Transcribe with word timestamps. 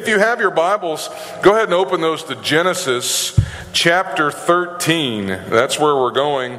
If 0.00 0.08
you 0.08 0.18
have 0.18 0.40
your 0.40 0.50
Bibles, 0.50 1.10
go 1.42 1.50
ahead 1.50 1.64
and 1.64 1.74
open 1.74 2.00
those 2.00 2.24
to 2.24 2.36
Genesis 2.36 3.38
chapter 3.74 4.30
13. 4.30 5.26
That's 5.26 5.78
where 5.78 5.94
we're 5.94 6.10
going. 6.10 6.58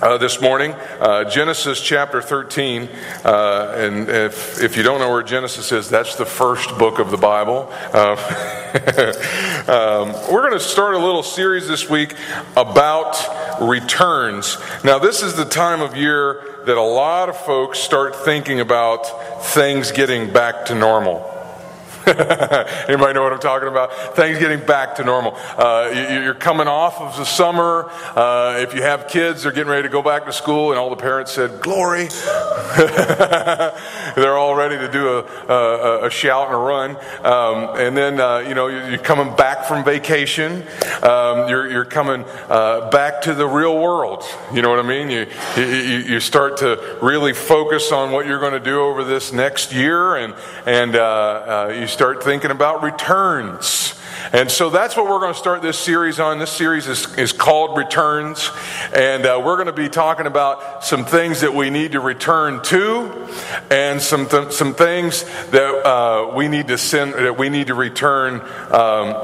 Uh, 0.00 0.16
this 0.16 0.40
morning, 0.40 0.72
uh, 1.00 1.24
Genesis 1.24 1.80
chapter 1.80 2.22
13. 2.22 2.88
Uh, 3.24 3.74
and 3.76 4.08
if, 4.08 4.62
if 4.62 4.76
you 4.76 4.84
don't 4.84 5.00
know 5.00 5.10
where 5.10 5.24
Genesis 5.24 5.72
is, 5.72 5.90
that's 5.90 6.14
the 6.14 6.24
first 6.24 6.78
book 6.78 7.00
of 7.00 7.10
the 7.10 7.16
Bible. 7.16 7.68
Uh, 7.92 8.14
um, 9.66 10.12
we're 10.32 10.42
going 10.42 10.52
to 10.52 10.60
start 10.60 10.94
a 10.94 10.98
little 10.98 11.24
series 11.24 11.66
this 11.66 11.90
week 11.90 12.14
about 12.56 13.16
returns. 13.60 14.56
Now, 14.84 15.00
this 15.00 15.20
is 15.24 15.34
the 15.34 15.46
time 15.46 15.80
of 15.80 15.96
year 15.96 16.62
that 16.64 16.76
a 16.76 16.80
lot 16.80 17.28
of 17.28 17.36
folks 17.38 17.80
start 17.80 18.14
thinking 18.14 18.60
about 18.60 19.44
things 19.46 19.90
getting 19.90 20.32
back 20.32 20.66
to 20.66 20.76
normal. 20.76 21.35
Anybody 22.88 23.14
know 23.14 23.24
what 23.24 23.32
I'm 23.32 23.40
talking 23.40 23.66
about? 23.66 24.14
Things 24.14 24.38
getting 24.38 24.64
back 24.64 24.94
to 24.96 25.04
normal. 25.04 25.34
Uh, 25.58 25.90
you, 25.92 26.30
are 26.30 26.34
coming 26.34 26.68
off 26.68 27.00
of 27.00 27.16
the 27.16 27.24
summer. 27.24 27.90
Uh, 28.14 28.58
if 28.60 28.74
you 28.74 28.82
have 28.82 29.08
kids, 29.08 29.42
they're 29.42 29.50
getting 29.50 29.70
ready 29.70 29.82
to 29.82 29.88
go 29.88 30.02
back 30.02 30.24
to 30.26 30.32
school, 30.32 30.70
and 30.70 30.78
all 30.78 30.88
the 30.88 30.94
parents 30.94 31.32
said, 31.32 31.60
"Glory." 31.60 32.06
they're 32.76 34.36
all 34.36 34.54
ready 34.54 34.76
to 34.76 34.88
do 34.88 35.08
a, 35.08 35.24
a, 35.52 36.06
a 36.06 36.10
shout 36.10 36.46
and 36.46 36.54
a 36.54 36.58
run. 36.58 36.90
Um, 37.24 37.76
and 37.76 37.96
then 37.96 38.20
uh, 38.20 38.38
you 38.38 38.54
know 38.54 38.68
you're 38.68 38.98
coming 38.98 39.34
back 39.34 39.64
from 39.64 39.84
vacation. 39.84 40.62
Um, 41.02 41.48
you're, 41.48 41.68
you're, 41.70 41.84
coming 41.84 42.24
uh, 42.48 42.90
back 42.90 43.22
to 43.22 43.34
the 43.34 43.46
real 43.46 43.80
world. 43.80 44.22
You 44.52 44.62
know 44.62 44.70
what 44.70 44.78
I 44.78 44.82
mean? 44.82 45.08
You, 45.08 45.26
you, 45.56 45.98
you 46.14 46.20
start 46.20 46.58
to 46.58 46.98
really 47.00 47.32
focus 47.32 47.90
on 47.90 48.12
what 48.12 48.26
you're 48.26 48.40
going 48.40 48.52
to 48.52 48.60
do 48.60 48.80
over 48.80 49.02
this 49.02 49.32
next 49.32 49.72
year, 49.72 50.16
and 50.16 50.34
and 50.66 50.94
uh, 50.94 51.00
uh, 51.00 51.74
you 51.78 51.86
start 51.96 52.22
thinking 52.22 52.50
about 52.50 52.82
returns. 52.82 53.94
And 54.30 54.50
so 54.50 54.68
that's 54.68 54.98
what 54.98 55.06
we're 55.06 55.18
going 55.18 55.32
to 55.32 55.38
start 55.38 55.62
this 55.62 55.78
series 55.78 56.20
on. 56.20 56.38
This 56.38 56.52
series 56.52 56.86
is, 56.86 57.16
is 57.16 57.32
called 57.32 57.78
Returns. 57.78 58.50
And 58.94 59.24
uh, 59.24 59.40
we're 59.42 59.56
going 59.56 59.68
to 59.68 59.72
be 59.72 59.88
talking 59.88 60.26
about 60.26 60.84
some 60.84 61.06
things 61.06 61.40
that 61.40 61.54
we 61.54 61.70
need 61.70 61.92
to 61.92 62.00
return 62.00 62.62
to 62.64 63.28
and 63.70 64.02
some, 64.02 64.28
th- 64.28 64.52
some 64.52 64.74
things 64.74 65.24
that 65.52 65.86
uh, 65.86 66.34
we 66.36 66.48
need 66.48 66.68
to 66.68 66.76
send, 66.76 67.14
that 67.14 67.38
we 67.38 67.48
need 67.48 67.68
to 67.68 67.74
return 67.74 68.42
um, 68.72 69.14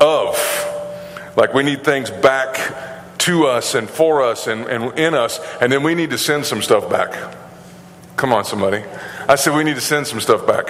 of. 0.00 1.34
Like 1.36 1.52
we 1.52 1.64
need 1.64 1.82
things 1.82 2.12
back 2.12 3.18
to 3.18 3.46
us 3.46 3.74
and 3.74 3.90
for 3.90 4.22
us 4.22 4.46
and, 4.46 4.66
and 4.66 4.96
in 4.96 5.14
us. 5.14 5.40
And 5.60 5.72
then 5.72 5.82
we 5.82 5.96
need 5.96 6.10
to 6.10 6.18
send 6.18 6.46
some 6.46 6.62
stuff 6.62 6.88
back. 6.88 7.34
Come 8.14 8.32
on, 8.32 8.44
somebody. 8.44 8.84
I 9.28 9.34
said 9.34 9.56
we 9.56 9.64
need 9.64 9.76
to 9.76 9.80
send 9.80 10.06
some 10.06 10.20
stuff 10.20 10.46
back. 10.46 10.66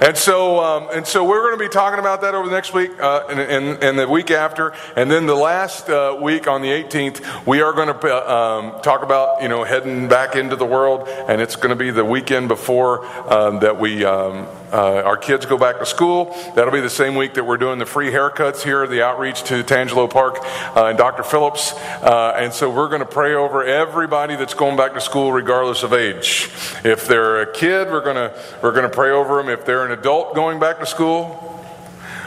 And 0.00 0.16
so, 0.16 0.60
um, 0.60 0.88
and 0.92 1.06
so 1.06 1.24
we're 1.24 1.42
going 1.42 1.58
to 1.58 1.64
be 1.64 1.68
talking 1.68 1.98
about 1.98 2.20
that 2.22 2.34
over 2.34 2.48
the 2.48 2.54
next 2.54 2.74
week 2.74 2.90
uh, 3.00 3.26
and, 3.28 3.40
and, 3.40 3.82
and, 3.82 3.98
the 3.98 4.08
week 4.08 4.30
after. 4.30 4.72
And 4.96 5.10
then 5.10 5.26
the 5.26 5.34
last 5.34 5.88
uh, 5.88 6.18
week 6.20 6.48
on 6.48 6.62
the 6.62 6.68
18th, 6.68 7.46
we 7.46 7.60
are 7.60 7.72
going 7.72 7.88
to 7.88 7.94
uh, 7.94 8.72
um, 8.74 8.82
talk 8.82 9.02
about, 9.02 9.42
you 9.42 9.48
know, 9.48 9.64
heading 9.64 10.08
back 10.08 10.36
into 10.36 10.56
the 10.56 10.66
world. 10.66 11.08
And 11.08 11.40
it's 11.40 11.56
going 11.56 11.70
to 11.70 11.76
be 11.76 11.90
the 11.90 12.04
weekend 12.04 12.48
before 12.48 13.06
um, 13.32 13.60
that 13.60 13.78
we, 13.78 14.04
um, 14.04 14.48
uh, 14.72 15.02
our 15.04 15.18
kids 15.18 15.44
go 15.44 15.58
back 15.58 15.78
to 15.78 15.86
school. 15.86 16.34
That'll 16.54 16.72
be 16.72 16.80
the 16.80 16.88
same 16.90 17.14
week 17.14 17.34
that 17.34 17.44
we're 17.44 17.58
doing 17.58 17.78
the 17.78 17.86
free 17.86 18.10
haircuts 18.10 18.62
here, 18.62 18.86
the 18.86 19.04
outreach 19.04 19.42
to 19.44 19.62
Tangelo 19.62 20.10
Park 20.10 20.38
uh, 20.74 20.86
and 20.86 20.96
Dr. 20.96 21.22
Phillips. 21.22 21.74
Uh, 21.74 22.34
and 22.38 22.52
so 22.52 22.70
we're 22.70 22.88
going 22.88 23.00
to 23.00 23.06
pray 23.06 23.34
over 23.34 23.62
everybody 23.62 24.34
that's 24.34 24.54
going 24.54 24.76
back 24.76 24.94
to 24.94 25.00
school, 25.00 25.30
regardless 25.30 25.82
of 25.82 25.92
age. 25.92 26.48
If 26.84 27.06
they're 27.06 27.42
a 27.42 27.52
kid, 27.52 27.88
we're 27.90 28.02
going 28.02 28.16
to 28.16 28.32
we're 28.62 28.72
going 28.72 28.88
to 28.88 28.94
pray 28.94 29.10
over 29.10 29.36
them. 29.36 29.50
If 29.50 29.61
they're 29.64 29.84
an 29.84 29.92
adult 29.92 30.34
going 30.34 30.58
back 30.60 30.78
to 30.80 30.86
school, 30.86 31.52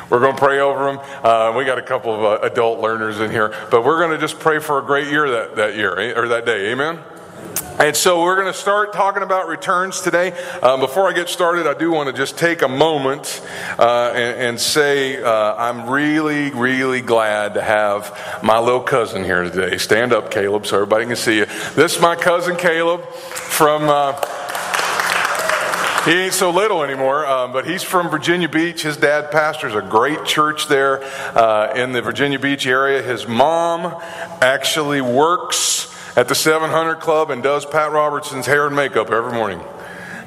we're 0.09 0.19
going 0.19 0.35
to 0.35 0.39
pray 0.39 0.59
over 0.59 0.85
them. 0.85 0.99
Uh, 1.23 1.53
we 1.57 1.65
got 1.65 1.79
a 1.79 1.81
couple 1.81 2.13
of 2.13 2.23
uh, 2.23 2.45
adult 2.45 2.79
learners 2.79 3.19
in 3.19 3.31
here, 3.31 3.53
but 3.71 3.83
we're 3.83 3.99
going 3.99 4.11
to 4.11 4.19
just 4.19 4.39
pray 4.39 4.59
for 4.59 4.79
a 4.79 4.83
great 4.83 5.07
year 5.07 5.29
that, 5.29 5.55
that 5.55 5.75
year 5.75 5.97
eh, 5.97 6.13
or 6.15 6.27
that 6.27 6.45
day. 6.45 6.71
Amen. 6.71 6.99
And 7.79 7.93
so 7.93 8.21
we're 8.23 8.35
going 8.35 8.51
to 8.51 8.57
start 8.57 8.93
talking 8.93 9.21
about 9.21 9.49
returns 9.49 9.99
today. 9.99 10.31
Um, 10.61 10.79
before 10.79 11.09
I 11.09 11.13
get 11.13 11.27
started, 11.27 11.67
I 11.67 11.73
do 11.73 11.91
want 11.91 12.07
to 12.07 12.13
just 12.13 12.37
take 12.37 12.61
a 12.61 12.69
moment 12.69 13.45
uh, 13.77 14.13
and, 14.15 14.41
and, 14.41 14.61
say 14.61 15.21
uh, 15.21 15.55
I'm 15.55 15.89
really, 15.89 16.51
really 16.51 17.01
glad 17.01 17.55
to 17.55 17.61
have 17.61 18.39
my 18.41 18.59
little 18.59 18.79
cousin 18.79 19.25
here 19.25 19.43
today. 19.43 19.77
Stand 19.77 20.13
up, 20.13 20.31
Caleb, 20.31 20.65
so 20.65 20.77
everybody 20.77 21.05
can 21.05 21.17
see 21.17 21.39
you. 21.39 21.45
This 21.75 21.97
is 21.97 22.01
my 22.01 22.15
cousin 22.15 22.55
Caleb 22.55 23.03
from. 23.09 23.89
Uh, 23.89 24.34
he 26.05 26.11
ain't 26.11 26.33
so 26.33 26.51
little 26.51 26.83
anymore, 26.83 27.25
um, 27.25 27.51
but 27.51 27.65
he's 27.65 27.81
from 27.81 28.09
Virginia 28.09 28.47
Beach. 28.47 28.83
His 28.83 28.95
dad 28.95 29.31
pastors 29.31 29.73
a 29.73 29.81
great 29.81 30.23
church 30.23 30.67
there 30.67 31.03
uh, 31.35 31.73
in 31.75 31.93
the 31.93 32.01
Virginia 32.01 32.37
Beach 32.37 32.67
area. 32.67 33.01
His 33.01 33.27
mom 33.27 33.99
actually 34.39 35.01
works 35.01 35.91
at 36.15 36.27
the 36.27 36.35
700 36.35 36.95
Club 36.95 37.31
and 37.31 37.41
does 37.41 37.65
Pat 37.65 37.91
Robertson's 37.91 38.45
hair 38.45 38.67
and 38.67 38.75
makeup 38.75 39.09
every 39.09 39.33
morning. 39.33 39.59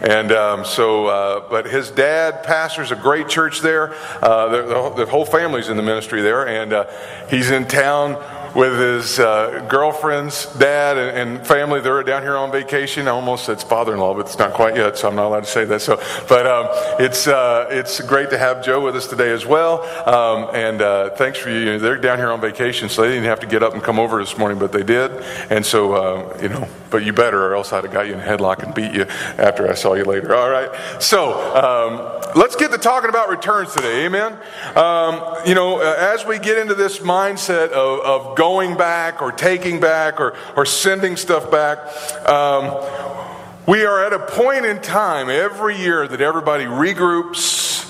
And 0.01 0.31
um, 0.31 0.65
so, 0.65 1.07
uh, 1.07 1.49
but 1.49 1.67
his 1.67 1.91
dad 1.91 2.45
pastors 2.45 2.93
a 2.93 2.97
great 2.97 3.29
church 3.29 3.61
there. 3.61 3.95
Uh, 4.23 4.49
the, 4.49 5.05
the, 5.05 5.07
whole 5.07 5.25
family's 5.25 5.69
in 5.69 5.77
the 5.77 5.83
ministry 5.83 6.23
there, 6.23 6.47
and 6.47 6.73
uh, 6.73 6.87
he's 7.29 7.51
in 7.51 7.67
town 7.67 8.15
with 8.55 8.79
his 8.79 9.19
uh, 9.19 9.67
girlfriend's 9.69 10.47
dad 10.57 10.97
and, 10.97 11.37
and, 11.37 11.47
family. 11.47 11.81
They're 11.81 12.03
down 12.03 12.23
here 12.23 12.37
on 12.37 12.51
vacation. 12.51 13.09
I 13.09 13.13
almost 13.13 13.47
said 13.47 13.63
father-in-law, 13.63 14.15
but 14.15 14.27
it's 14.27 14.39
not 14.39 14.53
quite 14.53 14.77
yet, 14.77 14.99
so 14.99 15.09
I'm 15.09 15.17
not 15.17 15.27
allowed 15.27 15.45
to 15.45 15.51
say 15.51 15.65
that. 15.65 15.81
So, 15.81 15.97
but 16.29 16.47
um, 16.47 16.69
it's 16.99 17.27
uh, 17.27 17.69
it's 17.71 18.01
great 18.01 18.31
to 18.31 18.39
have 18.39 18.65
Joe 18.65 18.85
with 18.85 18.97
us 18.97 19.07
today 19.07 19.31
as 19.31 19.47
well. 19.47 19.83
Um, 20.09 20.55
and 20.55 20.83
uh, 20.83 21.11
thanks 21.11 21.39
for 21.39 21.51
you. 21.51 21.79
They're 21.79 21.99
down 21.99 22.19
here 22.19 22.31
on 22.31 22.41
vacation, 22.41 22.89
so 22.89 23.03
they 23.03 23.09
didn't 23.09 23.25
have 23.25 23.41
to 23.41 23.47
get 23.47 23.63
up 23.63 23.75
and 23.75 23.83
come 23.83 23.99
over 23.99 24.19
this 24.19 24.37
morning, 24.37 24.59
but 24.59 24.73
they 24.73 24.83
did. 24.83 25.11
And 25.51 25.65
so, 25.65 25.93
uh, 25.93 26.39
you 26.43 26.49
know, 26.49 26.69
but 26.91 27.05
you 27.05 27.13
better, 27.13 27.47
or 27.47 27.55
else 27.55 27.73
I'd 27.73 27.85
have 27.85 27.93
got 27.93 28.07
you 28.07 28.15
in 28.15 28.21
a 28.21 28.23
headlock 28.23 28.63
and 28.63 28.75
beat 28.75 28.93
you 28.93 29.03
after 29.39 29.71
I 29.71 29.75
saw 29.75 29.95
you 29.95 30.05
later. 30.05 30.35
All 30.35 30.51
right. 30.51 30.71
So 31.03 31.33
um, 31.55 32.33
let's 32.35 32.57
get 32.57 32.71
to 32.71 32.79
talking 32.79 33.11
about 33.11 33.29
returns 33.29 33.73
today. 33.75 34.07
Amen. 34.07 34.33
Um, 34.75 35.23
you 35.47 35.55
know, 35.55 35.81
uh, 35.81 35.95
as 35.99 36.25
we 36.25 36.39
get 36.39 36.59
into 36.59 36.75
this 36.75 36.99
mindset 36.99 37.71
of, 37.71 38.01
of 38.01 38.37
going 38.39 38.77
back 38.77 39.21
or 39.21 39.33
taking 39.33 39.81
back 39.81 40.21
or, 40.21 40.35
or 40.57 40.65
sending 40.65 41.17
stuff 41.17 41.51
back. 41.51 41.79
Um, 42.27 42.73
we 43.67 43.85
are 43.85 44.03
at 44.07 44.13
a 44.13 44.21
point 44.21 44.65
in 44.65 44.81
time 44.81 45.29
every 45.29 45.77
year 45.77 46.07
that 46.07 46.21
everybody 46.21 46.65
regroups. 46.65 47.85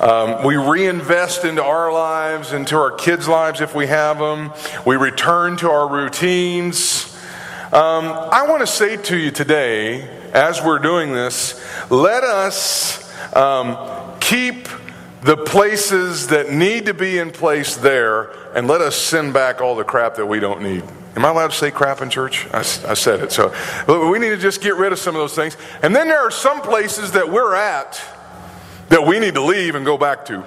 Um, 0.00 0.46
we 0.46 0.56
reinvest 0.56 1.44
into 1.44 1.62
our 1.62 1.92
lives, 1.92 2.54
into 2.54 2.76
our 2.76 2.90
kids' 2.90 3.28
lives 3.28 3.60
if 3.60 3.74
we 3.74 3.86
have 3.88 4.18
them. 4.18 4.52
We 4.86 4.96
return 4.96 5.58
to 5.58 5.70
our 5.70 5.86
routines. 5.86 7.06
Um, 7.66 8.06
I 8.06 8.46
want 8.48 8.62
to 8.62 8.66
say 8.66 8.96
to 8.96 9.16
you 9.16 9.30
today, 9.30 10.08
as 10.32 10.62
we're 10.62 10.78
doing 10.78 11.12
this, 11.12 11.62
let 11.90 12.24
us 12.24 13.06
um, 13.36 13.76
keep 14.18 14.66
the 15.22 15.36
places 15.36 16.28
that 16.28 16.50
need 16.50 16.86
to 16.86 16.94
be 16.94 17.18
in 17.18 17.30
place 17.30 17.76
there 17.76 18.30
and 18.54 18.66
let 18.66 18.80
us 18.80 18.96
send 18.96 19.34
back 19.34 19.60
all 19.60 19.76
the 19.76 19.84
crap 19.84 20.16
that 20.16 20.26
we 20.26 20.40
don't 20.40 20.62
need. 20.62 20.82
Am 21.16 21.24
I 21.24 21.28
allowed 21.30 21.50
to 21.50 21.56
say 21.56 21.70
crap 21.70 22.00
in 22.00 22.08
church? 22.08 22.46
I, 22.52 22.58
I, 22.60 22.94
said 22.94 23.20
it. 23.20 23.32
So 23.32 23.52
we 24.10 24.18
need 24.18 24.30
to 24.30 24.36
just 24.36 24.60
get 24.60 24.76
rid 24.76 24.92
of 24.92 24.98
some 24.98 25.14
of 25.14 25.20
those 25.20 25.34
things. 25.34 25.56
And 25.82 25.94
then 25.94 26.08
there 26.08 26.20
are 26.20 26.30
some 26.30 26.62
places 26.62 27.12
that 27.12 27.30
we're 27.30 27.54
at 27.54 28.00
that 28.88 29.04
we 29.04 29.18
need 29.18 29.34
to 29.34 29.42
leave 29.42 29.74
and 29.74 29.84
go 29.84 29.98
back 29.98 30.24
to. 30.26 30.44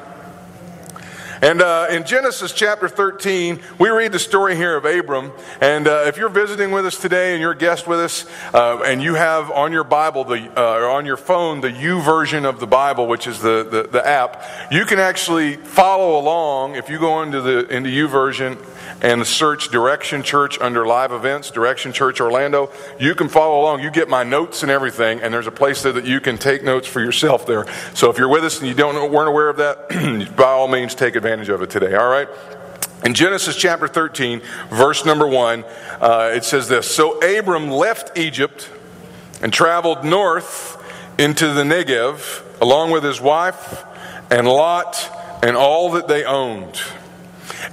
And 1.43 1.61
uh, 1.61 1.87
in 1.89 2.05
Genesis 2.05 2.53
chapter 2.53 2.87
13, 2.87 3.59
we 3.77 3.89
read 3.89 4.13
the 4.13 4.19
story 4.19 4.55
here 4.55 4.77
of 4.77 4.85
Abram. 4.85 5.33
And 5.59 5.89
uh, 5.89 6.05
if 6.07 6.15
you're 6.15 6.29
visiting 6.29 6.71
with 6.71 6.85
us 6.85 6.97
today 6.97 7.33
and 7.33 7.41
you're 7.41 7.51
a 7.51 7.57
guest 7.57 7.85
with 7.85 7.99
us, 7.99 8.25
uh, 8.53 8.81
and 8.85 9.03
you 9.03 9.15
have 9.15 9.51
on 9.51 9.73
your 9.73 9.83
Bible, 9.83 10.23
the, 10.23 10.49
uh, 10.57 10.77
or 10.77 10.89
on 10.89 11.05
your 11.05 11.17
phone, 11.17 11.59
the 11.59 11.67
YouVersion 11.67 12.45
of 12.45 12.61
the 12.61 12.65
Bible, 12.65 13.07
which 13.07 13.27
is 13.27 13.41
the, 13.41 13.67
the, 13.69 13.89
the 13.91 14.07
app, 14.07 14.41
you 14.71 14.85
can 14.85 14.99
actually 14.99 15.57
follow 15.57 16.17
along 16.17 16.75
if 16.75 16.87
you 16.87 16.97
go 16.97 17.21
into 17.23 17.41
the 17.41 17.67
into 17.67 17.89
YouVersion 17.89 18.57
and 19.01 19.25
search 19.25 19.69
Direction 19.69 20.23
Church 20.23 20.59
under 20.59 20.85
live 20.85 21.11
events, 21.11 21.51
Direction 21.51 21.91
Church 21.93 22.21
Orlando. 22.21 22.71
You 22.99 23.15
can 23.15 23.29
follow 23.29 23.61
along. 23.61 23.81
You 23.81 23.91
get 23.91 24.09
my 24.09 24.23
notes 24.23 24.63
and 24.63 24.71
everything, 24.71 25.21
and 25.21 25.33
there's 25.33 25.47
a 25.47 25.51
place 25.51 25.83
there 25.83 25.93
that 25.93 26.05
you 26.05 26.19
can 26.19 26.37
take 26.37 26.63
notes 26.63 26.87
for 26.87 27.01
yourself 27.01 27.45
there. 27.45 27.65
So 27.93 28.09
if 28.09 28.17
you're 28.17 28.29
with 28.29 28.43
us 28.43 28.59
and 28.59 28.67
you 28.67 28.73
don't 28.73 29.11
weren't 29.11 29.29
aware 29.29 29.49
of 29.49 29.57
that, 29.57 30.33
by 30.35 30.45
all 30.45 30.67
means, 30.67 30.95
take 30.95 31.15
advantage 31.15 31.49
of 31.49 31.61
it 31.61 31.69
today. 31.69 31.95
All 31.95 32.09
right. 32.09 32.27
In 33.05 33.13
Genesis 33.13 33.57
chapter 33.57 33.87
13, 33.87 34.41
verse 34.69 35.05
number 35.05 35.27
1, 35.27 35.65
uh, 35.99 36.31
it 36.33 36.45
says 36.45 36.69
this 36.69 36.89
So 36.89 37.19
Abram 37.19 37.69
left 37.69 38.17
Egypt 38.17 38.69
and 39.41 39.51
traveled 39.51 40.05
north 40.05 40.79
into 41.19 41.53
the 41.53 41.63
Negev, 41.63 42.61
along 42.61 42.91
with 42.91 43.03
his 43.03 43.19
wife 43.19 43.85
and 44.31 44.47
Lot 44.47 45.09
and 45.43 45.57
all 45.57 45.91
that 45.91 46.07
they 46.07 46.23
owned. 46.23 46.81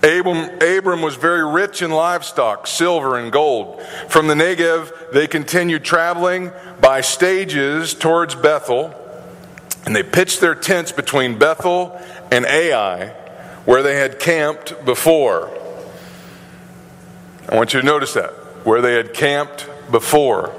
Abram, 0.02 0.58
Abram 0.62 1.02
was 1.02 1.16
very 1.16 1.44
rich 1.44 1.82
in 1.82 1.90
livestock, 1.90 2.66
silver 2.66 3.18
and 3.18 3.32
gold. 3.32 3.82
From 4.08 4.28
the 4.28 4.34
Negev, 4.34 5.12
they 5.12 5.26
continued 5.26 5.84
traveling 5.84 6.52
by 6.80 7.00
stages 7.00 7.94
towards 7.94 8.34
Bethel. 8.34 8.94
And 9.84 9.96
they 9.96 10.02
pitched 10.02 10.40
their 10.40 10.54
tents 10.54 10.92
between 10.92 11.38
Bethel 11.38 12.00
and 12.30 12.44
Ai, 12.44 13.08
where 13.64 13.82
they 13.82 13.96
had 13.96 14.18
camped 14.18 14.84
before. 14.84 15.50
I 17.48 17.56
want 17.56 17.74
you 17.74 17.80
to 17.80 17.86
notice 17.86 18.14
that, 18.14 18.30
where 18.64 18.80
they 18.80 18.94
had 18.94 19.14
camped 19.14 19.68
before. 19.90 20.54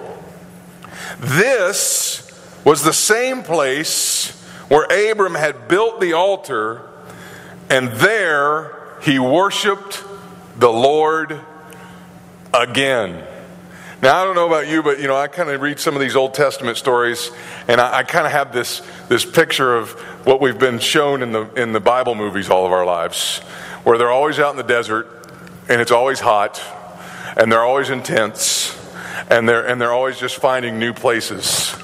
This 1.20 2.28
was 2.66 2.84
the 2.84 2.94
same 2.94 3.44
place 3.44 4.32
where 4.68 4.86
Abram 5.12 5.36
had 5.36 5.68
built 5.68 6.02
the 6.02 6.14
altar, 6.14 6.82
and 7.70 7.92
there 7.94 8.81
he 9.02 9.20
worshiped 9.20 10.04
the 10.58 10.72
Lord 10.72 11.40
again. 12.54 13.28
Now, 14.02 14.20
I 14.20 14.26
don't 14.26 14.36
know 14.36 14.48
about 14.48 14.68
you, 14.68 14.82
but 14.82 15.00
you 15.00 15.08
know, 15.08 15.16
I 15.16 15.28
kind 15.28 15.50
of 15.50 15.62
read 15.62 15.80
some 15.80 15.94
of 15.94 16.02
these 16.02 16.16
Old 16.16 16.34
Testament 16.34 16.78
stories, 16.78 17.30
and 17.68 17.80
I, 17.80 18.00
I 18.00 18.04
kind 18.04 18.26
of 18.26 18.32
have 18.32 18.52
this, 18.52 18.82
this 19.10 19.24
picture 19.26 19.76
of 19.76 19.92
what 20.26 20.42
we've 20.42 20.58
been 20.58 20.80
shown 20.80 21.22
in 21.22 21.32
the, 21.32 21.46
in 21.54 21.72
the 21.72 21.80
Bible 21.80 22.16
movies 22.16 22.50
all 22.50 22.66
of 22.66 22.72
our 22.72 22.86
lives, 22.86 23.40
where 23.84 23.98
they're 23.98 24.10
always 24.10 24.40
out 24.40 24.52
in 24.52 24.58
the 24.58 24.64
desert, 24.64 25.08
and 25.70 25.80
it's 25.80 25.92
always 25.92 26.20
hot, 26.20 26.62
and 27.38 27.52
they're 27.52 27.64
always 27.64 27.92
intense, 27.92 28.76
and 29.30 29.48
they're, 29.48 29.68
and 29.68 29.80
they're 29.80 29.94
always 29.94 30.20
just 30.20 30.38
finding 30.38 30.80
new 30.80 30.94
places. 30.94 31.76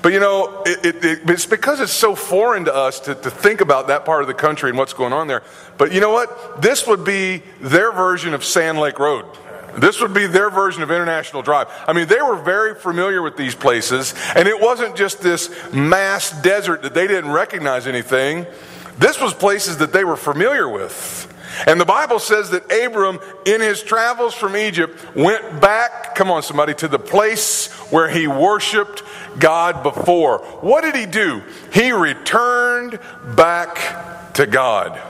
But 0.00 0.12
you 0.12 0.20
know, 0.20 0.62
it, 0.64 0.84
it, 0.84 1.04
it, 1.04 1.30
it's 1.30 1.46
because 1.46 1.80
it's 1.80 1.92
so 1.92 2.14
foreign 2.14 2.64
to 2.66 2.74
us 2.74 3.00
to, 3.00 3.14
to 3.14 3.30
think 3.30 3.60
about 3.60 3.88
that 3.88 4.04
part 4.04 4.22
of 4.22 4.28
the 4.28 4.34
country 4.34 4.70
and 4.70 4.78
what's 4.78 4.92
going 4.92 5.12
on 5.12 5.26
there. 5.26 5.42
But 5.76 5.92
you 5.92 6.00
know 6.00 6.12
what? 6.12 6.62
This 6.62 6.86
would 6.86 7.04
be 7.04 7.42
their 7.60 7.92
version 7.92 8.34
of 8.34 8.44
Sand 8.44 8.78
Lake 8.78 8.98
Road. 8.98 9.24
This 9.76 10.00
would 10.00 10.14
be 10.14 10.26
their 10.26 10.50
version 10.50 10.82
of 10.82 10.90
International 10.90 11.42
Drive. 11.42 11.68
I 11.86 11.92
mean, 11.92 12.08
they 12.08 12.22
were 12.22 12.36
very 12.36 12.74
familiar 12.74 13.22
with 13.22 13.36
these 13.36 13.54
places, 13.54 14.14
and 14.34 14.48
it 14.48 14.60
wasn't 14.60 14.96
just 14.96 15.20
this 15.20 15.50
mass 15.72 16.30
desert 16.42 16.82
that 16.82 16.94
they 16.94 17.06
didn't 17.06 17.30
recognize 17.30 17.86
anything. 17.86 18.46
This 18.98 19.20
was 19.20 19.34
places 19.34 19.78
that 19.78 19.92
they 19.92 20.04
were 20.04 20.16
familiar 20.16 20.68
with. 20.68 21.32
And 21.66 21.80
the 21.80 21.84
Bible 21.84 22.18
says 22.18 22.50
that 22.50 22.64
Abram, 22.72 23.18
in 23.44 23.60
his 23.60 23.82
travels 23.82 24.34
from 24.34 24.56
Egypt, 24.56 24.98
went 25.16 25.60
back, 25.60 26.14
come 26.14 26.30
on, 26.30 26.42
somebody, 26.42 26.74
to 26.74 26.88
the 26.88 26.98
place 26.98 27.72
where 27.90 28.08
he 28.08 28.26
worshiped 28.26 29.02
God 29.38 29.82
before. 29.82 30.38
What 30.60 30.82
did 30.82 30.96
he 30.96 31.06
do? 31.06 31.42
He 31.72 31.92
returned 31.92 32.98
back 33.34 34.32
to 34.34 34.46
God. 34.46 35.00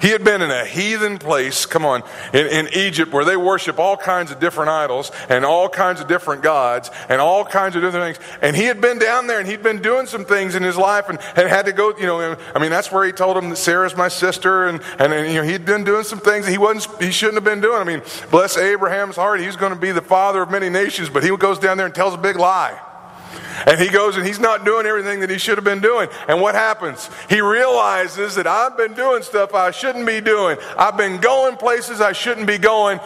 He 0.00 0.08
had 0.08 0.24
been 0.24 0.42
in 0.42 0.50
a 0.50 0.64
heathen 0.64 1.18
place, 1.18 1.66
come 1.66 1.84
on, 1.84 2.02
in, 2.32 2.46
in, 2.46 2.68
Egypt 2.74 3.12
where 3.12 3.24
they 3.24 3.36
worship 3.36 3.78
all 3.78 3.96
kinds 3.96 4.30
of 4.30 4.38
different 4.38 4.70
idols 4.70 5.10
and 5.28 5.44
all 5.44 5.68
kinds 5.68 6.00
of 6.00 6.08
different 6.08 6.42
gods 6.42 6.90
and 7.08 7.20
all 7.20 7.44
kinds 7.44 7.76
of 7.76 7.82
different 7.82 8.16
things. 8.16 8.28
And 8.42 8.54
he 8.54 8.64
had 8.64 8.80
been 8.80 8.98
down 8.98 9.26
there 9.26 9.40
and 9.40 9.48
he'd 9.48 9.62
been 9.62 9.80
doing 9.80 10.06
some 10.06 10.24
things 10.24 10.54
in 10.54 10.62
his 10.62 10.76
life 10.76 11.08
and, 11.08 11.18
and 11.36 11.48
had 11.48 11.66
to 11.66 11.72
go, 11.72 11.96
you 11.96 12.06
know, 12.06 12.36
I 12.54 12.58
mean, 12.58 12.70
that's 12.70 12.92
where 12.92 13.04
he 13.04 13.12
told 13.12 13.36
him 13.36 13.50
that 13.50 13.56
Sarah's 13.56 13.96
my 13.96 14.08
sister 14.08 14.66
and, 14.66 14.80
and, 14.98 15.12
and 15.12 15.28
you 15.28 15.40
know, 15.40 15.42
he'd 15.42 15.64
been 15.64 15.84
doing 15.84 16.04
some 16.04 16.20
things 16.20 16.44
that 16.44 16.52
he 16.52 16.58
wasn't, 16.58 17.02
he 17.02 17.10
shouldn't 17.10 17.36
have 17.36 17.44
been 17.44 17.60
doing. 17.60 17.80
I 17.80 17.84
mean, 17.84 18.02
bless 18.30 18.56
Abraham's 18.56 19.16
heart, 19.16 19.40
he's 19.40 19.56
going 19.56 19.72
to 19.72 19.78
be 19.78 19.92
the 19.92 20.02
father 20.02 20.42
of 20.42 20.50
many 20.50 20.68
nations, 20.68 21.08
but 21.08 21.22
he 21.22 21.34
goes 21.36 21.58
down 21.58 21.78
there 21.78 21.86
and 21.86 21.94
tells 21.94 22.14
a 22.14 22.18
big 22.18 22.36
lie. 22.36 22.78
And 23.64 23.80
he 23.80 23.88
goes 23.88 24.16
and 24.16 24.26
he's 24.26 24.38
not 24.38 24.64
doing 24.64 24.86
everything 24.86 25.20
that 25.20 25.30
he 25.30 25.38
should 25.38 25.56
have 25.56 25.64
been 25.64 25.80
doing. 25.80 26.08
And 26.28 26.40
what 26.40 26.54
happens? 26.54 27.08
He 27.30 27.40
realizes 27.40 28.34
that 28.34 28.46
I've 28.46 28.76
been 28.76 28.92
doing 28.92 29.22
stuff 29.22 29.54
I 29.54 29.70
shouldn't 29.70 30.06
be 30.06 30.20
doing. 30.20 30.58
I've 30.76 30.96
been 30.96 31.18
going 31.20 31.56
places 31.56 32.00
I 32.00 32.12
shouldn't 32.12 32.46
be 32.46 32.58
going. 32.58 33.00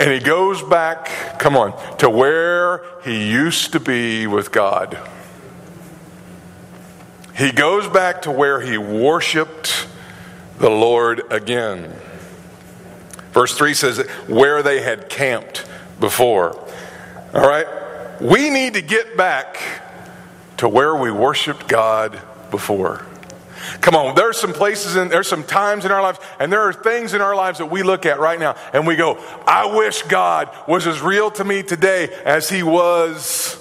And 0.00 0.10
he 0.10 0.18
goes 0.18 0.62
back, 0.62 1.38
come 1.38 1.56
on, 1.56 1.72
to 1.98 2.10
where 2.10 2.82
he 3.04 3.30
used 3.30 3.72
to 3.72 3.80
be 3.80 4.26
with 4.26 4.50
God. 4.50 4.98
He 7.36 7.52
goes 7.52 7.86
back 7.88 8.22
to 8.22 8.30
where 8.30 8.60
he 8.60 8.78
worshiped 8.78 9.86
the 10.58 10.70
Lord 10.70 11.22
again. 11.30 11.94
Verse 13.32 13.56
3 13.56 13.74
says, 13.74 13.98
where 14.26 14.62
they 14.62 14.80
had 14.80 15.08
camped 15.08 15.66
before. 16.00 16.56
All 17.34 17.48
right? 17.48 17.66
We 18.22 18.50
need 18.50 18.74
to 18.74 18.82
get 18.82 19.16
back 19.16 19.58
to 20.58 20.68
where 20.68 20.94
we 20.94 21.10
worshiped 21.10 21.66
God 21.66 22.20
before. 22.52 23.04
Come 23.80 23.96
on, 23.96 24.14
there's 24.14 24.38
some 24.38 24.52
places 24.52 24.94
and 24.94 25.10
there's 25.10 25.26
some 25.26 25.42
times 25.42 25.84
in 25.84 25.90
our 25.90 26.00
lives, 26.00 26.20
and 26.38 26.52
there 26.52 26.60
are 26.60 26.72
things 26.72 27.14
in 27.14 27.20
our 27.20 27.34
lives 27.34 27.58
that 27.58 27.66
we 27.66 27.82
look 27.82 28.06
at 28.06 28.20
right 28.20 28.38
now 28.38 28.54
and 28.72 28.86
we 28.86 28.94
go, 28.94 29.18
I 29.44 29.74
wish 29.74 30.02
God 30.02 30.50
was 30.68 30.86
as 30.86 31.00
real 31.00 31.32
to 31.32 31.42
me 31.42 31.64
today 31.64 32.14
as 32.24 32.48
he 32.48 32.62
was. 32.62 33.58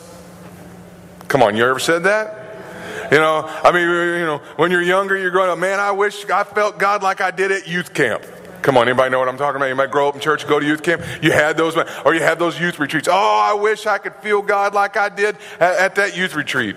Come 1.27 1.41
on, 1.41 1.57
you 1.57 1.65
ever 1.65 1.79
said 1.79 2.03
that? 2.03 2.37
You 3.11 3.17
know, 3.17 3.43
I 3.63 3.71
mean, 3.71 3.89
you 3.89 4.25
know, 4.25 4.41
when 4.57 4.69
you're 4.69 4.83
younger, 4.83 5.17
you're 5.17 5.31
going, 5.31 5.59
man, 5.59 5.79
I 5.79 5.91
wish 5.91 6.29
I 6.29 6.43
felt 6.43 6.77
God 6.77 7.01
like 7.01 7.19
I 7.19 7.31
did 7.31 7.51
at 7.51 7.67
youth 7.67 7.95
camp. 7.95 8.23
Come 8.61 8.77
on, 8.77 8.87
anybody 8.87 9.09
know 9.09 9.19
what 9.19 9.27
I'm 9.27 9.37
talking 9.37 9.55
about? 9.55 9.67
You 9.67 9.75
might 9.75 9.89
grow 9.89 10.07
up 10.07 10.15
in 10.15 10.21
church, 10.21 10.47
go 10.47 10.59
to 10.59 10.65
youth 10.65 10.83
camp. 10.83 11.01
You 11.21 11.31
had 11.31 11.57
those, 11.57 11.75
or 12.05 12.13
you 12.13 12.21
had 12.21 12.37
those 12.37 12.59
youth 12.59 12.77
retreats. 12.79 13.07
Oh, 13.07 13.41
I 13.43 13.53
wish 13.53 13.87
I 13.87 13.97
could 13.97 14.15
feel 14.15 14.41
God 14.41 14.73
like 14.73 14.97
I 14.97 15.09
did 15.09 15.37
at, 15.59 15.77
at 15.77 15.95
that 15.95 16.15
youth 16.15 16.35
retreat. 16.35 16.75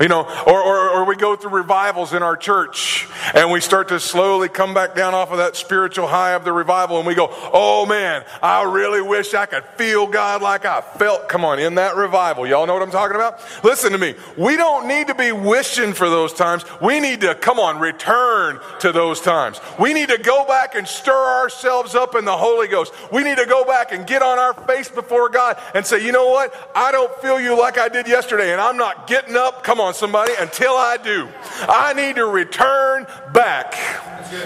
You 0.00 0.08
know, 0.08 0.22
or, 0.46 0.62
or, 0.62 0.90
or, 0.90 1.04
we 1.04 1.14
go 1.14 1.36
through 1.36 1.50
revivals 1.50 2.14
in 2.14 2.22
our 2.22 2.34
church 2.34 3.06
and 3.34 3.50
we 3.50 3.60
start 3.60 3.88
to 3.88 4.00
slowly 4.00 4.48
come 4.48 4.72
back 4.72 4.94
down 4.94 5.12
off 5.12 5.30
of 5.30 5.36
that 5.36 5.56
spiritual 5.56 6.06
high 6.06 6.32
of 6.32 6.42
the 6.42 6.52
revival 6.54 6.96
and 6.96 7.06
we 7.06 7.14
go, 7.14 7.28
oh 7.52 7.84
man, 7.84 8.24
I 8.42 8.62
really 8.62 9.02
wish 9.02 9.34
I 9.34 9.44
could 9.44 9.64
feel 9.76 10.06
God 10.06 10.40
like 10.40 10.64
I 10.64 10.80
felt, 10.80 11.28
come 11.28 11.44
on, 11.44 11.58
in 11.58 11.74
that 11.74 11.96
revival. 11.96 12.46
Y'all 12.46 12.66
know 12.66 12.72
what 12.72 12.82
I'm 12.82 12.90
talking 12.90 13.14
about? 13.14 13.40
Listen 13.62 13.92
to 13.92 13.98
me. 13.98 14.14
We 14.38 14.56
don't 14.56 14.88
need 14.88 15.08
to 15.08 15.14
be 15.14 15.32
wishing 15.32 15.92
for 15.92 16.08
those 16.08 16.32
times. 16.32 16.64
We 16.80 16.98
need 16.98 17.20
to, 17.20 17.34
come 17.34 17.58
on, 17.58 17.78
return 17.78 18.58
to 18.78 18.92
those 18.92 19.20
times. 19.20 19.60
We 19.78 19.92
need 19.92 20.08
to 20.08 20.18
go 20.18 20.46
back 20.46 20.76
and 20.76 20.88
stir 20.88 21.12
ourselves 21.12 21.94
up 21.94 22.14
in 22.14 22.24
the 22.24 22.36
Holy 22.36 22.68
Ghost. 22.68 22.94
We 23.12 23.22
need 23.22 23.36
to 23.36 23.46
go 23.46 23.66
back 23.66 23.92
and 23.92 24.06
get 24.06 24.22
on 24.22 24.38
our 24.38 24.54
face 24.54 24.88
before 24.88 25.28
God 25.28 25.60
and 25.74 25.84
say, 25.84 26.02
you 26.02 26.12
know 26.12 26.30
what? 26.30 26.54
I 26.74 26.90
don't 26.90 27.14
feel 27.16 27.38
you 27.38 27.58
like 27.58 27.76
I 27.76 27.90
did 27.90 28.08
yesterday 28.08 28.52
and 28.52 28.62
I'm 28.62 28.78
not 28.78 29.06
getting 29.06 29.36
up. 29.36 29.62
Come 29.62 29.78
on 29.78 29.89
on, 29.90 29.94
somebody, 29.94 30.32
until 30.38 30.72
I 30.72 30.96
do. 30.96 31.28
I 31.68 31.92
need 31.94 32.16
to 32.16 32.26
return 32.26 33.06
back 33.32 33.72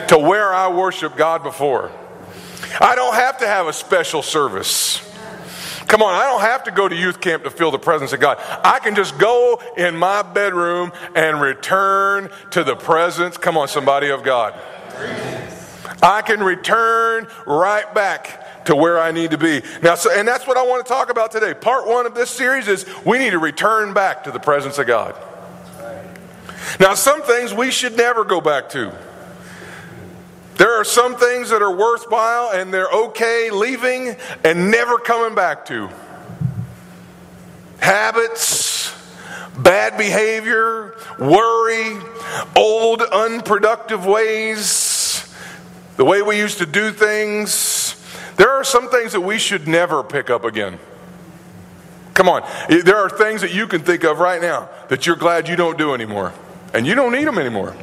to 0.08 0.18
where 0.18 0.52
I 0.52 0.68
worship 0.68 1.16
God 1.16 1.42
before. 1.42 1.92
I 2.80 2.94
don't 2.94 3.14
have 3.14 3.38
to 3.38 3.46
have 3.46 3.66
a 3.66 3.72
special 3.72 4.22
service. 4.22 5.00
Come 5.86 6.02
on, 6.02 6.14
I 6.14 6.24
don't 6.24 6.40
have 6.40 6.64
to 6.64 6.70
go 6.70 6.88
to 6.88 6.96
youth 6.96 7.20
camp 7.20 7.44
to 7.44 7.50
feel 7.50 7.70
the 7.70 7.78
presence 7.78 8.14
of 8.14 8.20
God. 8.20 8.38
I 8.40 8.78
can 8.78 8.94
just 8.94 9.18
go 9.18 9.60
in 9.76 9.96
my 9.96 10.22
bedroom 10.22 10.92
and 11.14 11.40
return 11.40 12.30
to 12.50 12.64
the 12.64 12.74
presence, 12.74 13.36
come 13.36 13.58
on, 13.58 13.68
somebody 13.68 14.08
of 14.08 14.22
God. 14.22 14.58
I 16.02 16.22
can 16.22 16.42
return 16.42 17.28
right 17.46 17.92
back 17.94 18.64
to 18.64 18.74
where 18.74 18.98
I 18.98 19.10
need 19.10 19.32
to 19.32 19.38
be. 19.38 19.62
Now, 19.82 19.94
so, 19.94 20.10
and 20.10 20.26
that's 20.26 20.46
what 20.46 20.56
I 20.56 20.62
want 20.62 20.84
to 20.84 20.88
talk 20.88 21.10
about 21.10 21.30
today. 21.30 21.54
Part 21.54 21.86
one 21.86 22.06
of 22.06 22.14
this 22.14 22.30
series 22.30 22.66
is 22.68 22.86
we 23.04 23.18
need 23.18 23.30
to 23.30 23.38
return 23.38 23.92
back 23.92 24.24
to 24.24 24.30
the 24.30 24.40
presence 24.40 24.78
of 24.78 24.86
God. 24.86 25.14
Now, 26.80 26.94
some 26.94 27.22
things 27.22 27.52
we 27.54 27.70
should 27.70 27.96
never 27.96 28.24
go 28.24 28.40
back 28.40 28.68
to. 28.70 28.92
There 30.56 30.72
are 30.72 30.84
some 30.84 31.16
things 31.16 31.50
that 31.50 31.62
are 31.62 31.74
worthwhile 31.74 32.50
and 32.52 32.72
they're 32.72 32.90
okay 32.90 33.50
leaving 33.50 34.16
and 34.44 34.70
never 34.70 34.98
coming 34.98 35.34
back 35.34 35.66
to. 35.66 35.90
Habits, 37.78 38.94
bad 39.58 39.98
behavior, 39.98 40.94
worry, 41.18 41.98
old 42.56 43.02
unproductive 43.02 44.06
ways, 44.06 45.28
the 45.96 46.04
way 46.04 46.22
we 46.22 46.38
used 46.38 46.58
to 46.58 46.66
do 46.66 46.92
things. 46.92 47.96
There 48.36 48.50
are 48.50 48.64
some 48.64 48.88
things 48.90 49.12
that 49.12 49.20
we 49.20 49.38
should 49.38 49.66
never 49.66 50.02
pick 50.02 50.30
up 50.30 50.44
again. 50.44 50.78
Come 52.14 52.28
on. 52.28 52.48
There 52.68 52.96
are 52.96 53.10
things 53.10 53.40
that 53.40 53.52
you 53.52 53.66
can 53.66 53.82
think 53.82 54.04
of 54.04 54.20
right 54.20 54.40
now 54.40 54.68
that 54.88 55.04
you're 55.04 55.16
glad 55.16 55.48
you 55.48 55.56
don't 55.56 55.76
do 55.76 55.94
anymore 55.94 56.32
and 56.74 56.86
you 56.86 56.94
don't 56.94 57.12
need 57.12 57.26
them 57.26 57.38
anymore. 57.38 57.74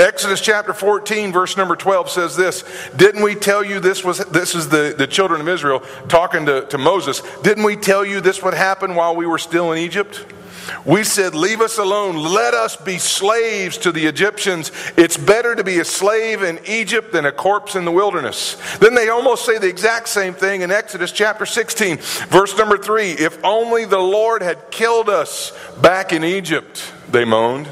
Exodus 0.00 0.40
chapter 0.40 0.72
14, 0.72 1.30
verse 1.30 1.58
number 1.58 1.76
12 1.76 2.08
says 2.08 2.34
this 2.34 2.64
Didn't 2.96 3.22
we 3.22 3.34
tell 3.34 3.62
you 3.62 3.80
this 3.80 4.02
was 4.02 4.18
this 4.18 4.54
is 4.54 4.68
the, 4.68 4.94
the 4.96 5.06
children 5.06 5.42
of 5.42 5.48
Israel 5.48 5.80
talking 6.08 6.46
to, 6.46 6.66
to 6.66 6.78
Moses? 6.78 7.22
Didn't 7.42 7.64
we 7.64 7.76
tell 7.76 8.04
you 8.04 8.20
this 8.20 8.42
would 8.42 8.54
happen 8.54 8.94
while 8.94 9.14
we 9.14 9.26
were 9.26 9.38
still 9.38 9.72
in 9.72 9.78
Egypt? 9.78 10.24
We 10.86 11.04
said, 11.04 11.34
Leave 11.34 11.60
us 11.60 11.78
alone. 11.78 12.16
Let 12.16 12.54
us 12.54 12.76
be 12.76 12.96
slaves 12.96 13.76
to 13.78 13.92
the 13.92 14.06
Egyptians. 14.06 14.72
It's 14.96 15.16
better 15.16 15.54
to 15.54 15.64
be 15.64 15.80
a 15.80 15.84
slave 15.84 16.42
in 16.42 16.60
Egypt 16.66 17.12
than 17.12 17.26
a 17.26 17.32
corpse 17.32 17.74
in 17.74 17.84
the 17.84 17.92
wilderness. 17.92 18.56
Then 18.78 18.94
they 18.94 19.08
almost 19.08 19.44
say 19.44 19.58
the 19.58 19.68
exact 19.68 20.08
same 20.08 20.32
thing 20.32 20.62
in 20.62 20.70
Exodus 20.70 21.12
chapter 21.12 21.44
16, 21.44 21.98
verse 22.28 22.56
number 22.56 22.78
3. 22.78 23.10
If 23.10 23.42
only 23.44 23.84
the 23.84 23.98
Lord 23.98 24.42
had 24.42 24.70
killed 24.70 25.10
us 25.10 25.52
back 25.82 26.12
in 26.12 26.24
Egypt, 26.24 26.92
they 27.12 27.24
moaned. 27.24 27.68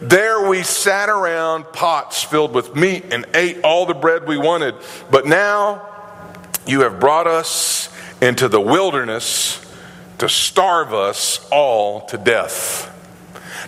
There 0.00 0.48
we 0.48 0.62
sat 0.62 1.08
around 1.08 1.64
pots 1.72 2.24
filled 2.24 2.54
with 2.54 2.74
meat 2.74 3.06
and 3.12 3.24
ate 3.34 3.60
all 3.62 3.86
the 3.86 3.94
bread 3.94 4.26
we 4.26 4.36
wanted. 4.36 4.74
But 5.10 5.26
now 5.26 5.88
you 6.66 6.80
have 6.80 6.98
brought 6.98 7.26
us 7.26 7.88
into 8.20 8.48
the 8.48 8.60
wilderness 8.60 9.64
to 10.18 10.28
starve 10.28 10.92
us 10.92 11.48
all 11.50 12.06
to 12.06 12.18
death. 12.18 12.88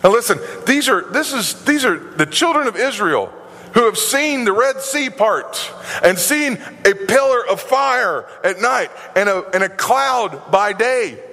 Now 0.03 0.11
listen, 0.11 0.39
these 0.67 0.89
are 0.89 1.03
this 1.03 1.33
is 1.33 1.65
these 1.65 1.85
are 1.85 1.99
the 1.99 2.27
children 2.27 2.67
of 2.67 2.77
Israel 2.77 3.33
who 3.75 3.87
have 3.87 3.99
seen 3.99 4.45
the 4.45 4.53
Red 4.53 4.81
Sea 4.81 5.11
part 5.11 5.73
and 6.03 6.17
seen 6.17 6.59
a 6.85 6.95
pillar 6.95 7.47
of 7.49 7.61
fire 7.61 8.27
at 8.45 8.61
night 8.61 8.91
and 9.17 9.29
a, 9.29 9.45
and 9.53 9.65
a 9.65 9.69
cloud 9.69 10.51
by 10.51 10.73
day. 10.73 11.19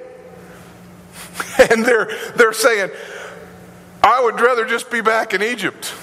And 1.72 1.86
they're, 1.86 2.10
they're 2.36 2.54
saying, 2.54 2.92
I 4.04 4.22
would 4.24 4.40
rather 4.40 4.66
just 4.66 4.90
be 4.90 5.02
back 5.02 5.34
in 5.34 5.44
Egypt. 5.44 5.94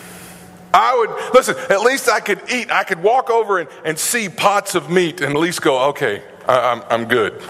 I 0.72 0.96
would, 0.96 1.34
listen, 1.34 1.56
at 1.70 1.80
least 1.80 2.08
I 2.08 2.20
could 2.20 2.40
eat. 2.50 2.70
I 2.70 2.84
could 2.84 3.02
walk 3.02 3.30
over 3.30 3.58
and, 3.58 3.68
and 3.84 3.98
see 3.98 4.28
pots 4.28 4.74
of 4.74 4.90
meat 4.90 5.20
and 5.20 5.34
at 5.34 5.40
least 5.40 5.62
go, 5.62 5.88
okay, 5.90 6.22
I, 6.46 6.72
I'm, 6.72 6.82
I'm 6.90 7.08
good. 7.08 7.42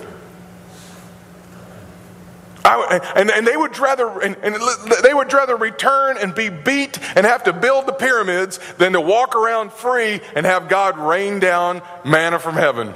I, 2.65 3.01
and, 3.17 3.31
and 3.31 3.47
they 3.47 3.57
would 3.57 3.79
rather 3.79 4.21
and, 4.21 4.37
and 4.43 4.57
they 5.03 5.15
would 5.15 5.33
rather 5.33 5.57
return 5.57 6.19
and 6.19 6.35
be 6.35 6.51
beat 6.51 6.99
and 7.17 7.25
have 7.25 7.45
to 7.45 7.53
build 7.53 7.87
the 7.87 7.93
pyramids 7.93 8.61
than 8.77 8.93
to 8.93 9.01
walk 9.01 9.35
around 9.35 9.73
free 9.73 10.21
and 10.35 10.45
have 10.45 10.69
God 10.69 10.99
rain 10.99 11.41
down 11.41 11.81
manna 12.05 12.39
from 12.39 12.57
heaven. 12.57 12.89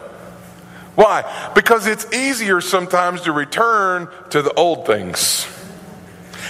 Why? 0.95 1.51
Because 1.55 1.87
it's 1.87 2.13
easier 2.13 2.61
sometimes 2.61 3.23
to 3.23 3.33
return 3.33 4.09
to 4.31 4.43
the 4.43 4.53
old 4.53 4.85
things. 4.85 5.47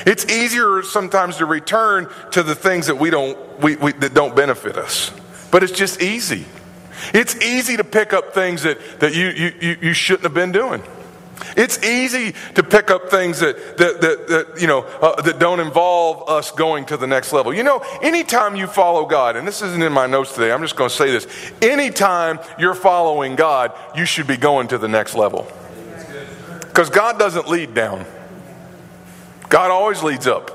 It's 0.06 0.24
easier 0.26 0.82
sometimes 0.82 1.36
to 1.38 1.46
return 1.46 2.08
to 2.32 2.42
the 2.42 2.54
things 2.54 2.86
that 2.86 2.96
we 2.96 3.10
don't 3.10 3.38
we, 3.60 3.76
we, 3.76 3.92
that 3.92 4.14
don't 4.14 4.34
benefit 4.34 4.76
us. 4.76 5.10
But 5.50 5.62
it's 5.62 5.72
just 5.72 6.02
easy. 6.02 6.46
It's 7.12 7.36
easy 7.36 7.76
to 7.76 7.84
pick 7.84 8.12
up 8.12 8.32
things 8.32 8.62
that, 8.62 8.78
that 9.00 9.14
you, 9.14 9.28
you, 9.28 9.76
you 9.80 9.92
shouldn't 9.92 10.24
have 10.24 10.34
been 10.34 10.52
doing. 10.52 10.82
It's 11.56 11.82
easy 11.82 12.34
to 12.54 12.62
pick 12.62 12.90
up 12.90 13.10
things 13.10 13.40
that, 13.40 13.76
that, 13.78 14.00
that, 14.00 14.28
that 14.28 14.60
you 14.60 14.66
know, 14.66 14.82
uh, 14.82 15.20
that 15.22 15.38
don't 15.38 15.60
involve 15.60 16.28
us 16.28 16.50
going 16.50 16.86
to 16.86 16.96
the 16.96 17.06
next 17.06 17.32
level. 17.32 17.52
You 17.52 17.62
know, 17.62 17.84
anytime 18.00 18.56
you 18.56 18.66
follow 18.66 19.06
God, 19.06 19.36
and 19.36 19.46
this 19.46 19.62
isn't 19.62 19.82
in 19.82 19.92
my 19.92 20.06
notes 20.06 20.34
today, 20.34 20.52
I'm 20.52 20.62
just 20.62 20.76
going 20.76 20.90
to 20.90 20.96
say 20.96 21.10
this. 21.10 21.26
Anytime 21.60 22.38
you're 22.58 22.74
following 22.74 23.36
God, 23.36 23.72
you 23.96 24.04
should 24.04 24.26
be 24.26 24.36
going 24.36 24.68
to 24.68 24.78
the 24.78 24.88
next 24.88 25.14
level. 25.14 25.50
Because 26.60 26.88
God 26.88 27.18
doesn't 27.18 27.48
lead 27.48 27.74
down, 27.74 28.06
God 29.52 29.70
always 29.70 30.02
leads 30.02 30.26
up. 30.26 30.50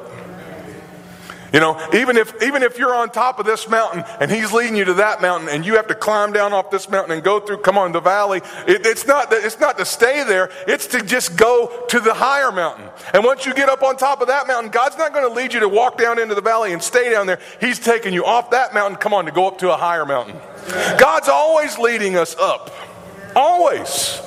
You 1.53 1.59
know, 1.59 1.79
even 1.93 2.17
if 2.17 2.41
even 2.41 2.63
if 2.63 2.79
you're 2.79 2.95
on 2.95 3.11
top 3.11 3.39
of 3.39 3.45
this 3.45 3.69
mountain 3.69 4.03
and 4.19 4.29
he's 4.31 4.51
leading 4.51 4.75
you 4.75 4.85
to 4.85 4.95
that 4.95 5.21
mountain 5.21 5.49
and 5.49 5.63
you 5.63 5.75
have 5.75 5.87
to 5.87 5.95
climb 5.95 6.33
down 6.33 6.51
off 6.51 6.71
this 6.71 6.89
mountain 6.89 7.13
and 7.13 7.23
go 7.23 7.39
through, 7.39 7.59
come 7.59 7.77
on, 7.77 7.91
the 7.91 8.01
valley, 8.01 8.39
it, 8.67 8.87
it's 8.87 9.05
not 9.05 9.27
it's 9.31 9.59
not 9.59 9.77
to 9.77 9.85
stay 9.85 10.23
there. 10.23 10.49
It's 10.67 10.87
to 10.87 11.01
just 11.01 11.37
go 11.37 11.85
to 11.89 11.99
the 11.99 12.15
higher 12.15 12.51
mountain. 12.51 12.89
And 13.13 13.23
once 13.23 13.45
you 13.45 13.53
get 13.53 13.69
up 13.69 13.83
on 13.83 13.97
top 13.97 14.21
of 14.21 14.29
that 14.29 14.47
mountain, 14.47 14.71
God's 14.71 14.97
not 14.97 15.13
going 15.13 15.29
to 15.29 15.33
lead 15.33 15.53
you 15.53 15.59
to 15.59 15.69
walk 15.69 15.99
down 15.99 16.17
into 16.17 16.33
the 16.33 16.41
valley 16.41 16.73
and 16.73 16.81
stay 16.81 17.11
down 17.11 17.27
there. 17.27 17.39
He's 17.61 17.77
taking 17.77 18.13
you 18.13 18.25
off 18.25 18.49
that 18.49 18.73
mountain, 18.73 18.97
come 18.97 19.13
on, 19.13 19.25
to 19.25 19.31
go 19.31 19.47
up 19.47 19.59
to 19.59 19.71
a 19.71 19.77
higher 19.77 20.07
mountain. 20.07 20.35
God's 20.97 21.29
always 21.29 21.77
leading 21.77 22.17
us 22.17 22.35
up. 22.35 22.71
Always. 23.35 24.19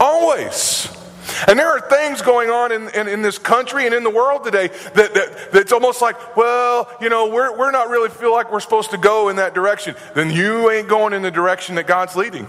Always. 0.00 0.88
And 1.48 1.58
there 1.58 1.68
are 1.68 1.80
things 1.80 2.22
going 2.22 2.50
on 2.50 2.72
in, 2.72 2.88
in, 2.90 3.08
in, 3.08 3.22
this 3.22 3.38
country 3.38 3.86
and 3.86 3.94
in 3.94 4.04
the 4.04 4.10
world 4.10 4.44
today 4.44 4.68
that, 4.68 5.14
that, 5.14 5.52
that's 5.52 5.72
almost 5.72 6.02
like, 6.02 6.36
well, 6.36 6.90
you 7.00 7.08
know, 7.08 7.28
we're, 7.28 7.56
we're 7.56 7.70
not 7.70 7.88
really 7.88 8.10
feel 8.10 8.32
like 8.32 8.52
we're 8.52 8.60
supposed 8.60 8.90
to 8.90 8.98
go 8.98 9.28
in 9.28 9.36
that 9.36 9.54
direction. 9.54 9.94
Then 10.14 10.30
you 10.30 10.70
ain't 10.70 10.88
going 10.88 11.12
in 11.12 11.22
the 11.22 11.30
direction 11.30 11.74
that 11.76 11.86
God's 11.86 12.16
leading. 12.16 12.46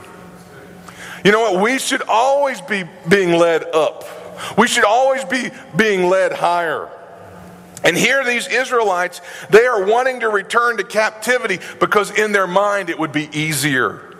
You 1.23 1.31
know 1.31 1.51
what? 1.51 1.61
We 1.63 1.79
should 1.79 2.03
always 2.07 2.61
be 2.61 2.83
being 3.09 3.31
led 3.31 3.63
up. 3.63 4.03
We 4.57 4.67
should 4.67 4.85
always 4.85 5.23
be 5.23 5.49
being 5.75 6.09
led 6.09 6.33
higher. 6.33 6.89
And 7.83 7.95
here, 7.95 8.23
these 8.23 8.47
Israelites, 8.47 9.21
they 9.51 9.65
are 9.65 9.85
wanting 9.85 10.21
to 10.21 10.29
return 10.29 10.77
to 10.77 10.83
captivity 10.83 11.59
because 11.79 12.11
in 12.11 12.31
their 12.31 12.47
mind 12.47 12.89
it 12.89 12.97
would 12.97 13.11
be 13.11 13.29
easier. 13.31 14.14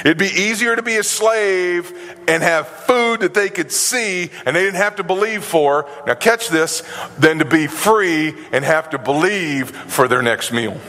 It'd 0.00 0.18
be 0.18 0.26
easier 0.26 0.74
to 0.76 0.82
be 0.82 0.96
a 0.96 1.04
slave 1.04 1.92
and 2.26 2.42
have 2.42 2.66
food 2.66 3.20
that 3.20 3.34
they 3.34 3.48
could 3.48 3.70
see 3.70 4.30
and 4.44 4.56
they 4.56 4.62
didn't 4.62 4.76
have 4.76 4.96
to 4.96 5.04
believe 5.04 5.44
for. 5.44 5.88
Now, 6.06 6.14
catch 6.14 6.48
this 6.48 6.82
than 7.18 7.38
to 7.38 7.44
be 7.44 7.66
free 7.66 8.34
and 8.52 8.64
have 8.64 8.90
to 8.90 8.98
believe 8.98 9.70
for 9.70 10.08
their 10.08 10.22
next 10.22 10.52
meal. 10.52 10.80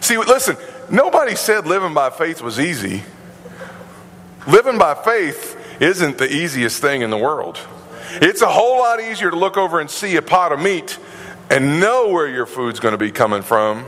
See, 0.00 0.16
listen, 0.18 0.56
nobody 0.90 1.36
said 1.36 1.66
living 1.66 1.94
by 1.94 2.10
faith 2.10 2.42
was 2.42 2.60
easy. 2.60 3.02
Living 4.46 4.78
by 4.78 4.94
faith 4.94 5.56
isn't 5.80 6.18
the 6.18 6.30
easiest 6.30 6.80
thing 6.80 7.02
in 7.02 7.10
the 7.10 7.18
world. 7.18 7.58
It's 8.14 8.42
a 8.42 8.48
whole 8.48 8.78
lot 8.78 9.00
easier 9.00 9.30
to 9.30 9.36
look 9.36 9.56
over 9.56 9.80
and 9.80 9.90
see 9.90 10.16
a 10.16 10.22
pot 10.22 10.52
of 10.52 10.60
meat 10.60 10.98
and 11.50 11.80
know 11.80 12.08
where 12.08 12.28
your 12.28 12.46
food's 12.46 12.80
going 12.80 12.92
to 12.92 12.98
be 12.98 13.10
coming 13.10 13.42
from 13.42 13.86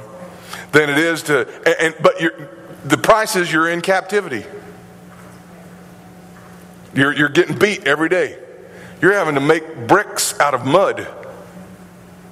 than 0.72 0.90
it 0.90 0.98
is 0.98 1.24
to 1.24 1.46
and, 1.66 1.94
and 1.94 1.94
but 2.02 2.20
you're 2.20 2.48
the 2.84 2.98
price 2.98 3.36
is 3.36 3.52
you're 3.52 3.68
in 3.68 3.80
captivity. 3.80 4.44
You're, 6.94 7.12
you're 7.12 7.28
getting 7.28 7.58
beat 7.58 7.86
every 7.86 8.08
day. 8.08 8.38
You're 9.00 9.14
having 9.14 9.34
to 9.34 9.40
make 9.40 9.86
bricks 9.88 10.38
out 10.38 10.54
of 10.54 10.64
mud. 10.64 11.06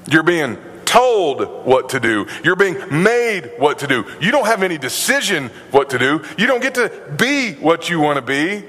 You're 0.09 0.23
being 0.23 0.59
told 0.85 1.67
what 1.67 1.91
to 1.91 2.01
do. 2.01 2.27
You're 2.45 2.57
being 2.57 2.77
made 3.03 3.53
what 3.59 3.79
to 3.81 3.87
do. 3.87 4.05
You 4.21 4.33
don't 4.33 4.47
have 4.47 4.63
any 4.63 4.77
decision 4.77 5.49
what 5.71 5.91
to 5.91 5.99
do. 5.99 6.23
You 6.37 6.47
don't 6.47 6.61
get 6.61 6.75
to 6.75 6.91
be 7.17 7.55
what 7.55 7.89
you 7.89 8.01
want 8.01 8.17
to 8.17 8.23
be. 8.23 8.65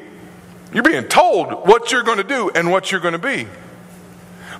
You're 0.73 0.83
being 0.83 1.05
told 1.05 1.67
what 1.67 1.91
you're 1.91 2.03
going 2.03 2.19
to 2.19 2.23
do 2.23 2.49
and 2.53 2.71
what 2.71 2.91
you're 2.91 3.01
going 3.01 3.13
to 3.13 3.19
be. 3.19 3.47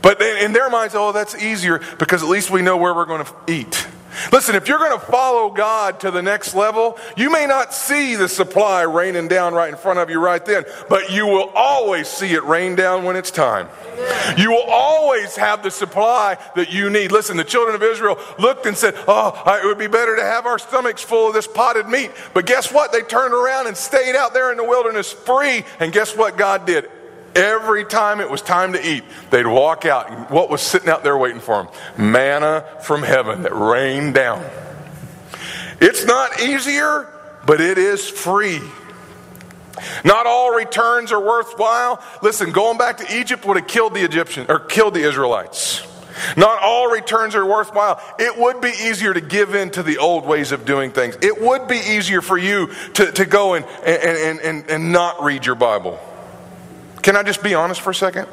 But 0.02 0.22
in 0.22 0.54
their 0.54 0.70
minds, 0.70 0.96
oh, 0.96 1.12
that's 1.12 1.36
easier 1.36 1.80
because 2.00 2.24
at 2.24 2.30
least 2.30 2.50
we 2.50 2.62
know 2.62 2.78
where 2.78 2.94
we're 2.94 3.06
going 3.06 3.26
to 3.26 3.34
eat. 3.48 3.88
Listen, 4.32 4.56
if 4.56 4.68
you're 4.68 4.80
going 4.80 4.98
to 4.98 5.06
follow 5.06 5.50
God 5.50 6.00
to 6.02 6.12
the 6.12 6.22
next 6.22 6.54
level, 6.54 6.98
you 7.16 7.30
may 7.30 7.46
not 7.46 7.74
see 7.74 8.16
the 8.16 8.30
supply 8.30 8.84
raining 8.84 9.28
down 9.28 9.54
right 9.54 9.70
in 9.70 9.78
front 9.78 10.00
of 10.00 10.10
you 10.10 10.20
right 10.20 10.44
then, 10.46 10.64
but 10.90 11.12
you 11.12 11.26
will 11.26 11.50
always 11.56 12.08
see 12.08 12.34
it 12.34 12.44
rain 12.44 12.76
down 12.76 13.04
when 13.04 13.16
it's 13.16 13.32
time. 13.32 13.68
You 14.38 14.52
will 14.52 14.66
always 14.68 15.36
have 15.36 15.64
the 15.64 15.72
supply 15.72 16.38
that 16.56 16.72
you 16.72 16.90
need. 16.90 17.12
Listen, 17.12 17.38
the 17.38 17.44
children 17.44 17.76
of 17.76 17.84
Israel 17.84 18.18
looked 18.40 18.66
and 18.66 18.76
said, 18.76 18.96
Oh, 19.08 19.42
it 19.62 19.66
would 19.66 19.78
be 19.78 19.88
better 19.88 20.16
to 20.16 20.24
have 20.24 20.46
our 20.46 20.60
stomachs 20.60 21.02
full 21.02 21.28
of 21.28 21.34
this 21.34 21.48
potted 21.48 21.88
meat. 21.88 22.12
But 22.34 22.46
guess 22.46 22.72
what? 22.72 22.92
They 22.92 23.02
turned 23.02 23.34
around 23.34 23.68
and 23.68 23.78
stayed 23.78 24.16
out 24.16 24.34
there 24.34 24.52
in 24.52 24.58
the 24.58 24.64
wilderness 24.64 25.12
free. 25.12 25.64
And 25.80 25.92
guess 25.92 26.16
what 26.16 26.38
God 26.38 26.66
did? 26.66 26.90
Every 27.36 27.86
time 27.86 28.20
it 28.20 28.30
was 28.30 28.42
time 28.42 28.74
to 28.74 28.88
eat, 28.88 29.04
they'd 29.30 29.48
walk 29.48 29.86
out. 29.86 30.12
And 30.12 30.30
what 30.30 30.50
was 30.50 30.62
sitting 30.62 30.90
out 30.90 31.04
there 31.04 31.18
waiting 31.18 31.40
for 31.40 31.64
them? 31.64 32.12
Manna 32.12 32.66
from 32.84 33.04
heaven 33.04 33.44
that 33.44 33.56
rained 33.56 34.14
down. 34.14 34.48
It's 35.80 36.06
not 36.06 36.42
easier, 36.42 37.08
but 37.46 37.62
it 37.62 37.78
is 37.78 38.08
free. 38.08 38.62
Not 40.04 40.28
all 40.28 40.54
returns 40.54 41.12
are 41.12 41.20
worthwhile. 41.20 42.04
Listen, 42.22 42.52
going 42.52 42.78
back 42.78 42.98
to 42.98 43.20
Egypt 43.20 43.46
would 43.46 43.58
have 43.58 43.68
killed 43.68 43.94
the 43.94 44.04
Egyptians 44.04 44.48
or 44.50 44.60
killed 44.60 44.94
the 44.94 45.02
Israelites. 45.02 45.88
Not 46.38 46.62
all 46.62 46.92
returns 46.92 47.36
are 47.36 47.46
worthwhile. 47.46 48.02
It 48.20 48.38
would 48.38 48.62
be 48.62 48.70
easier 48.70 49.14
to 49.14 49.22
give 49.22 49.56
in 49.56 49.72
to 49.72 49.84
the 49.84 49.98
old 49.98 50.26
ways 50.26 50.52
of 50.52 50.66
doing 50.66 50.92
things. 50.92 51.18
It 51.22 51.42
would 51.42 51.68
be 51.68 51.78
easier 51.78 52.22
for 52.22 52.38
you 52.38 52.68
to, 52.94 53.12
to 53.14 53.26
go 53.26 53.56
and, 53.56 53.66
and, 53.86 54.40
and, 54.40 54.70
and 54.70 54.92
not 54.92 55.24
read 55.24 55.46
your 55.46 55.56
Bible. 55.56 56.00
Can 57.02 57.16
I 57.16 57.24
just 57.24 57.44
be 57.44 57.54
honest 57.54 57.82
for 57.82 57.90
a 57.90 57.96
second? 57.96 58.28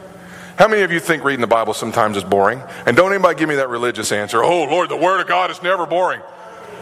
How 0.59 0.67
many 0.67 0.83
of 0.83 0.91
you 0.91 0.99
think 0.99 1.23
reading 1.23 1.41
the 1.41 1.47
Bible 1.47 1.73
sometimes 1.73 2.17
is 2.17 2.25
boring? 2.25 2.61
And 2.85 2.97
don't 2.97 3.13
anybody 3.13 3.39
give 3.39 3.49
me 3.49 3.55
that 3.57 3.69
religious 3.69 4.11
answer, 4.11 4.43
oh, 4.43 4.65
Lord, 4.65 4.89
the 4.89 4.97
Word 4.97 5.21
of 5.21 5.29
God 5.29 5.51
is 5.51 5.63
never 5.63 5.87
boring. 5.87 6.21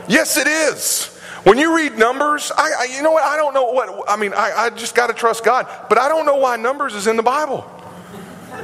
Yes, 0.09 0.37
it 0.37 0.47
is. 0.47 1.15
When 1.45 1.59
you 1.59 1.77
read 1.77 1.99
Numbers, 1.99 2.51
I, 2.57 2.71
I 2.81 2.85
you 2.97 3.03
know 3.03 3.13
what? 3.13 3.23
I 3.23 3.37
don't 3.37 3.55
know 3.55 3.71
what, 3.71 4.05
I 4.09 4.17
mean, 4.17 4.33
I, 4.33 4.53
I 4.57 4.71
just 4.71 4.95
got 4.95 5.09
to 5.09 5.13
trust 5.13 5.45
God, 5.45 5.69
but 5.89 5.99
I 5.99 6.09
don't 6.09 6.27
know 6.27 6.37
why 6.37 6.57
Numbers 6.57 6.95
is 6.95 7.07
in 7.07 7.17
the 7.17 7.23
Bible. 7.23 7.71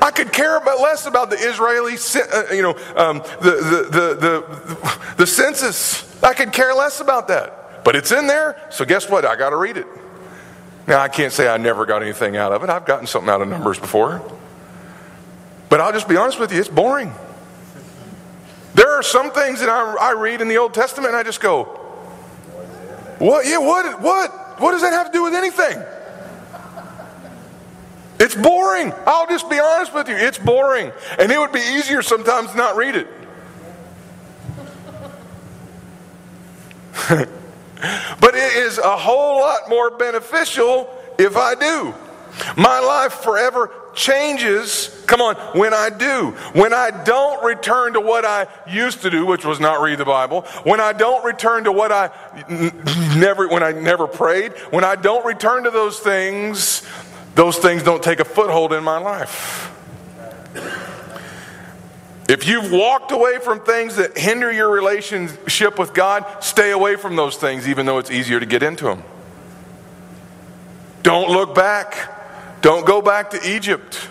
I 0.00 0.11
could 0.11 0.33
care 0.33 0.57
about 0.57 0.81
less 0.81 1.07
about 1.07 1.31
the 1.31 1.37
Israeli, 1.37 1.95
uh, 1.95 2.52
you 2.52 2.62
know, 2.62 2.75
um, 2.97 3.19
the, 3.41 3.50
the, 3.50 3.88
the, 3.91 4.14
the, 4.14 5.14
the 5.19 5.26
census. 5.26 6.23
I 6.23 6.33
could 6.33 6.52
care 6.52 6.75
less 6.75 7.00
about 7.00 7.29
that. 7.29 7.85
But 7.85 7.97
it's 7.97 8.12
in 8.12 8.26
there, 8.26 8.61
so 8.71 8.85
guess 8.85 9.09
what? 9.09 9.25
I 9.25 9.37
got 9.37 9.50
to 9.50 9.57
read 9.57 9.76
it. 9.76 9.87
Now, 10.87 11.01
I 11.01 11.09
can't 11.09 11.33
say 11.33 11.49
I 11.49 11.57
never 11.59 11.87
got 11.87 12.03
anything 12.03 12.37
out 12.37 12.53
of 12.53 12.62
it. 12.65 12.71
I've 12.71 12.85
gotten 12.85 13.07
something 13.07 13.31
out 13.31 13.41
of 13.41 13.49
numbers 13.49 13.79
before. 13.79 14.21
But 15.69 15.81
I'll 15.81 15.93
just 15.93 16.09
be 16.09 16.17
honest 16.17 16.39
with 16.39 16.53
you, 16.53 16.61
it's 16.61 16.69
boring. 16.69 17.12
There 18.75 18.91
are 18.91 19.03
some 19.03 19.31
things 19.31 19.61
that 19.61 19.69
I, 19.69 19.95
I 19.95 20.12
read 20.12 20.41
in 20.41 20.49
the 20.49 20.59
Old 20.59 20.75
Testament 20.75 21.09
and 21.09 21.17
I 21.17 21.23
just 21.23 21.41
go, 21.41 21.65
what? 23.19 23.47
Yeah, 23.47 23.59
what? 23.59 24.01
What? 24.01 24.61
What 24.61 24.73
does 24.73 24.83
that 24.83 24.93
have 24.93 25.07
to 25.07 25.12
do 25.12 25.23
with 25.23 25.35
anything? 25.35 25.83
It's 28.19 28.35
boring. 28.35 28.93
I'll 29.07 29.27
just 29.27 29.49
be 29.49 29.59
honest 29.59 29.95
with 29.95 30.09
you. 30.09 30.17
It's 30.17 30.39
boring. 30.39 30.93
And 31.19 31.31
it 31.31 31.39
would 31.39 31.53
be 31.53 31.61
easier 31.61 32.03
sometimes 32.03 32.51
to 32.51 32.57
not 32.57 32.77
read 32.77 32.97
it. 32.97 33.09
But 38.21 38.35
it 38.35 38.55
is 38.55 38.79
a 38.79 38.97
whole 38.97 39.41
lot 39.41 39.69
more 39.69 39.91
beneficial 39.91 40.89
if 41.19 41.37
I 41.37 41.55
do. 41.55 41.95
My 42.57 42.81
life 42.81 43.12
forever 43.15 43.71
changes 43.95 45.03
Come 45.12 45.21
on, 45.21 45.35
when 45.59 45.75
I 45.75 45.91
do, 45.91 46.31
when 46.55 46.73
I 46.73 46.91
don't 46.91 47.45
return 47.45 47.93
to 47.93 48.01
what 48.01 48.25
I 48.25 48.47
used 48.67 49.03
to 49.03 49.11
do, 49.11 49.27
which 49.27 49.45
was 49.45 49.61
not 49.61 49.83
read 49.83 49.99
the 49.99 50.07
Bible, 50.07 50.41
when 50.65 50.81
I 50.81 50.95
don't 50.95 51.23
return 51.23 51.65
to 51.65 51.73
what 51.73 51.93
I 51.93 52.11
never, 53.15 53.47
when 53.47 53.62
I 53.62 53.73
never 53.73 54.07
prayed, 54.07 54.53
when 54.71 54.85
I 54.85 54.97
don't 54.97 55.23
return 55.27 55.65
to 55.65 55.71
those 55.71 55.99
things, 55.99 56.83
those 57.35 57.59
things 57.59 57.83
don't 57.83 58.03
take 58.03 58.21
a 58.21 58.25
foothold 58.25 58.73
in 58.73 58.83
my 58.83 58.97
life. 58.97 59.71
If 62.29 62.47
you've 62.47 62.71
walked 62.71 63.12
away 63.12 63.38
from 63.38 63.61
things 63.61 63.97
that 63.97 64.17
hinder 64.17 64.50
your 64.52 64.71
relationship 64.71 65.79
with 65.79 65.93
God, 65.93 66.25
stay 66.41 66.71
away 66.71 66.97
from 66.97 67.17
those 67.17 67.37
things, 67.37 67.69
even 67.69 67.85
though 67.87 67.99
it's 67.99 68.11
easier 68.11 68.38
to 68.38 68.47
get 68.47 68.62
into 68.62 68.85
them. 68.85 69.02
Don't 71.02 71.31
look 71.31 71.55
back. 71.55 72.61
Don't 72.62 72.87
go 72.87 73.02
back 73.02 73.31
to 73.31 73.57
Egypt. 73.57 74.09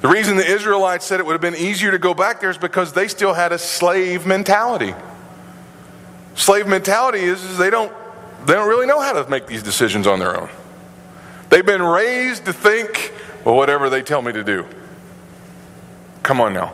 The 0.00 0.08
reason 0.08 0.36
the 0.36 0.46
Israelites 0.46 1.04
said 1.04 1.18
it 1.18 1.26
would 1.26 1.32
have 1.32 1.40
been 1.40 1.56
easier 1.56 1.90
to 1.90 1.98
go 1.98 2.14
back 2.14 2.40
there 2.40 2.50
is 2.50 2.58
because 2.58 2.92
they 2.92 3.08
still 3.08 3.34
had 3.34 3.50
a 3.50 3.58
slave 3.58 4.26
mentality. 4.26 4.94
Slave 6.36 6.68
mentality 6.68 7.18
is, 7.18 7.42
is 7.42 7.58
they 7.58 7.70
don't 7.70 7.92
they 8.46 8.54
don't 8.54 8.68
really 8.68 8.86
know 8.86 9.00
how 9.00 9.12
to 9.20 9.28
make 9.28 9.46
these 9.46 9.64
decisions 9.64 10.06
on 10.06 10.20
their 10.20 10.40
own. 10.40 10.48
They've 11.50 11.66
been 11.66 11.82
raised 11.82 12.44
to 12.44 12.52
think, 12.52 13.12
well, 13.44 13.56
whatever 13.56 13.90
they 13.90 14.02
tell 14.02 14.22
me 14.22 14.32
to 14.32 14.44
do. 14.44 14.64
Come 16.28 16.42
on 16.42 16.52
now. 16.52 16.66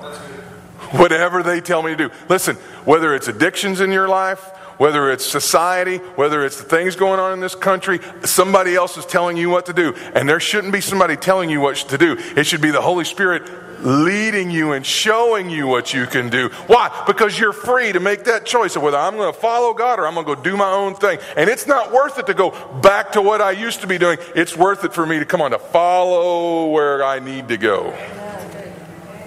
Whatever 0.99 1.45
they 1.45 1.61
tell 1.61 1.81
me 1.81 1.93
to 1.93 2.09
do. 2.09 2.11
Listen, 2.29 2.57
whether 2.85 3.15
it's 3.15 3.29
addictions 3.29 3.81
in 3.81 3.93
your 3.93 4.09
life, 4.09 4.41
whether 4.79 5.13
it's 5.13 5.25
society, 5.25 5.99
whether 6.17 6.45
it's 6.45 6.59
the 6.59 6.65
things 6.65 6.97
going 6.97 7.21
on 7.21 7.33
in 7.33 7.39
this 7.39 7.55
country, 7.55 8.01
somebody 8.25 8.75
else 8.75 8.97
is 8.97 9.07
telling 9.07 9.37
you 9.37 9.51
what 9.51 9.67
to 9.67 9.73
do. 9.73 9.95
And 10.17 10.29
there 10.29 10.41
shouldn't 10.41 10.73
be 10.73 10.81
somebody 10.81 11.15
telling 11.15 11.51
you 11.51 11.61
what 11.61 11.77
to 11.77 11.97
do. 11.97 12.17
It 12.37 12.49
should 12.49 12.63
be 12.63 12.73
the 12.73 12.81
Holy 12.81 13.05
Spirit 13.05 13.49
leading 13.87 14.51
you 14.51 14.73
and 14.73 14.85
showing 14.85 15.49
you 15.49 15.69
what 15.69 15.95
you 15.95 16.07
can 16.07 16.31
do. 16.31 16.49
Why? 16.67 17.05
Because 17.07 17.39
you're 17.39 17.53
free 17.53 17.93
to 17.93 18.01
make 18.01 18.25
that 18.25 18.45
choice 18.45 18.75
of 18.75 18.83
whether 18.83 18.99
I'm 18.99 19.15
going 19.15 19.33
to 19.33 19.39
follow 19.39 19.73
God 19.73 20.01
or 20.01 20.09
I'm 20.09 20.15
going 20.15 20.27
to 20.27 20.35
go 20.35 20.43
do 20.43 20.57
my 20.57 20.73
own 20.73 20.97
thing. 20.97 21.21
And 21.37 21.49
it's 21.49 21.69
not 21.69 21.93
worth 21.93 22.19
it 22.19 22.27
to 22.27 22.35
go 22.35 22.51
back 22.81 23.13
to 23.13 23.23
what 23.23 23.41
I 23.41 23.53
used 23.53 23.83
to 23.83 23.87
be 23.87 23.99
doing. 23.99 24.19
It's 24.35 24.57
worth 24.57 24.83
it 24.83 24.93
for 24.93 25.07
me 25.07 25.21
to 25.21 25.25
come 25.25 25.41
on 25.41 25.53
to 25.53 25.61
follow 25.61 26.71
where 26.71 27.05
I 27.05 27.21
need 27.21 27.47
to 27.47 27.57
go. 27.57 27.97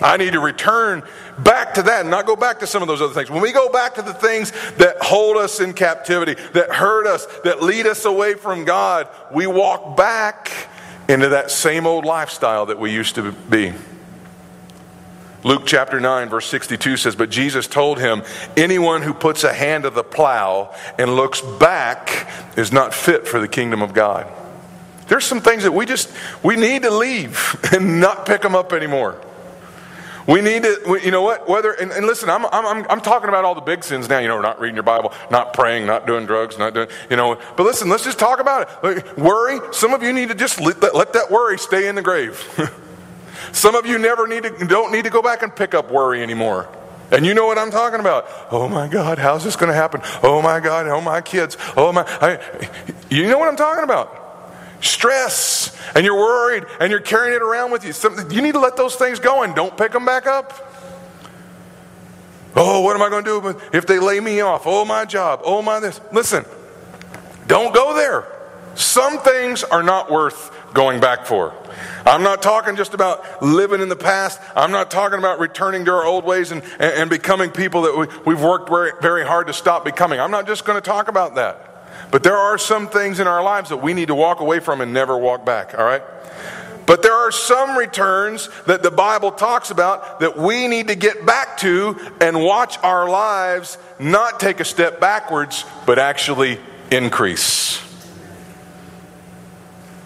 I 0.01 0.17
need 0.17 0.33
to 0.33 0.39
return 0.39 1.03
back 1.39 1.75
to 1.75 1.83
that 1.83 2.01
and 2.01 2.09
not 2.09 2.25
go 2.25 2.35
back 2.35 2.59
to 2.59 2.67
some 2.67 2.81
of 2.81 2.87
those 2.87 3.01
other 3.01 3.13
things. 3.13 3.29
When 3.29 3.41
we 3.41 3.51
go 3.51 3.69
back 3.69 3.95
to 3.95 4.01
the 4.01 4.13
things 4.13 4.51
that 4.77 4.97
hold 5.01 5.37
us 5.37 5.59
in 5.59 5.73
captivity, 5.73 6.35
that 6.53 6.71
hurt 6.71 7.07
us, 7.07 7.25
that 7.43 7.63
lead 7.63 7.87
us 7.87 8.05
away 8.05 8.35
from 8.35 8.65
God, 8.65 9.07
we 9.31 9.47
walk 9.47 9.97
back 9.97 10.51
into 11.09 11.29
that 11.29 11.51
same 11.51 11.87
old 11.87 12.05
lifestyle 12.05 12.67
that 12.67 12.79
we 12.79 12.91
used 12.91 13.15
to 13.15 13.31
be. 13.31 13.73
Luke 15.43 15.63
chapter 15.65 15.99
9, 15.99 16.29
verse 16.29 16.47
62 16.47 16.97
says, 16.97 17.15
But 17.15 17.29
Jesus 17.29 17.67
told 17.67 17.99
him, 17.99 18.23
Anyone 18.57 19.01
who 19.01 19.13
puts 19.13 19.43
a 19.43 19.53
hand 19.53 19.83
to 19.83 19.89
the 19.89 20.03
plow 20.03 20.75
and 20.97 21.15
looks 21.15 21.41
back 21.41 22.29
is 22.57 22.71
not 22.71 22.93
fit 22.93 23.27
for 23.27 23.39
the 23.39 23.47
kingdom 23.47 23.81
of 23.81 23.93
God. 23.93 24.31
There's 25.07 25.25
some 25.25 25.39
things 25.39 25.63
that 25.63 25.71
we 25.71 25.85
just, 25.85 26.11
we 26.43 26.55
need 26.55 26.81
to 26.81 26.91
leave 26.91 27.55
and 27.71 28.01
not 28.01 28.25
pick 28.25 28.41
them 28.41 28.55
up 28.55 28.73
anymore. 28.73 29.21
We 30.27 30.41
need 30.41 30.63
to, 30.63 30.99
you 31.01 31.09
know 31.09 31.21
what? 31.21 31.47
Whether 31.47 31.71
and, 31.71 31.89
and 31.91 32.05
listen, 32.05 32.29
I'm, 32.29 32.45
I'm 32.47 32.85
I'm 32.89 32.99
talking 32.99 33.29
about 33.29 33.45
all 33.45 33.55
the 33.55 33.61
big 33.61 33.81
sins 33.81 34.09
now. 34.09 34.19
You 34.19 34.27
know, 34.27 34.41
not 34.41 34.59
reading 34.59 34.75
your 34.75 34.83
Bible, 34.83 35.13
not 35.31 35.53
praying, 35.53 35.85
not 35.85 36.05
doing 36.05 36.25
drugs, 36.25 36.57
not 36.57 36.73
doing, 36.73 36.89
you 37.09 37.15
know. 37.15 37.39
But 37.55 37.63
listen, 37.63 37.87
let's 37.87 38.03
just 38.03 38.19
talk 38.19 38.41
about 38.41 38.63
it. 38.63 38.83
Like, 38.83 39.17
worry. 39.17 39.59
Some 39.71 39.93
of 39.93 40.03
you 40.03 40.11
need 40.11 40.27
to 40.27 40.35
just 40.35 40.59
let 40.59 40.81
let 40.93 41.13
that 41.13 41.31
worry 41.31 41.57
stay 41.57 41.87
in 41.87 41.95
the 41.95 42.01
grave. 42.01 42.37
Some 43.53 43.75
of 43.75 43.85
you 43.85 43.97
never 43.97 44.27
need 44.27 44.43
to 44.43 44.49
don't 44.67 44.91
need 44.91 45.05
to 45.05 45.09
go 45.09 45.21
back 45.21 45.43
and 45.43 45.55
pick 45.55 45.73
up 45.73 45.91
worry 45.91 46.21
anymore. 46.21 46.67
And 47.09 47.25
you 47.25 47.33
know 47.33 47.45
what 47.45 47.57
I'm 47.57 47.71
talking 47.71 48.01
about. 48.01 48.27
Oh 48.51 48.67
my 48.67 48.89
God, 48.89 49.17
how's 49.17 49.45
this 49.45 49.55
going 49.55 49.69
to 49.69 49.75
happen? 49.75 50.01
Oh 50.23 50.41
my 50.41 50.59
God, 50.59 50.87
oh 50.87 50.99
my 50.99 51.21
kids, 51.21 51.55
oh 51.77 51.93
my. 51.93 52.03
I, 52.19 52.69
you 53.09 53.27
know 53.27 53.37
what 53.37 53.47
I'm 53.47 53.55
talking 53.55 53.85
about 53.85 54.26
stress 54.81 55.77
and 55.95 56.05
you're 56.05 56.17
worried 56.17 56.65
and 56.79 56.91
you're 56.91 56.99
carrying 56.99 57.35
it 57.35 57.41
around 57.41 57.71
with 57.71 57.85
you. 57.85 57.93
you 58.29 58.41
need 58.41 58.53
to 58.53 58.59
let 58.59 58.75
those 58.75 58.95
things 58.95 59.19
go 59.19 59.43
and 59.43 59.55
don't 59.55 59.77
pick 59.77 59.91
them 59.91 60.05
back 60.05 60.27
up. 60.27 60.63
Oh, 62.55 62.81
what 62.81 62.95
am 62.95 63.03
I 63.03 63.09
going 63.09 63.23
to 63.23 63.41
do 63.41 63.61
if 63.71 63.85
they 63.85 63.99
lay 63.99 64.19
me 64.19 64.41
off? 64.41 64.63
Oh, 64.65 64.83
my 64.83 65.05
job. 65.05 65.41
Oh, 65.43 65.61
my 65.61 65.79
this. 65.79 66.01
Listen, 66.11 66.43
don't 67.45 67.73
go 67.73 67.93
there. 67.93 68.25
Some 68.73 69.19
things 69.19 69.63
are 69.63 69.83
not 69.83 70.11
worth 70.11 70.51
going 70.73 70.99
back 70.99 71.25
for. 71.25 71.53
I'm 72.05 72.23
not 72.23 72.41
talking 72.41 72.75
just 72.75 72.93
about 72.93 73.41
living 73.43 73.81
in 73.81 73.89
the 73.89 73.95
past. 73.95 74.39
I'm 74.55 74.71
not 74.71 74.89
talking 74.89 75.19
about 75.19 75.39
returning 75.39 75.85
to 75.85 75.91
our 75.91 76.05
old 76.05 76.25
ways 76.25 76.51
and, 76.51 76.63
and, 76.79 76.93
and 76.93 77.09
becoming 77.09 77.51
people 77.51 77.83
that 77.83 77.97
we, 77.97 78.07
we've 78.25 78.41
worked 78.41 78.69
very, 78.69 78.91
very 79.01 79.25
hard 79.25 79.47
to 79.47 79.53
stop 79.53 79.85
becoming. 79.85 80.19
I'm 80.19 80.31
not 80.31 80.47
just 80.47 80.65
going 80.65 80.77
to 80.77 80.85
talk 80.85 81.09
about 81.09 81.35
that. 81.35 81.76
But 82.09 82.23
there 82.23 82.37
are 82.37 82.57
some 82.57 82.87
things 82.87 83.19
in 83.19 83.27
our 83.27 83.43
lives 83.43 83.69
that 83.69 83.77
we 83.77 83.93
need 83.93 84.07
to 84.07 84.15
walk 84.15 84.39
away 84.39 84.59
from 84.59 84.81
and 84.81 84.93
never 84.93 85.17
walk 85.17 85.45
back, 85.45 85.77
all 85.77 85.85
right? 85.85 86.03
But 86.85 87.03
there 87.03 87.13
are 87.13 87.31
some 87.31 87.77
returns 87.77 88.49
that 88.65 88.81
the 88.81 88.91
Bible 88.91 89.31
talks 89.31 89.71
about 89.71 90.21
that 90.21 90.37
we 90.37 90.69
need 90.69 90.87
to 90.87 90.95
get 90.95 91.25
back 91.25 91.57
to 91.57 91.99
and 92.21 92.41
watch 92.41 92.77
our 92.81 93.09
lives 93.09 93.77
not 93.99 94.39
take 94.39 94.61
a 94.61 94.65
step 94.65 95.01
backwards, 95.01 95.65
but 95.85 95.99
actually 95.99 96.59
increase. 96.89 97.83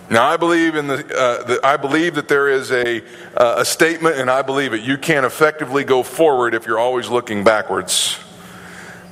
Now, 0.10 0.28
I 0.28 0.38
believe 0.38 0.76
in 0.76 0.88
the, 0.88 0.96
uh, 0.96 1.44
the, 1.44 1.60
I 1.64 1.78
believe 1.78 2.16
that 2.16 2.28
there 2.28 2.50
is 2.50 2.70
a 2.72 3.02
uh, 3.38 3.56
a 3.60 3.66
statement, 3.66 4.18
and 4.18 4.30
I 4.30 4.42
believe 4.42 4.74
it. 4.74 4.82
You 4.82 4.98
can't 4.98 5.26
effectively 5.26 5.86
go 5.86 6.04
forward 6.04 6.54
if 6.54 6.66
you're 6.66 6.80
always 6.80 7.08
looking 7.08 7.46
backwards. 7.46 8.20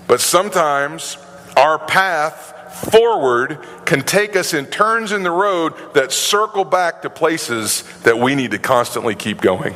But 0.08 0.19
sometimes 0.19 1.17
our 1.56 1.80
path 1.80 2.54
forward 2.80 3.60
can 3.86 4.02
take 4.02 4.36
us 4.36 4.54
in 4.54 4.65
turns 4.65 5.12
in 5.12 5.24
the 5.24 5.32
road 5.32 5.74
that 5.94 6.12
circle 6.12 6.63
back 6.63 7.02
to 7.04 7.10
places 7.10 7.84
that 8.04 8.18
we 8.18 8.36
need 8.36 8.52
to 8.52 8.60
constantly 8.60 9.15
keep 9.15 9.42
going. 9.42 9.76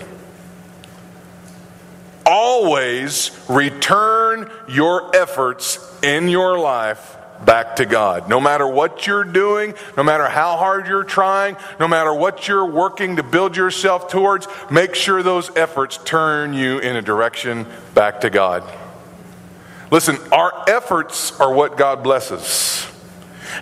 Always 2.26 3.32
return 3.50 4.50
your 4.68 5.16
efforts 5.16 5.80
in 6.02 6.30
your 6.30 6.58
life 6.58 7.18
back 7.46 7.76
to 7.78 7.86
God. 7.86 8.30
No 8.30 8.40
matter 8.40 8.68
what 8.68 9.06
you're 9.06 9.24
doing, 9.24 9.74
no 9.98 10.04
matter 10.04 10.28
how 10.28 10.56
hard 10.56 10.88
you're 10.88 11.04
trying, 11.04 11.58
no 11.80 11.88
matter 11.88 12.14
what 12.14 12.48
you're 12.48 12.66
working 12.66 13.18
to 13.18 13.24
build 13.24 13.58
yourself 13.58 14.08
towards, 14.08 14.48
make 14.72 14.96
sure 14.96 15.22
those 15.22 15.56
efforts 15.58 15.98
turn 16.06 16.54
you 16.54 16.80
in 16.80 16.96
a 16.96 17.02
direction 17.02 17.68
back 17.94 18.22
to 18.22 18.30
God. 18.30 18.64
Listen, 19.92 20.18
our 20.32 20.64
efforts 20.68 21.40
are 21.40 21.54
what 21.54 21.78
God 21.78 22.04
blesses. 22.04 22.88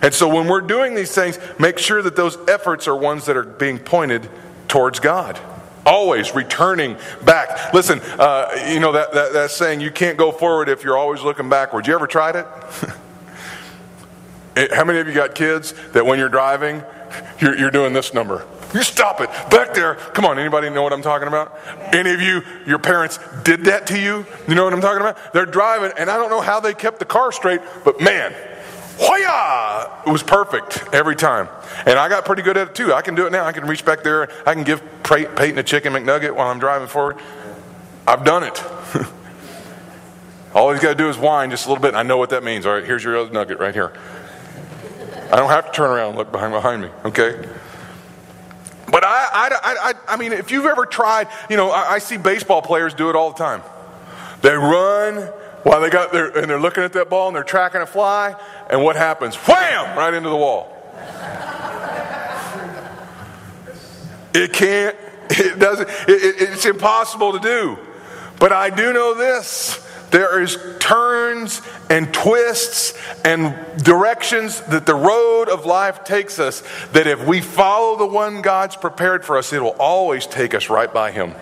And 0.00 0.14
so 0.14 0.28
when 0.28 0.46
we're 0.46 0.60
doing 0.60 0.94
these 0.94 1.14
things, 1.14 1.38
make 1.58 1.78
sure 1.78 2.02
that 2.02 2.16
those 2.16 2.38
efforts 2.48 2.88
are 2.88 2.96
ones 2.96 3.26
that 3.26 3.36
are 3.36 3.42
being 3.42 3.78
pointed 3.78 4.28
towards 4.68 5.00
God. 5.00 5.38
Always 5.84 6.34
returning 6.34 6.96
back. 7.24 7.74
Listen, 7.74 8.00
uh, 8.18 8.68
you 8.70 8.80
know 8.80 8.92
that, 8.92 9.12
that, 9.12 9.32
that 9.32 9.50
saying, 9.50 9.80
you 9.80 9.90
can't 9.90 10.16
go 10.16 10.30
forward 10.30 10.68
if 10.68 10.84
you're 10.84 10.96
always 10.96 11.22
looking 11.22 11.48
backwards. 11.48 11.88
You 11.88 11.94
ever 11.94 12.06
tried 12.06 12.36
it? 12.36 12.46
How 14.72 14.84
many 14.84 15.00
of 15.00 15.08
you 15.08 15.14
got 15.14 15.34
kids 15.34 15.74
that 15.92 16.06
when 16.06 16.18
you're 16.18 16.28
driving, 16.28 16.82
you're, 17.40 17.58
you're 17.58 17.70
doing 17.70 17.92
this 17.92 18.14
number? 18.14 18.46
You 18.74 18.82
stop 18.82 19.20
it. 19.20 19.28
Back 19.50 19.74
there. 19.74 19.96
Come 19.96 20.24
on, 20.24 20.38
anybody 20.38 20.70
know 20.70 20.82
what 20.82 20.92
I'm 20.92 21.02
talking 21.02 21.28
about? 21.28 21.58
Any 21.92 22.12
of 22.12 22.20
you, 22.20 22.42
your 22.66 22.78
parents 22.78 23.18
did 23.44 23.64
that 23.64 23.86
to 23.88 23.98
you? 23.98 24.24
You 24.48 24.54
know 24.54 24.64
what 24.64 24.72
I'm 24.72 24.80
talking 24.80 25.00
about? 25.00 25.32
They're 25.32 25.46
driving, 25.46 25.92
and 25.98 26.08
I 26.08 26.16
don't 26.16 26.30
know 26.30 26.40
how 26.40 26.60
they 26.60 26.72
kept 26.72 26.98
the 26.98 27.04
car 27.04 27.32
straight, 27.32 27.60
but 27.84 28.00
man, 28.00 28.34
Hoya! 28.98 30.02
It 30.06 30.10
was 30.10 30.22
perfect 30.22 30.92
every 30.92 31.16
time. 31.16 31.48
And 31.86 31.98
I 31.98 32.08
got 32.08 32.24
pretty 32.24 32.42
good 32.42 32.56
at 32.56 32.68
it 32.68 32.74
too. 32.74 32.92
I 32.92 33.02
can 33.02 33.14
do 33.14 33.26
it 33.26 33.32
now. 33.32 33.44
I 33.44 33.52
can 33.52 33.66
reach 33.66 33.84
back 33.84 34.02
there. 34.02 34.28
I 34.46 34.54
can 34.54 34.64
give 34.64 34.82
Peyton 35.02 35.58
a 35.58 35.62
chicken 35.62 35.92
McNugget 35.92 36.34
while 36.34 36.48
I'm 36.48 36.58
driving 36.58 36.88
forward. 36.88 37.18
I've 38.06 38.24
done 38.24 38.44
it. 38.44 38.62
All 40.54 40.70
he's 40.72 40.82
got 40.82 40.90
to 40.90 40.94
do 40.94 41.08
is 41.08 41.16
whine 41.16 41.50
just 41.50 41.66
a 41.66 41.68
little 41.68 41.80
bit, 41.80 41.88
and 41.88 41.96
I 41.96 42.02
know 42.02 42.18
what 42.18 42.30
that 42.30 42.44
means. 42.44 42.66
All 42.66 42.74
right, 42.74 42.84
here's 42.84 43.02
your 43.02 43.16
other 43.16 43.32
nugget 43.32 43.58
right 43.58 43.72
here. 43.72 43.92
I 45.32 45.36
don't 45.36 45.48
have 45.48 45.66
to 45.66 45.72
turn 45.72 45.90
around 45.90 46.10
and 46.10 46.18
look 46.18 46.30
behind, 46.30 46.52
behind 46.52 46.82
me, 46.82 46.88
okay? 47.06 47.48
But 48.90 49.04
I, 49.04 49.28
I, 49.32 49.50
I, 49.62 49.94
I, 50.08 50.16
mean, 50.18 50.32
if 50.32 50.50
you've 50.50 50.66
ever 50.66 50.84
tried, 50.84 51.28
you 51.48 51.56
know, 51.56 51.70
I, 51.70 51.92
I 51.92 51.98
see 51.98 52.18
baseball 52.18 52.60
players 52.60 52.92
do 52.92 53.08
it 53.08 53.16
all 53.16 53.32
the 53.32 53.38
time. 53.38 53.62
They 54.42 54.54
run, 54.54 55.32
while 55.62 55.80
they 55.80 55.90
got 55.90 56.12
there 56.12 56.36
and 56.36 56.48
they're 56.50 56.60
looking 56.60 56.82
at 56.82 56.92
that 56.94 57.08
ball 57.08 57.28
and 57.28 57.36
they're 57.36 57.44
tracking 57.44 57.80
a 57.80 57.86
fly, 57.86 58.34
and 58.70 58.82
what 58.82 58.96
happens? 58.96 59.36
Wham! 59.36 59.96
Right 59.96 60.14
into 60.14 60.28
the 60.28 60.36
wall. 60.36 60.68
It 64.34 64.52
can't, 64.52 64.96
it 65.30 65.58
doesn't, 65.58 65.88
it, 66.08 66.10
it, 66.10 66.50
it's 66.50 66.64
impossible 66.64 67.32
to 67.32 67.38
do. 67.38 67.78
But 68.38 68.52
I 68.52 68.70
do 68.70 68.92
know 68.92 69.14
this 69.14 69.78
there 70.10 70.42
is 70.42 70.58
turns 70.78 71.62
and 71.88 72.12
twists 72.12 72.92
and 73.24 73.56
directions 73.82 74.60
that 74.62 74.84
the 74.84 74.94
road 74.94 75.48
of 75.48 75.64
life 75.64 76.04
takes 76.04 76.38
us 76.38 76.62
that 76.92 77.06
if 77.06 77.26
we 77.26 77.40
follow 77.40 77.96
the 77.96 78.06
one 78.06 78.42
God's 78.42 78.76
prepared 78.76 79.24
for 79.24 79.38
us, 79.38 79.52
it 79.54 79.62
will 79.62 79.76
always 79.78 80.26
take 80.26 80.54
us 80.54 80.68
right 80.68 80.92
by 80.92 81.12
Him. 81.12 81.34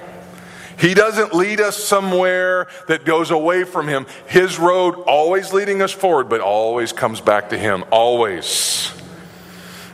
He 0.81 0.95
doesn't 0.95 1.35
lead 1.35 1.61
us 1.61 1.77
somewhere 1.77 2.67
that 2.89 3.05
goes 3.05 3.31
away 3.31 3.65
from 3.65 3.87
Him. 3.87 4.07
His 4.27 4.59
road 4.59 4.95
always 5.07 5.53
leading 5.53 5.83
us 5.83 5.93
forward, 5.93 6.31
but 6.31 6.41
always 6.41 6.93
comes 6.93 7.21
back 7.21 7.51
to 7.51 7.59
Him. 7.59 7.85
Always. 7.91 8.91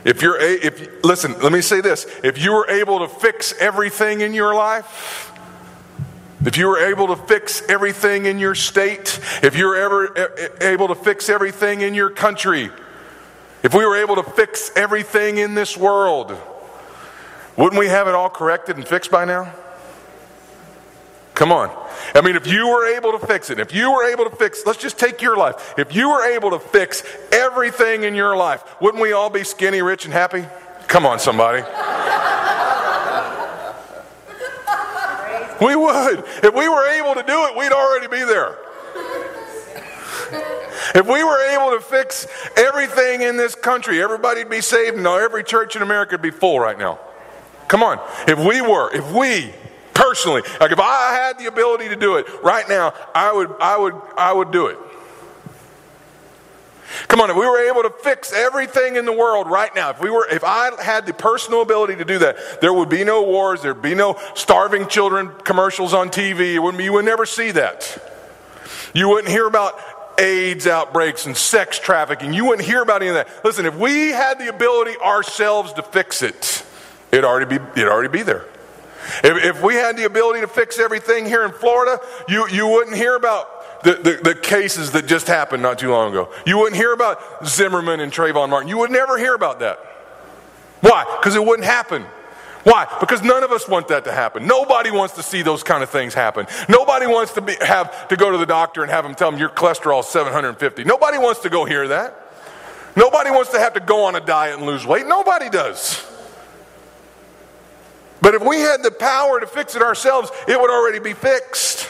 If 0.05 0.21
you're, 0.21 0.41
a, 0.41 0.65
if 0.65 1.03
listen, 1.03 1.37
let 1.41 1.51
me 1.51 1.59
say 1.59 1.81
this: 1.81 2.05
if 2.23 2.41
you 2.41 2.53
were 2.53 2.69
able 2.69 2.99
to 2.99 3.09
fix 3.09 3.53
everything 3.59 4.21
in 4.21 4.33
your 4.33 4.55
life, 4.55 5.33
if 6.45 6.57
you 6.57 6.67
were 6.67 6.79
able 6.79 7.07
to 7.07 7.17
fix 7.17 7.61
everything 7.67 8.25
in 8.25 8.39
your 8.39 8.55
state, 8.55 9.19
if 9.43 9.57
you 9.57 9.65
were 9.65 9.75
ever 9.75 10.55
able 10.61 10.87
to 10.87 10.95
fix 10.95 11.27
everything 11.27 11.81
in 11.81 11.93
your 11.95 12.09
country, 12.09 12.69
if 13.63 13.73
we 13.73 13.85
were 13.85 13.97
able 13.97 14.15
to 14.15 14.23
fix 14.23 14.71
everything 14.77 15.39
in 15.39 15.55
this 15.55 15.75
world, 15.75 16.37
wouldn't 17.57 17.77
we 17.77 17.87
have 17.87 18.07
it 18.07 18.15
all 18.15 18.29
corrected 18.29 18.77
and 18.77 18.87
fixed 18.87 19.11
by 19.11 19.25
now? 19.25 19.53
Come 21.37 21.51
on. 21.51 21.69
I 22.15 22.21
mean, 22.21 22.35
if 22.35 22.47
you 22.47 22.67
were 22.67 22.87
able 22.97 23.11
to 23.11 23.23
fix 23.23 23.51
it, 23.51 23.59
if 23.59 23.71
you 23.71 23.91
were 23.91 24.09
able 24.11 24.27
to 24.27 24.35
fix, 24.35 24.63
let's 24.65 24.79
just 24.79 24.97
take 24.97 25.21
your 25.21 25.37
life. 25.37 25.75
If 25.77 25.93
you 25.95 26.09
were 26.09 26.25
able 26.25 26.49
to 26.49 26.57
fix 26.57 27.03
everything 27.31 28.05
in 28.05 28.15
your 28.15 28.35
life, 28.35 28.63
wouldn't 28.81 28.99
we 28.99 29.11
all 29.11 29.29
be 29.29 29.43
skinny, 29.43 29.83
rich, 29.83 30.05
and 30.05 30.13
happy? 30.15 30.47
Come 30.87 31.05
on, 31.05 31.19
somebody. 31.19 31.61
we 35.61 35.75
would. 35.75 36.25
If 36.43 36.55
we 36.55 36.67
were 36.67 36.87
able 36.87 37.13
to 37.13 37.21
do 37.21 37.45
it, 37.45 37.55
we'd 37.55 37.71
already 37.71 38.07
be 38.07 38.23
there. 38.25 38.57
If 40.95 41.05
we 41.05 41.23
were 41.23 41.39
able 41.51 41.77
to 41.77 41.85
fix 41.85 42.25
everything 42.57 43.21
in 43.21 43.37
this 43.37 43.53
country, 43.53 44.01
everybody'd 44.01 44.49
be 44.49 44.61
saved, 44.61 44.97
and 44.97 45.05
every 45.05 45.43
church 45.43 45.75
in 45.75 45.83
America 45.83 46.15
would 46.15 46.23
be 46.23 46.31
full 46.31 46.59
right 46.59 46.79
now. 46.79 46.97
Come 47.67 47.83
on. 47.83 47.99
If 48.27 48.39
we 48.39 48.59
were, 48.61 48.91
if 48.91 49.11
we 49.11 49.53
personally. 49.97 50.43
Like 50.61 50.71
if 50.71 50.79
I 50.79 51.13
had 51.13 51.39
the 51.39 51.47
ability 51.47 51.89
to 51.89 51.95
do 51.95 52.17
it 52.17 52.27
right 52.43 52.67
now, 52.69 52.93
I 53.13 53.33
would, 53.33 53.53
I 53.59 53.77
would, 53.77 53.95
I 54.15 54.31
would 54.31 54.51
do 54.51 54.67
it. 54.67 54.77
Come 57.09 57.19
on, 57.19 57.29
if 57.29 57.35
we 57.35 57.45
were 57.45 57.67
able 57.67 57.83
to 57.83 57.89
fix 57.89 58.31
everything 58.31 58.95
in 58.95 59.05
the 59.05 59.11
world 59.11 59.47
right 59.47 59.73
now, 59.75 59.89
if 59.89 59.99
we 59.99 60.09
were, 60.09 60.25
if 60.29 60.43
I 60.43 60.71
had 60.81 61.05
the 61.05 61.13
personal 61.13 61.61
ability 61.61 61.97
to 61.97 62.05
do 62.05 62.19
that, 62.19 62.61
there 62.61 62.73
would 62.73 62.87
be 62.87 63.03
no 63.03 63.23
wars, 63.23 63.61
there'd 63.61 63.81
be 63.81 63.95
no 63.95 64.17
starving 64.35 64.87
children 64.87 65.29
commercials 65.43 65.93
on 65.93 66.09
TV. 66.09 66.61
Wouldn't 66.61 66.81
you 66.81 66.93
would 66.93 67.05
never 67.05 67.25
see 67.25 67.51
that. 67.51 67.97
You 68.93 69.09
wouldn't 69.09 69.29
hear 69.29 69.47
about 69.47 69.77
AIDS 70.17 70.65
outbreaks 70.65 71.25
and 71.25 71.35
sex 71.35 71.77
trafficking. 71.77 72.33
You 72.33 72.45
wouldn't 72.45 72.67
hear 72.67 72.81
about 72.81 73.01
any 73.01 73.09
of 73.09 73.15
that. 73.15 73.43
Listen, 73.43 73.65
if 73.65 73.75
we 73.75 74.09
had 74.09 74.39
the 74.39 74.47
ability 74.47 74.95
ourselves 74.97 75.73
to 75.73 75.83
fix 75.83 76.21
it, 76.21 76.65
it'd 77.11 77.25
already 77.25 77.57
be, 77.57 77.63
it'd 77.73 77.89
already 77.89 78.09
be 78.09 78.23
there. 78.23 78.45
If, 79.23 79.43
if 79.43 79.63
we 79.63 79.75
had 79.75 79.97
the 79.97 80.05
ability 80.05 80.41
to 80.41 80.47
fix 80.47 80.79
everything 80.79 81.25
here 81.25 81.43
in 81.45 81.51
Florida, 81.51 81.99
you, 82.27 82.47
you 82.49 82.67
wouldn't 82.67 82.95
hear 82.95 83.15
about 83.15 83.83
the, 83.83 83.93
the, 83.93 84.19
the, 84.23 84.35
cases 84.35 84.91
that 84.91 85.05
just 85.05 85.27
happened 85.27 85.61
not 85.61 85.79
too 85.79 85.91
long 85.91 86.11
ago. 86.11 86.31
You 86.45 86.57
wouldn't 86.57 86.75
hear 86.75 86.93
about 86.93 87.45
Zimmerman 87.45 87.99
and 87.99 88.11
Trayvon 88.11 88.49
Martin. 88.49 88.67
You 88.67 88.79
would 88.79 88.91
never 88.91 89.17
hear 89.17 89.35
about 89.35 89.59
that. 89.59 89.79
Why? 90.81 91.05
Because 91.19 91.35
it 91.35 91.43
wouldn't 91.43 91.65
happen. 91.65 92.05
Why? 92.63 92.85
Because 92.99 93.21
none 93.21 93.43
of 93.43 93.51
us 93.51 93.67
want 93.67 93.87
that 93.89 94.03
to 94.05 94.11
happen. 94.11 94.45
Nobody 94.45 94.91
wants 94.91 95.15
to 95.15 95.23
see 95.23 95.41
those 95.41 95.63
kind 95.63 95.83
of 95.83 95.89
things 95.89 96.13
happen. 96.13 96.47
Nobody 96.67 97.07
wants 97.07 97.33
to 97.33 97.41
be, 97.41 97.55
have 97.61 98.07
to 98.09 98.17
go 98.17 98.31
to 98.31 98.37
the 98.37 98.45
doctor 98.45 98.81
and 98.81 98.91
have 98.91 99.05
them 99.05 99.15
tell 99.15 99.31
them 99.31 99.39
your 99.39 99.49
cholesterol 99.49 100.01
is 100.01 100.07
750. 100.07 100.83
Nobody 100.83 101.17
wants 101.17 101.41
to 101.41 101.49
go 101.49 101.65
hear 101.65 101.87
that. 101.87 102.23
Nobody 102.97 103.29
wants 103.29 103.51
to 103.51 103.59
have 103.59 103.73
to 103.75 103.79
go 103.79 104.05
on 104.05 104.15
a 104.15 104.19
diet 104.19 104.57
and 104.57 104.65
lose 104.65 104.85
weight. 104.85 105.07
Nobody 105.07 105.49
does. 105.49 106.05
But 108.21 108.35
if 108.35 108.43
we 108.43 108.57
had 108.59 108.83
the 108.83 108.91
power 108.91 109.39
to 109.39 109.47
fix 109.47 109.75
it 109.75 109.81
ourselves, 109.81 110.31
it 110.47 110.59
would 110.59 110.69
already 110.69 110.99
be 110.99 111.13
fixed. 111.13 111.89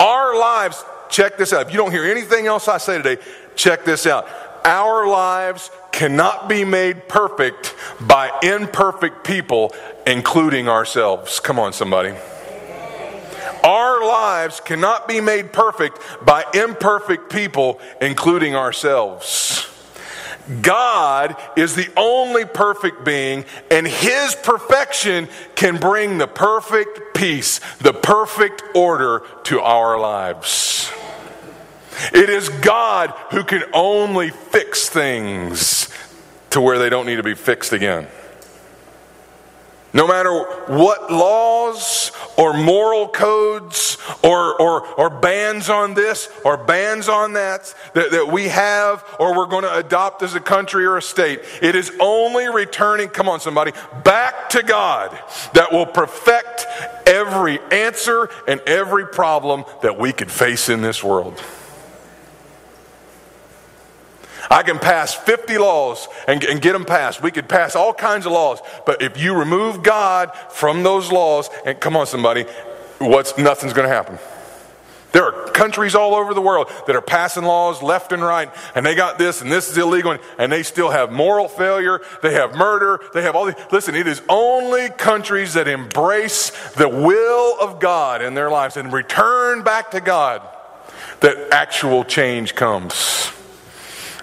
Our 0.00 0.38
lives, 0.38 0.84
check 1.08 1.36
this 1.36 1.52
out. 1.52 1.66
If 1.66 1.72
you 1.72 1.78
don't 1.78 1.92
hear 1.92 2.04
anything 2.04 2.46
else 2.46 2.68
I 2.68 2.78
say 2.78 2.96
today, 2.96 3.22
check 3.54 3.84
this 3.84 4.06
out. 4.06 4.28
Our 4.64 5.08
lives 5.08 5.70
cannot 5.90 6.48
be 6.48 6.64
made 6.64 7.08
perfect 7.08 7.74
by 8.00 8.30
imperfect 8.42 9.24
people, 9.24 9.74
including 10.06 10.68
ourselves. 10.68 11.40
Come 11.40 11.58
on, 11.58 11.72
somebody. 11.72 12.14
Our 13.64 14.04
lives 14.04 14.60
cannot 14.60 15.06
be 15.06 15.20
made 15.20 15.52
perfect 15.52 15.98
by 16.24 16.44
imperfect 16.54 17.30
people, 17.30 17.80
including 18.00 18.56
ourselves. 18.56 19.61
God 20.60 21.36
is 21.56 21.74
the 21.74 21.88
only 21.96 22.44
perfect 22.44 23.04
being, 23.04 23.44
and 23.70 23.86
His 23.86 24.34
perfection 24.34 25.28
can 25.54 25.76
bring 25.76 26.18
the 26.18 26.26
perfect 26.26 27.14
peace, 27.14 27.60
the 27.78 27.92
perfect 27.92 28.62
order 28.74 29.22
to 29.44 29.60
our 29.60 29.98
lives. 29.98 30.90
It 32.12 32.28
is 32.28 32.48
God 32.48 33.10
who 33.30 33.44
can 33.44 33.62
only 33.72 34.30
fix 34.30 34.88
things 34.88 35.88
to 36.50 36.60
where 36.60 36.78
they 36.78 36.90
don't 36.90 37.06
need 37.06 37.16
to 37.16 37.22
be 37.22 37.34
fixed 37.34 37.72
again. 37.72 38.08
No 39.94 40.06
matter 40.06 40.32
what 40.68 41.12
laws 41.12 42.12
or 42.38 42.54
moral 42.54 43.08
codes 43.08 43.98
or, 44.22 44.60
or, 44.60 44.86
or 44.94 45.10
bans 45.10 45.68
on 45.68 45.92
this 45.92 46.30
or 46.44 46.56
bans 46.56 47.10
on 47.10 47.34
that, 47.34 47.74
that 47.92 48.10
that 48.10 48.28
we 48.32 48.48
have 48.48 49.04
or 49.18 49.36
we're 49.36 49.46
going 49.46 49.64
to 49.64 49.76
adopt 49.76 50.22
as 50.22 50.34
a 50.34 50.40
country 50.40 50.86
or 50.86 50.96
a 50.96 51.02
state, 51.02 51.40
it 51.60 51.74
is 51.74 51.92
only 52.00 52.46
returning, 52.46 53.08
come 53.08 53.28
on 53.28 53.40
somebody, 53.40 53.72
back 54.02 54.48
to 54.50 54.62
God 54.62 55.10
that 55.54 55.72
will 55.72 55.86
perfect 55.86 56.66
every 57.06 57.58
answer 57.70 58.30
and 58.48 58.60
every 58.62 59.06
problem 59.06 59.64
that 59.82 59.98
we 59.98 60.12
could 60.12 60.30
face 60.30 60.68
in 60.68 60.80
this 60.80 61.04
world. 61.04 61.42
I 64.50 64.62
can 64.62 64.78
pass 64.78 65.14
50 65.14 65.58
laws 65.58 66.08
and, 66.26 66.42
and, 66.44 66.60
get 66.60 66.72
them 66.72 66.84
passed. 66.84 67.22
We 67.22 67.30
could 67.30 67.48
pass 67.48 67.76
all 67.76 67.94
kinds 67.94 68.26
of 68.26 68.32
laws. 68.32 68.60
But 68.86 69.02
if 69.02 69.20
you 69.20 69.34
remove 69.34 69.82
God 69.82 70.32
from 70.50 70.82
those 70.82 71.12
laws, 71.12 71.48
and 71.64 71.78
come 71.80 71.96
on, 71.96 72.06
somebody, 72.06 72.44
what's 72.98 73.36
nothing's 73.38 73.72
going 73.72 73.88
to 73.88 73.94
happen. 73.94 74.18
There 75.12 75.24
are 75.24 75.50
countries 75.50 75.94
all 75.94 76.14
over 76.14 76.32
the 76.32 76.40
world 76.40 76.72
that 76.86 76.96
are 76.96 77.02
passing 77.02 77.44
laws 77.44 77.82
left 77.82 78.12
and 78.12 78.22
right, 78.22 78.50
and 78.74 78.84
they 78.84 78.94
got 78.94 79.18
this 79.18 79.42
and 79.42 79.52
this 79.52 79.70
is 79.70 79.76
illegal, 79.76 80.16
and 80.38 80.50
they 80.50 80.62
still 80.62 80.90
have 80.90 81.12
moral 81.12 81.48
failure, 81.48 82.00
they 82.22 82.32
have 82.32 82.56
murder, 82.56 82.98
they 83.12 83.22
have 83.22 83.36
all 83.36 83.44
these. 83.44 83.54
Listen, 83.70 83.94
it 83.94 84.06
is 84.06 84.22
only 84.28 84.88
countries 84.88 85.52
that 85.54 85.68
embrace 85.68 86.50
the 86.72 86.88
will 86.88 87.60
of 87.60 87.78
God 87.78 88.22
in 88.22 88.32
their 88.34 88.50
lives 88.50 88.78
and 88.78 88.90
return 88.90 89.62
back 89.62 89.90
to 89.90 90.00
God 90.00 90.42
that 91.20 91.52
actual 91.52 92.04
change 92.04 92.54
comes. 92.54 93.32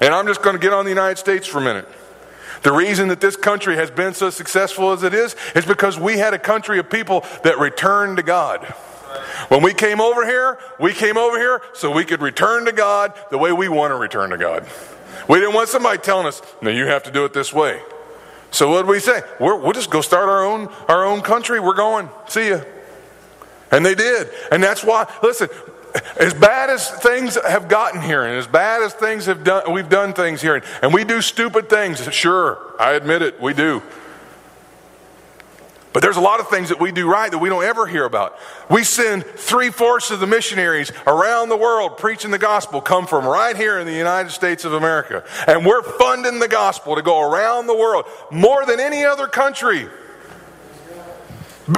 And 0.01 0.13
I'm 0.13 0.27
just 0.27 0.41
going 0.41 0.55
to 0.55 0.61
get 0.61 0.73
on 0.73 0.85
the 0.85 0.91
United 0.91 1.17
States 1.17 1.47
for 1.47 1.59
a 1.59 1.61
minute. 1.61 1.87
The 2.63 2.71
reason 2.71 3.07
that 3.09 3.21
this 3.21 3.35
country 3.35 3.75
has 3.75 3.89
been 3.89 4.13
so 4.13 4.29
successful 4.29 4.91
as 4.91 5.03
it 5.03 5.13
is 5.13 5.35
is 5.55 5.65
because 5.65 5.97
we 5.97 6.17
had 6.17 6.33
a 6.33 6.39
country 6.39 6.79
of 6.79 6.89
people 6.89 7.25
that 7.43 7.57
returned 7.59 8.17
to 8.17 8.23
God. 8.23 8.65
When 9.47 9.63
we 9.63 9.73
came 9.73 10.01
over 10.01 10.25
here, 10.25 10.59
we 10.79 10.93
came 10.93 11.17
over 11.17 11.37
here 11.37 11.61
so 11.73 11.91
we 11.91 12.05
could 12.05 12.21
return 12.21 12.65
to 12.65 12.71
God 12.71 13.13
the 13.31 13.37
way 13.37 13.51
we 13.51 13.69
want 13.69 13.91
to 13.91 13.95
return 13.95 14.29
to 14.31 14.37
God. 14.37 14.67
We 15.27 15.39
didn't 15.39 15.55
want 15.55 15.69
somebody 15.69 15.99
telling 15.99 16.27
us, 16.27 16.41
no, 16.61 16.69
you 16.69 16.85
have 16.87 17.03
to 17.03 17.11
do 17.11 17.25
it 17.25 17.33
this 17.33 17.53
way. 17.53 17.81
So 18.51 18.69
what 18.69 18.83
did 18.83 18.89
we 18.89 18.99
say? 18.99 19.21
we 19.39 19.47
will 19.47 19.73
just 19.73 19.89
go 19.89 20.01
start 20.01 20.27
our 20.27 20.45
own, 20.45 20.67
our 20.87 21.05
own 21.05 21.21
country. 21.21 21.59
We're 21.59 21.75
going. 21.75 22.09
See 22.27 22.49
ya. 22.49 22.61
And 23.71 23.85
they 23.85 23.95
did. 23.95 24.29
And 24.51 24.63
that's 24.63 24.83
why, 24.83 25.11
listen, 25.21 25.49
as 26.19 26.33
bad 26.33 26.69
as 26.69 26.89
things 26.89 27.35
have 27.35 27.67
gotten 27.67 28.01
here 28.01 28.23
and 28.23 28.37
as 28.37 28.47
bad 28.47 28.81
as 28.81 28.93
things 28.93 29.25
have 29.25 29.43
done 29.43 29.71
we've 29.71 29.89
done 29.89 30.13
things 30.13 30.41
here 30.41 30.61
and 30.81 30.93
we 30.93 31.03
do 31.03 31.21
stupid 31.21 31.69
things 31.69 32.01
sure 32.13 32.59
i 32.79 32.93
admit 32.93 33.21
it 33.21 33.39
we 33.41 33.53
do 33.53 33.81
but 35.91 36.03
there's 36.03 36.17
a 36.17 36.21
lot 36.21 36.39
of 36.39 36.49
things 36.49 36.69
that 36.69 36.79
we 36.79 36.91
do 36.91 37.09
right 37.09 37.31
that 37.31 37.39
we 37.39 37.49
don't 37.49 37.63
ever 37.63 37.87
hear 37.87 38.05
about. 38.05 38.37
We 38.69 38.83
send 38.83 39.25
three 39.25 39.71
fourths 39.71 40.11
of 40.11 40.19
the 40.19 40.27
missionaries 40.27 40.91
around 41.07 41.49
the 41.49 41.57
world 41.57 41.97
preaching 41.97 42.29
the 42.29 42.37
gospel 42.37 42.79
come 42.79 43.07
from 43.07 43.25
right 43.25 43.55
here 43.55 43.79
in 43.79 43.87
the 43.87 43.93
United 43.93 44.29
States 44.29 44.65
of 44.65 44.73
America. 44.73 45.23
And 45.47 45.65
we're 45.65 45.81
funding 45.81 46.39
the 46.39 46.47
gospel 46.47 46.95
to 46.95 47.01
go 47.01 47.21
around 47.21 47.65
the 47.65 47.75
world 47.75 48.05
more 48.29 48.65
than 48.67 48.79
any 48.79 49.03
other 49.03 49.27
country. 49.27 49.89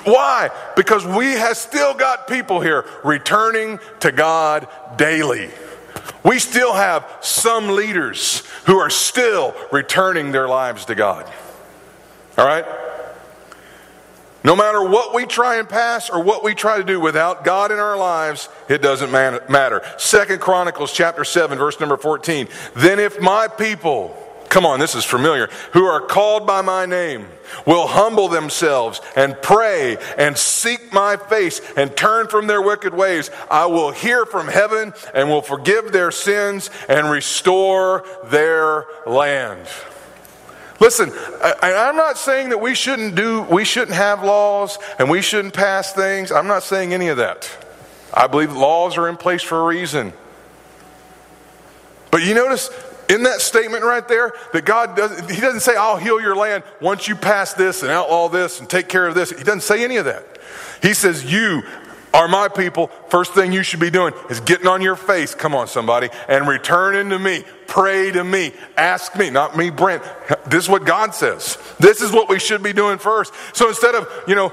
Why? 0.04 0.50
Because 0.76 1.06
we 1.06 1.34
have 1.34 1.58
still 1.58 1.94
got 1.94 2.28
people 2.28 2.62
here 2.62 2.86
returning 3.04 3.80
to 4.02 4.12
God 4.12 4.68
daily. 4.98 5.50
We 6.24 6.40
still 6.40 6.74
have 6.74 7.06
some 7.22 7.70
leaders 7.70 8.46
who 8.66 8.78
are 8.78 8.90
still 8.90 9.56
returning 9.72 10.32
their 10.32 10.48
lives 10.48 10.86
to 10.86 10.96
God. 10.96 11.32
All 12.38 12.46
right? 12.46 12.66
No 14.44 14.56
matter 14.56 14.82
what 14.84 15.14
we 15.14 15.26
try 15.26 15.58
and 15.58 15.70
pass 15.70 16.10
or 16.10 16.24
what 16.24 16.44
we 16.44 16.56
try 16.56 16.78
to 16.78 16.84
do 16.84 17.00
without 17.00 17.44
God 17.44 17.72
in 17.72 17.78
our 17.78 17.98
lives, 17.98 18.50
it 18.70 18.82
doesn't 18.82 19.12
matter. 19.12 19.84
Second 19.98 20.42
Chronicles 20.42 20.92
chapter 20.92 21.24
7 21.24 21.58
verse 21.58 21.80
number 21.80 21.98
14. 21.98 22.48
Then 22.76 23.00
if 23.00 23.20
my 23.22 23.48
people, 23.48 24.16
come 24.52 24.66
on, 24.66 24.80
this 24.80 24.96
is 24.96 25.06
familiar, 25.06 25.50
who 25.72 25.86
are 25.86 26.02
called 26.02 26.46
by 26.46 26.62
my 26.62 26.86
name 26.86 27.26
will 27.66 27.88
humble 27.88 28.28
themselves 28.28 29.02
and 29.16 29.42
pray 29.42 29.98
and 30.18 30.38
seek 30.38 30.94
my 30.94 31.16
face 31.16 31.62
and 31.78 31.96
turn 31.96 32.28
from 32.28 32.48
their 32.48 32.62
wicked 32.62 32.94
ways, 32.94 33.32
I 33.50 33.66
will 33.66 33.92
hear 33.92 34.26
from 34.26 34.48
heaven 34.48 34.94
and 35.14 35.30
will 35.30 35.42
forgive 35.42 35.92
their 35.92 36.12
sins 36.12 36.70
and 36.90 37.10
restore 37.10 38.06
their 38.26 38.86
land. 39.08 39.68
Listen, 40.82 41.12
I, 41.42 41.72
am 41.90 41.96
not 41.96 42.18
saying 42.18 42.50
that 42.50 42.60
we 42.60 42.76
shouldn't 42.76 43.16
do, 43.16 43.44
we 43.44 43.64
shouldn't 43.64 43.96
have 43.96 44.24
laws 44.24 44.78
and 45.00 45.10
we 45.10 45.22
shouldn't 45.22 45.54
pass 45.54 45.94
things. 45.94 46.32
I'm 46.32 46.48
not 46.48 46.64
saying 46.64 46.94
any 46.94 47.08
of 47.08 47.18
that. 47.18 47.50
I 48.14 48.28
believe 48.28 48.52
laws 48.52 48.98
are 48.98 49.08
in 49.08 49.16
place 49.16 49.44
for 49.44 49.60
a 49.60 49.64
reason. 49.64 50.12
But 52.10 52.24
you 52.24 52.34
notice 52.34 52.70
in 53.12 53.24
that 53.24 53.42
statement 53.42 53.84
right 53.84 54.08
there 54.08 54.34
that 54.54 54.64
God 54.64 54.96
doesn't, 54.96 55.30
He 55.30 55.42
doesn't 55.42 55.60
say, 55.60 55.76
I'll 55.76 55.98
heal 55.98 56.22
your 56.22 56.36
land 56.36 56.64
once 56.80 57.08
you 57.08 57.16
pass 57.16 57.54
this 57.54 57.84
and 57.84 57.92
outlaw 57.92 58.30
this 58.30 58.60
and 58.60 58.70
take 58.70 58.88
care 58.88 59.06
of 59.06 59.16
this. 59.16 59.32
He 59.32 59.44
doesn't 59.44 59.62
say 59.62 59.84
any 59.84 59.98
of 59.98 60.06
that. 60.06 60.40
He 60.82 60.94
says, 60.94 61.30
You 61.30 61.64
are 62.14 62.28
my 62.28 62.48
people. 62.48 62.88
First 63.10 63.34
thing 63.34 63.52
you 63.52 63.64
should 63.64 63.80
be 63.80 63.90
doing 63.90 64.14
is 64.30 64.40
getting 64.40 64.68
on 64.68 64.82
your 64.82 64.96
face. 64.96 65.36
Come 65.36 65.54
on, 65.54 65.68
somebody, 65.68 66.10
and 66.28 66.48
returning 66.48 67.10
to 67.10 67.20
me. 67.20 67.44
Pray 67.68 68.12
to 68.12 68.24
me. 68.24 68.54
Ask 68.78 69.16
me, 69.16 69.30
not 69.30 69.56
me, 69.56 69.70
Brent. 69.70 70.04
This 70.48 70.64
is 70.64 70.70
what 70.70 70.86
God 70.86 71.14
says. 71.14 71.58
This 71.80 72.02
is 72.02 72.12
what 72.12 72.30
we 72.30 72.40
should 72.40 72.64
be 72.64 72.74
doing 72.74 72.98
first. 72.98 73.34
So 73.54 73.70
instead 73.70 73.96
of, 73.96 74.10
you 74.28 74.36
know, 74.36 74.52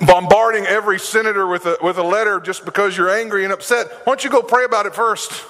bombarding 0.06 0.64
every 0.64 0.98
senator 0.98 1.46
with 1.46 1.66
a, 1.66 1.76
with 1.82 1.98
a 1.98 2.02
letter 2.02 2.40
just 2.40 2.64
because 2.64 2.96
you're 2.96 3.10
angry 3.10 3.44
and 3.44 3.52
upset, 3.52 3.88
why 4.04 4.12
don't 4.12 4.24
you 4.24 4.30
go 4.30 4.42
pray 4.42 4.64
about 4.64 4.86
it 4.86 4.94
first? 4.94 5.44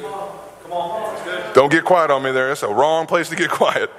Come 0.00 0.72
on. 0.72 1.54
Don't 1.54 1.70
get 1.70 1.84
quiet 1.84 2.10
on 2.10 2.22
me 2.22 2.32
there. 2.32 2.48
That's 2.48 2.62
a 2.62 2.68
wrong 2.68 3.06
place 3.06 3.28
to 3.30 3.36
get 3.36 3.50
quiet. 3.50 3.90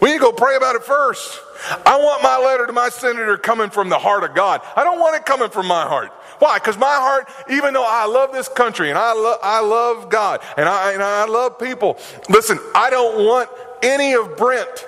We 0.00 0.10
need 0.10 0.18
to 0.18 0.20
go 0.20 0.32
pray 0.32 0.56
about 0.56 0.76
it 0.76 0.84
first. 0.84 1.40
I 1.84 1.98
want 1.98 2.22
my 2.22 2.38
letter 2.38 2.66
to 2.66 2.72
my 2.72 2.88
senator 2.88 3.36
coming 3.36 3.68
from 3.68 3.90
the 3.90 3.98
heart 3.98 4.24
of 4.24 4.34
God. 4.34 4.62
I 4.74 4.82
don't 4.82 4.98
want 4.98 5.16
it 5.16 5.26
coming 5.26 5.50
from 5.50 5.66
my 5.66 5.82
heart. 5.86 6.10
Why? 6.38 6.58
Because 6.58 6.78
my 6.78 6.86
heart, 6.86 7.28
even 7.50 7.74
though 7.74 7.84
I 7.86 8.06
love 8.06 8.32
this 8.32 8.48
country 8.48 8.88
and 8.88 8.98
I, 8.98 9.12
lo- 9.12 9.36
I 9.42 9.60
love 9.60 10.08
God 10.08 10.40
and 10.56 10.66
I, 10.66 10.92
and 10.92 11.02
I 11.02 11.26
love 11.26 11.58
people, 11.58 11.98
listen, 12.30 12.58
I 12.74 12.88
don't 12.88 13.26
want 13.26 13.50
any 13.82 14.14
of 14.14 14.38
Brent 14.38 14.86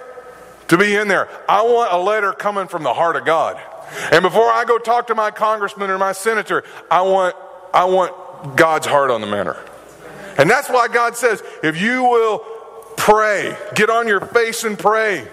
to 0.68 0.78
be 0.78 0.94
in 0.94 1.08
there. 1.08 1.28
I 1.46 1.60
want 1.60 1.92
a 1.92 1.98
letter 1.98 2.32
coming 2.32 2.68
from 2.68 2.82
the 2.82 2.94
heart 2.94 3.16
of 3.16 3.26
God. 3.26 3.60
And 4.10 4.22
before 4.22 4.50
I 4.50 4.64
go 4.64 4.78
talk 4.78 5.08
to 5.08 5.14
my 5.14 5.30
congressman 5.30 5.90
or 5.90 5.98
my 5.98 6.12
senator, 6.12 6.64
I 6.90 7.02
want, 7.02 7.36
I 7.74 7.84
want 7.84 8.14
God's 8.56 8.86
heart 8.86 9.10
on 9.10 9.20
the 9.20 9.26
matter. 9.26 9.56
And 10.38 10.48
that's 10.48 10.68
why 10.68 10.88
God 10.88 11.16
says, 11.16 11.42
if 11.62 11.80
you 11.80 12.04
will 12.04 12.38
pray, 12.96 13.56
get 13.74 13.90
on 13.90 14.08
your 14.08 14.20
face 14.20 14.64
and 14.64 14.78
pray. 14.78 15.26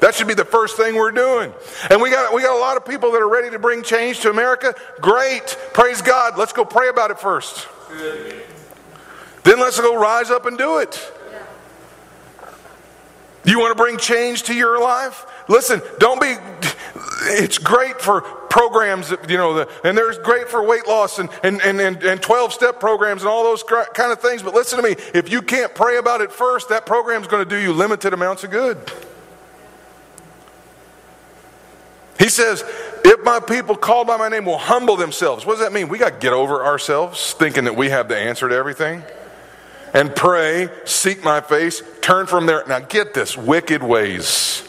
That 0.00 0.14
should 0.16 0.26
be 0.26 0.34
the 0.34 0.44
first 0.44 0.76
thing 0.76 0.96
we're 0.96 1.12
doing. 1.12 1.52
And 1.88 2.02
we 2.02 2.10
got, 2.10 2.34
we 2.34 2.42
got 2.42 2.56
a 2.56 2.58
lot 2.58 2.76
of 2.76 2.84
people 2.84 3.12
that 3.12 3.22
are 3.22 3.28
ready 3.28 3.50
to 3.50 3.58
bring 3.60 3.84
change 3.84 4.20
to 4.20 4.30
America. 4.30 4.74
Great. 5.00 5.56
Praise 5.72 6.02
God. 6.02 6.36
Let's 6.36 6.52
go 6.52 6.64
pray 6.64 6.88
about 6.88 7.12
it 7.12 7.20
first. 7.20 7.68
Then 9.44 9.60
let's 9.60 9.78
go 9.78 9.96
rise 9.96 10.30
up 10.30 10.46
and 10.46 10.58
do 10.58 10.78
it. 10.78 11.12
You 13.44 13.58
want 13.58 13.76
to 13.76 13.82
bring 13.82 13.96
change 13.96 14.44
to 14.44 14.54
your 14.54 14.80
life? 14.80 15.24
Listen, 15.48 15.82
don't 15.98 16.20
be. 16.20 16.34
It's 17.24 17.58
great 17.58 18.00
for 18.00 18.20
programs, 18.20 19.10
you 19.28 19.36
know, 19.36 19.54
the, 19.54 19.68
and 19.84 19.96
there's 19.96 20.18
great 20.18 20.48
for 20.48 20.62
weight 20.62 20.86
loss 20.86 21.18
and, 21.18 21.30
and, 21.42 21.60
and, 21.62 21.80
and 21.80 22.22
12 22.22 22.52
step 22.52 22.80
programs 22.80 23.22
and 23.22 23.28
all 23.28 23.44
those 23.44 23.62
kind 23.62 24.12
of 24.12 24.20
things. 24.20 24.42
But 24.42 24.54
listen 24.54 24.82
to 24.82 24.88
me 24.88 24.96
if 25.14 25.30
you 25.30 25.42
can't 25.42 25.74
pray 25.74 25.96
about 25.96 26.20
it 26.20 26.32
first, 26.32 26.68
that 26.68 26.84
program's 26.84 27.26
going 27.26 27.44
to 27.44 27.48
do 27.48 27.56
you 27.56 27.72
limited 27.72 28.12
amounts 28.12 28.44
of 28.44 28.50
good. 28.50 28.78
He 32.18 32.28
says, 32.28 32.62
If 33.04 33.24
my 33.24 33.40
people 33.40 33.76
called 33.76 34.06
by 34.06 34.16
my 34.16 34.28
name 34.28 34.44
will 34.44 34.58
humble 34.58 34.96
themselves. 34.96 35.44
What 35.44 35.54
does 35.54 35.62
that 35.62 35.72
mean? 35.72 35.88
We 35.88 35.98
got 35.98 36.12
to 36.12 36.18
get 36.18 36.32
over 36.32 36.64
ourselves 36.64 37.32
thinking 37.34 37.64
that 37.64 37.76
we 37.76 37.90
have 37.90 38.08
the 38.08 38.16
answer 38.16 38.48
to 38.48 38.54
everything. 38.54 39.02
And 39.94 40.14
pray, 40.14 40.68
seek 40.84 41.22
my 41.22 41.40
face, 41.40 41.82
turn 42.00 42.26
from 42.26 42.46
their, 42.46 42.66
now 42.66 42.78
get 42.78 43.12
this, 43.12 43.36
wicked 43.36 43.82
ways. 43.82 44.66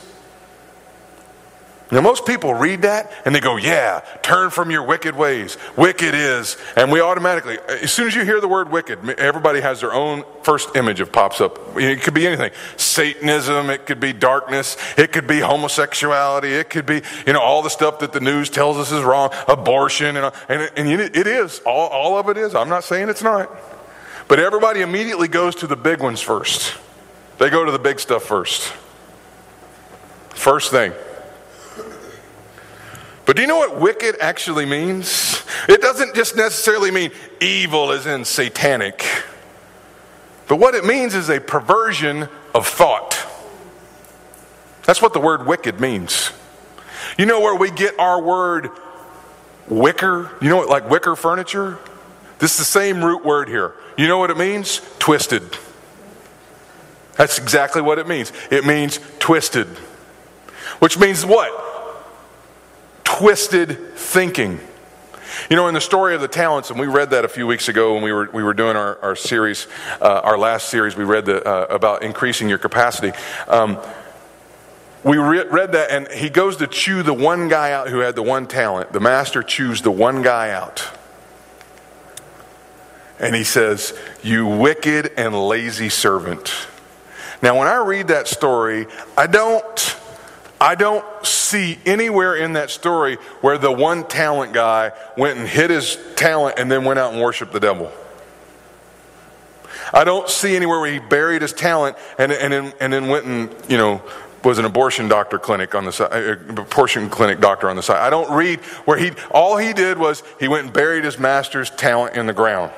Now, 1.93 2.01
most 2.01 2.25
people 2.25 2.55
read 2.55 2.81
that 2.81 3.11
and 3.23 3.35
they 3.35 3.39
go, 3.39 3.55
Yeah, 3.55 3.99
turn 4.23 4.49
from 4.49 4.71
your 4.71 4.81
wicked 4.81 5.15
ways. 5.15 5.57
Wicked 5.77 6.15
is. 6.15 6.57
And 6.75 6.91
we 6.91 7.01
automatically, 7.01 7.59
as 7.69 7.93
soon 7.93 8.07
as 8.07 8.15
you 8.15 8.25
hear 8.25 8.41
the 8.41 8.47
word 8.47 8.71
wicked, 8.71 9.07
everybody 9.19 9.61
has 9.61 9.81
their 9.81 9.93
own 9.93 10.23
first 10.41 10.75
image 10.75 11.01
of 11.01 11.11
pops 11.11 11.39
up. 11.39 11.77
It 11.77 12.01
could 12.01 12.15
be 12.15 12.25
anything 12.25 12.49
Satanism, 12.77 13.69
it 13.69 13.85
could 13.85 13.99
be 13.99 14.11
darkness, 14.11 14.75
it 14.97 15.11
could 15.11 15.27
be 15.27 15.39
homosexuality, 15.39 16.53
it 16.53 16.71
could 16.71 16.87
be, 16.87 17.03
you 17.27 17.33
know, 17.33 17.41
all 17.41 17.61
the 17.61 17.69
stuff 17.69 17.99
that 17.99 18.11
the 18.11 18.19
news 18.19 18.49
tells 18.49 18.77
us 18.77 18.91
is 18.91 19.03
wrong, 19.03 19.29
abortion, 19.47 20.17
and, 20.17 20.33
and, 20.49 20.71
and 20.75 20.89
it 20.89 21.27
is. 21.27 21.59
All, 21.59 21.89
all 21.89 22.17
of 22.17 22.27
it 22.27 22.37
is. 22.37 22.55
I'm 22.55 22.69
not 22.69 22.83
saying 22.83 23.09
it's 23.09 23.23
not. 23.23 23.51
But 24.27 24.39
everybody 24.39 24.81
immediately 24.81 25.27
goes 25.27 25.53
to 25.57 25.67
the 25.67 25.75
big 25.75 25.99
ones 25.99 26.21
first. 26.21 26.75
They 27.37 27.51
go 27.51 27.63
to 27.63 27.71
the 27.71 27.77
big 27.77 27.99
stuff 27.99 28.23
first. 28.23 28.73
First 30.29 30.71
thing. 30.71 30.91
But 33.25 33.35
do 33.35 33.41
you 33.41 33.47
know 33.47 33.57
what 33.57 33.79
wicked 33.79 34.17
actually 34.19 34.65
means? 34.65 35.43
It 35.69 35.81
doesn't 35.81 36.13
just 36.15 36.35
necessarily 36.35 36.91
mean 36.91 37.11
evil 37.39 37.91
as 37.91 38.05
in 38.05 38.25
satanic. 38.25 39.05
But 40.47 40.57
what 40.57 40.75
it 40.75 40.83
means 40.83 41.15
is 41.15 41.29
a 41.29 41.39
perversion 41.39 42.27
of 42.53 42.67
thought. 42.67 43.17
That's 44.83 45.01
what 45.01 45.13
the 45.13 45.19
word 45.19 45.47
wicked 45.47 45.79
means. 45.79 46.31
You 47.17 47.25
know 47.25 47.39
where 47.39 47.55
we 47.55 47.71
get 47.71 47.97
our 47.97 48.21
word 48.21 48.69
wicker? 49.67 50.29
You 50.41 50.49
know 50.49 50.57
what, 50.57 50.69
like 50.69 50.89
wicker 50.89 51.15
furniture? 51.15 51.79
This 52.39 52.51
is 52.51 52.57
the 52.57 52.63
same 52.65 53.03
root 53.03 53.23
word 53.23 53.47
here. 53.47 53.73
You 53.97 54.07
know 54.07 54.17
what 54.17 54.31
it 54.31 54.37
means? 54.37 54.81
Twisted. 54.99 55.43
That's 57.15 57.37
exactly 57.37 57.81
what 57.81 57.99
it 57.99 58.07
means. 58.07 58.33
It 58.51 58.65
means 58.65 58.99
twisted. 59.19 59.67
Which 60.79 60.97
means 60.97 61.25
what? 61.25 61.72
Twisted 63.17 63.95
thinking. 63.95 64.59
You 65.49 65.55
know, 65.55 65.67
in 65.67 65.73
the 65.73 65.81
story 65.81 66.15
of 66.15 66.21
the 66.21 66.27
talents, 66.27 66.69
and 66.69 66.79
we 66.79 66.87
read 66.87 67.09
that 67.11 67.25
a 67.25 67.27
few 67.27 67.47
weeks 67.47 67.67
ago 67.67 67.93
when 67.93 68.03
we 68.03 68.11
were, 68.11 68.29
we 68.31 68.43
were 68.43 68.53
doing 68.53 68.75
our, 68.75 68.99
our 69.01 69.15
series, 69.15 69.67
uh, 70.01 70.21
our 70.23 70.37
last 70.37 70.69
series, 70.69 70.95
we 70.95 71.03
read 71.03 71.25
the, 71.25 71.43
uh, 71.47 71.65
about 71.73 72.03
increasing 72.03 72.49
your 72.49 72.57
capacity. 72.57 73.11
Um, 73.47 73.79
we 75.03 75.17
re- 75.17 75.47
read 75.47 75.73
that, 75.73 75.91
and 75.91 76.07
he 76.07 76.29
goes 76.29 76.57
to 76.57 76.67
chew 76.67 77.03
the 77.03 77.13
one 77.13 77.49
guy 77.49 77.71
out 77.71 77.89
who 77.89 77.99
had 77.99 78.15
the 78.15 78.23
one 78.23 78.47
talent. 78.47 78.93
The 78.93 78.99
master 78.99 79.43
chews 79.43 79.81
the 79.81 79.91
one 79.91 80.21
guy 80.21 80.51
out. 80.51 80.87
And 83.19 83.35
he 83.35 83.43
says, 83.43 83.97
You 84.21 84.47
wicked 84.47 85.11
and 85.17 85.35
lazy 85.47 85.89
servant. 85.89 86.53
Now, 87.41 87.59
when 87.59 87.67
I 87.67 87.77
read 87.77 88.07
that 88.07 88.27
story, 88.27 88.87
I 89.17 89.27
don't 89.27 89.97
I 90.63 90.75
don't 90.75 91.05
see 91.25 91.77
anywhere 91.85 92.37
in 92.37 92.53
that 92.53 92.69
story 92.69 93.15
where 93.41 93.57
the 93.57 93.69
one 93.69 94.07
talent 94.07 94.53
guy 94.53 94.93
went 95.17 95.37
and 95.37 95.45
hid 95.45 95.69
his 95.69 95.97
talent 96.15 96.57
and 96.57 96.71
then 96.71 96.85
went 96.85 96.99
out 96.99 97.11
and 97.11 97.21
worshiped 97.21 97.51
the 97.51 97.59
devil. 97.59 97.91
I 99.91 100.05
don't 100.05 100.29
see 100.29 100.55
anywhere 100.55 100.79
where 100.79 100.89
he 100.89 100.99
buried 100.99 101.41
his 101.41 101.51
talent 101.51 101.97
and, 102.17 102.31
and, 102.31 102.53
then, 102.53 102.73
and 102.79 102.93
then 102.93 103.09
went 103.09 103.25
and, 103.25 103.53
you 103.67 103.75
know, 103.75 104.01
was 104.45 104.57
an 104.57 104.63
abortion 104.63 105.09
doctor 105.09 105.37
clinic 105.37 105.75
on 105.75 105.83
the 105.83 105.91
side, 105.91 106.13
uh, 106.13 106.61
abortion 106.61 107.09
clinic 107.09 107.41
doctor 107.41 107.69
on 107.69 107.75
the 107.75 107.83
side. 107.83 107.97
I 107.97 108.09
don't 108.09 108.33
read 108.33 108.61
where 108.85 108.97
he, 108.97 109.11
all 109.31 109.57
he 109.57 109.73
did 109.73 109.97
was 109.97 110.23
he 110.39 110.47
went 110.47 110.67
and 110.67 110.73
buried 110.73 111.03
his 111.03 111.19
master's 111.19 111.71
talent 111.71 112.15
in 112.15 112.25
the 112.25 112.33
ground. 112.33 112.71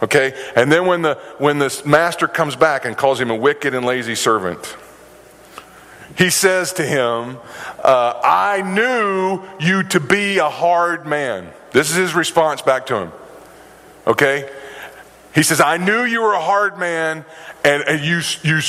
Okay? 0.00 0.32
And 0.54 0.70
then 0.70 0.86
when 0.86 1.02
the, 1.02 1.16
when 1.38 1.58
the 1.58 1.82
master 1.84 2.28
comes 2.28 2.54
back 2.54 2.84
and 2.84 2.96
calls 2.96 3.20
him 3.20 3.32
a 3.32 3.36
wicked 3.36 3.74
and 3.74 3.84
lazy 3.84 4.14
servant, 4.14 4.76
he 6.16 6.30
says 6.30 6.72
to 6.74 6.84
him, 6.84 7.38
uh, 7.82 8.20
I 8.22 8.62
knew 8.62 9.42
you 9.58 9.82
to 9.84 10.00
be 10.00 10.38
a 10.38 10.48
hard 10.48 11.06
man. 11.06 11.52
This 11.72 11.90
is 11.90 11.96
his 11.96 12.14
response 12.14 12.62
back 12.62 12.86
to 12.86 12.98
him. 12.98 13.12
Okay? 14.06 14.48
He 15.34 15.42
says, 15.42 15.60
I 15.60 15.76
knew 15.76 16.04
you 16.04 16.22
were 16.22 16.34
a 16.34 16.40
hard 16.40 16.78
man, 16.78 17.24
and, 17.64 17.82
and 17.82 18.00
you, 18.04 18.20
you 18.42 18.60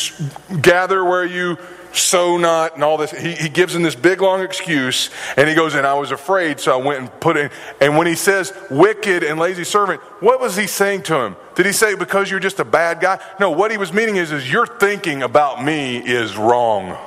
gather 0.62 1.06
where 1.06 1.24
you 1.24 1.58
sow 1.94 2.38
not, 2.38 2.74
and 2.74 2.84
all 2.84 2.98
this. 2.98 3.12
He, 3.12 3.34
he 3.34 3.50
gives 3.50 3.76
him 3.76 3.84
this 3.84 3.96
big 3.96 4.22
long 4.22 4.42
excuse, 4.42 5.12
and 5.38 5.48
he 5.48 5.54
goes, 5.54 5.76
And 5.76 5.86
I 5.86 5.94
was 5.94 6.10
afraid, 6.12 6.60
so 6.60 6.74
I 6.74 6.84
went 6.84 7.00
and 7.00 7.20
put 7.20 7.38
in. 7.38 7.52
And 7.80 7.96
when 7.96 8.08
he 8.08 8.16
says 8.16 8.52
wicked 8.72 9.24
and 9.24 9.40
lazy 9.40 9.64
servant, 9.64 10.02
what 10.22 10.42
was 10.42 10.58
he 10.58 10.66
saying 10.66 11.04
to 11.04 11.16
him? 11.20 11.36
Did 11.54 11.68
he 11.68 11.72
say 11.72 11.94
because 11.94 12.32
you're 12.32 12.40
just 12.40 12.60
a 12.60 12.66
bad 12.66 13.00
guy? 13.00 13.22
No, 13.40 13.52
what 13.52 13.70
he 13.70 13.78
was 13.78 13.94
meaning 13.94 14.16
is, 14.16 14.32
is 14.32 14.52
your 14.52 14.66
thinking 14.66 15.22
about 15.22 15.64
me 15.64 15.98
is 15.98 16.36
wrong. 16.36 16.98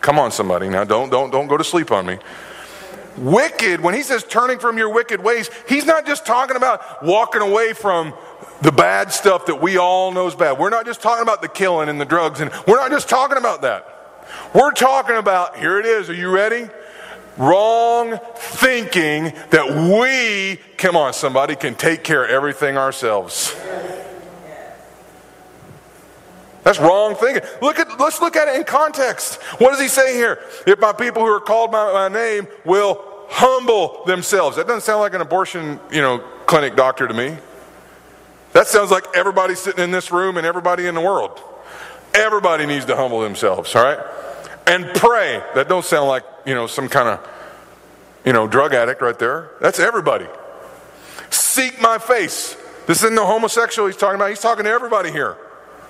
Come 0.00 0.18
on, 0.18 0.30
somebody. 0.30 0.68
Now, 0.68 0.84
don't, 0.84 1.10
don't, 1.10 1.30
don't 1.30 1.46
go 1.46 1.56
to 1.56 1.64
sleep 1.64 1.90
on 1.90 2.06
me. 2.06 2.18
Wicked, 3.16 3.80
when 3.80 3.94
he 3.94 4.02
says 4.02 4.24
turning 4.24 4.58
from 4.58 4.78
your 4.78 4.88
wicked 4.92 5.22
ways, 5.22 5.50
he's 5.68 5.84
not 5.84 6.06
just 6.06 6.24
talking 6.24 6.56
about 6.56 7.04
walking 7.04 7.42
away 7.42 7.72
from 7.74 8.14
the 8.62 8.72
bad 8.72 9.12
stuff 9.12 9.46
that 9.46 9.60
we 9.60 9.76
all 9.76 10.12
know 10.12 10.26
is 10.26 10.34
bad. 10.34 10.58
We're 10.58 10.70
not 10.70 10.86
just 10.86 11.02
talking 11.02 11.22
about 11.22 11.42
the 11.42 11.48
killing 11.48 11.88
and 11.88 12.00
the 12.00 12.04
drugs, 12.04 12.40
and 12.40 12.50
we're 12.66 12.76
not 12.76 12.90
just 12.90 13.08
talking 13.08 13.36
about 13.36 13.62
that. 13.62 14.20
We're 14.54 14.72
talking 14.72 15.16
about, 15.16 15.58
here 15.58 15.78
it 15.78 15.86
is, 15.86 16.08
are 16.08 16.14
you 16.14 16.30
ready? 16.30 16.68
Wrong 17.36 18.18
thinking 18.36 19.32
that 19.50 19.66
we, 19.68 20.60
come 20.76 20.96
on, 20.96 21.12
somebody, 21.12 21.56
can 21.56 21.74
take 21.74 22.04
care 22.04 22.24
of 22.24 22.30
everything 22.30 22.76
ourselves. 22.76 23.54
That's 26.70 26.78
wrong 26.78 27.16
thinking. 27.16 27.42
Look 27.60 27.80
at, 27.80 27.98
let's 27.98 28.20
look 28.20 28.36
at 28.36 28.46
it 28.46 28.54
in 28.54 28.62
context. 28.62 29.42
What 29.58 29.70
does 29.70 29.80
he 29.80 29.88
say 29.88 30.14
here? 30.14 30.38
If 30.68 30.78
my 30.78 30.92
people 30.92 31.20
who 31.20 31.28
are 31.28 31.40
called 31.40 31.72
by 31.72 31.92
my 31.92 32.06
name 32.06 32.46
will 32.64 33.04
humble 33.28 34.04
themselves. 34.04 34.56
That 34.56 34.68
doesn't 34.68 34.82
sound 34.82 35.00
like 35.00 35.12
an 35.12 35.20
abortion, 35.20 35.80
you 35.90 36.00
know, 36.00 36.20
clinic 36.46 36.76
doctor 36.76 37.08
to 37.08 37.12
me. 37.12 37.36
That 38.52 38.68
sounds 38.68 38.92
like 38.92 39.02
everybody 39.16 39.56
sitting 39.56 39.82
in 39.82 39.90
this 39.90 40.12
room 40.12 40.36
and 40.36 40.46
everybody 40.46 40.86
in 40.86 40.94
the 40.94 41.00
world. 41.00 41.40
Everybody 42.14 42.66
needs 42.66 42.84
to 42.84 42.94
humble 42.94 43.20
themselves, 43.20 43.74
all 43.74 43.82
right? 43.82 43.98
And 44.68 44.94
pray. 44.94 45.42
That 45.56 45.68
don't 45.68 45.84
sound 45.84 46.06
like, 46.06 46.22
you 46.46 46.54
know, 46.54 46.68
some 46.68 46.88
kind 46.88 47.08
of, 47.08 47.28
you 48.24 48.32
know, 48.32 48.46
drug 48.46 48.74
addict 48.74 49.02
right 49.02 49.18
there. 49.18 49.50
That's 49.60 49.80
everybody. 49.80 50.28
Seek 51.30 51.80
my 51.80 51.98
face. 51.98 52.56
This 52.86 53.02
isn't 53.02 53.16
the 53.16 53.26
homosexual 53.26 53.88
he's 53.88 53.96
talking 53.96 54.14
about. 54.14 54.28
He's 54.28 54.38
talking 54.38 54.66
to 54.66 54.70
everybody 54.70 55.10
here. 55.10 55.36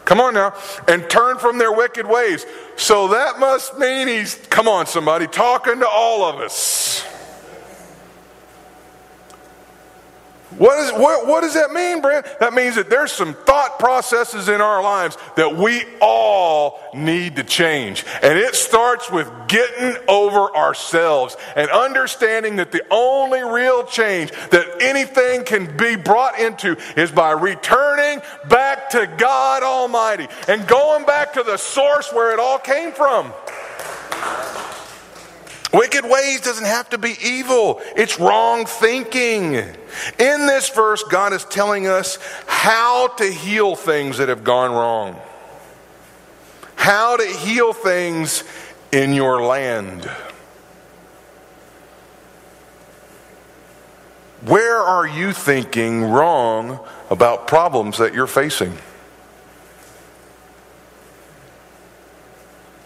Come 0.04 0.20
on 0.20 0.34
now. 0.34 0.54
And 0.88 1.08
turn 1.08 1.38
from 1.38 1.58
their 1.58 1.72
wicked 1.72 2.06
ways. 2.06 2.46
So 2.76 3.08
that 3.08 3.38
must 3.38 3.78
mean 3.78 4.08
he's, 4.08 4.34
come 4.50 4.68
on, 4.68 4.86
somebody, 4.86 5.26
talking 5.26 5.78
to 5.80 5.88
all 5.88 6.24
of 6.24 6.40
us. 6.40 7.04
What, 10.58 10.80
is, 10.80 10.92
what, 10.92 11.26
what 11.26 11.42
does 11.42 11.54
that 11.54 11.70
mean, 11.70 12.00
Brent? 12.00 12.26
That 12.40 12.52
means 12.52 12.74
that 12.74 12.90
there's 12.90 13.12
some 13.12 13.34
thought 13.34 13.78
processes 13.78 14.48
in 14.48 14.60
our 14.60 14.82
lives 14.82 15.16
that 15.36 15.56
we 15.56 15.84
all 16.00 16.80
need 16.92 17.36
to 17.36 17.44
change. 17.44 18.04
And 18.22 18.36
it 18.36 18.56
starts 18.56 19.10
with 19.10 19.30
getting 19.46 19.96
over 20.08 20.54
ourselves 20.56 21.36
and 21.54 21.70
understanding 21.70 22.56
that 22.56 22.72
the 22.72 22.82
only 22.90 23.42
real 23.42 23.84
change 23.84 24.32
that 24.50 24.82
anything 24.82 25.44
can 25.44 25.76
be 25.76 25.94
brought 25.94 26.38
into 26.38 26.76
is 26.96 27.12
by 27.12 27.30
returning 27.30 28.20
back 28.48 28.90
to 28.90 29.06
God 29.18 29.62
Almighty 29.62 30.26
and 30.48 30.66
going 30.66 31.06
back 31.06 31.32
to 31.34 31.44
the 31.44 31.58
source 31.58 32.12
where 32.12 32.32
it 32.32 32.40
all 32.40 32.58
came 32.58 32.90
from. 32.92 33.32
Wicked 35.72 36.04
ways 36.04 36.40
doesn't 36.40 36.64
have 36.64 36.90
to 36.90 36.98
be 36.98 37.14
evil, 37.22 37.80
it's 37.96 38.18
wrong 38.18 38.66
thinking. 38.66 39.54
In 39.54 40.46
this 40.46 40.68
verse, 40.68 41.04
God 41.04 41.32
is 41.32 41.44
telling 41.44 41.86
us 41.86 42.18
how 42.46 43.08
to 43.08 43.24
heal 43.24 43.76
things 43.76 44.18
that 44.18 44.28
have 44.28 44.42
gone 44.42 44.72
wrong, 44.72 45.20
how 46.74 47.16
to 47.16 47.24
heal 47.24 47.72
things 47.72 48.42
in 48.90 49.14
your 49.14 49.42
land. 49.42 50.10
Where 54.46 54.78
are 54.78 55.06
you 55.06 55.32
thinking 55.32 56.02
wrong 56.02 56.80
about 57.10 57.46
problems 57.46 57.98
that 57.98 58.14
you're 58.14 58.26
facing? 58.26 58.76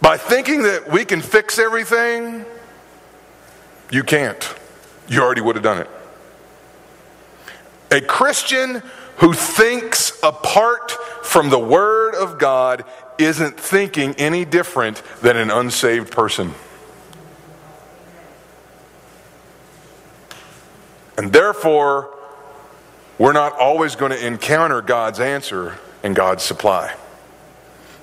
By 0.03 0.19
thinking 0.19 0.65
that 0.65 0.91
we 0.91 1.07
can 1.07 1.23
fix 1.23 1.59
everything, 1.59 2.45
you 3.95 4.03
can't. 4.03 4.55
You 5.07 5.23
already 5.23 5.41
would 5.41 5.55
have 5.55 5.63
done 5.63 5.79
it. 5.79 5.89
A 7.93 8.01
Christian 8.01 8.83
who 9.19 9.33
thinks 9.33 10.19
apart 10.21 10.91
from 11.23 11.49
the 11.49 11.61
Word 11.61 12.17
of 12.17 12.37
God 12.41 12.85
isn't 13.19 13.59
thinking 13.59 14.17
any 14.19 14.45
different 14.45 15.01
than 15.23 15.37
an 15.37 15.49
unsaved 15.49 16.11
person. 16.11 16.55
And 21.17 21.33
therefore, 21.33 22.13
we're 23.17 23.33
not 23.33 23.53
always 23.53 23.95
going 23.95 24.11
to 24.11 24.27
encounter 24.27 24.83
God's 24.83 25.21
answer 25.21 25.79
and 26.03 26.17
God's 26.17 26.43
supply. 26.43 26.97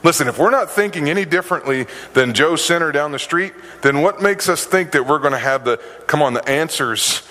Listen, 0.04 0.28
if 0.28 0.40
we're 0.40 0.50
not 0.50 0.72
thinking 0.72 1.10
any 1.10 1.26
differently 1.26 1.86
than 2.14 2.34
Joe 2.34 2.56
Center 2.56 2.92
down 2.92 3.12
the 3.12 3.20
street, 3.20 3.54
then 3.84 4.02
what 4.02 4.22
makes 4.22 4.50
us 4.50 4.66
think 4.66 4.92
that 4.92 5.06
we're 5.06 5.20
going 5.20 5.34
to 5.34 5.38
have 5.38 5.64
the, 5.64 5.78
come 6.08 6.22
on, 6.22 6.34
the 6.34 6.48
answers 6.50 7.22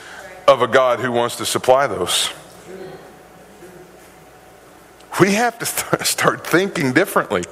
of 0.47 0.63
a 0.63 0.69
God 0.69 1.01
who 1.01 1.11
wants 1.11 1.37
to 1.37 1.47
supply 1.47 1.87
those? 1.87 2.31
We 5.21 5.33
have 5.33 5.59
to 5.59 5.67
start 6.05 6.47
thinking 6.47 6.93
differently. 6.93 7.45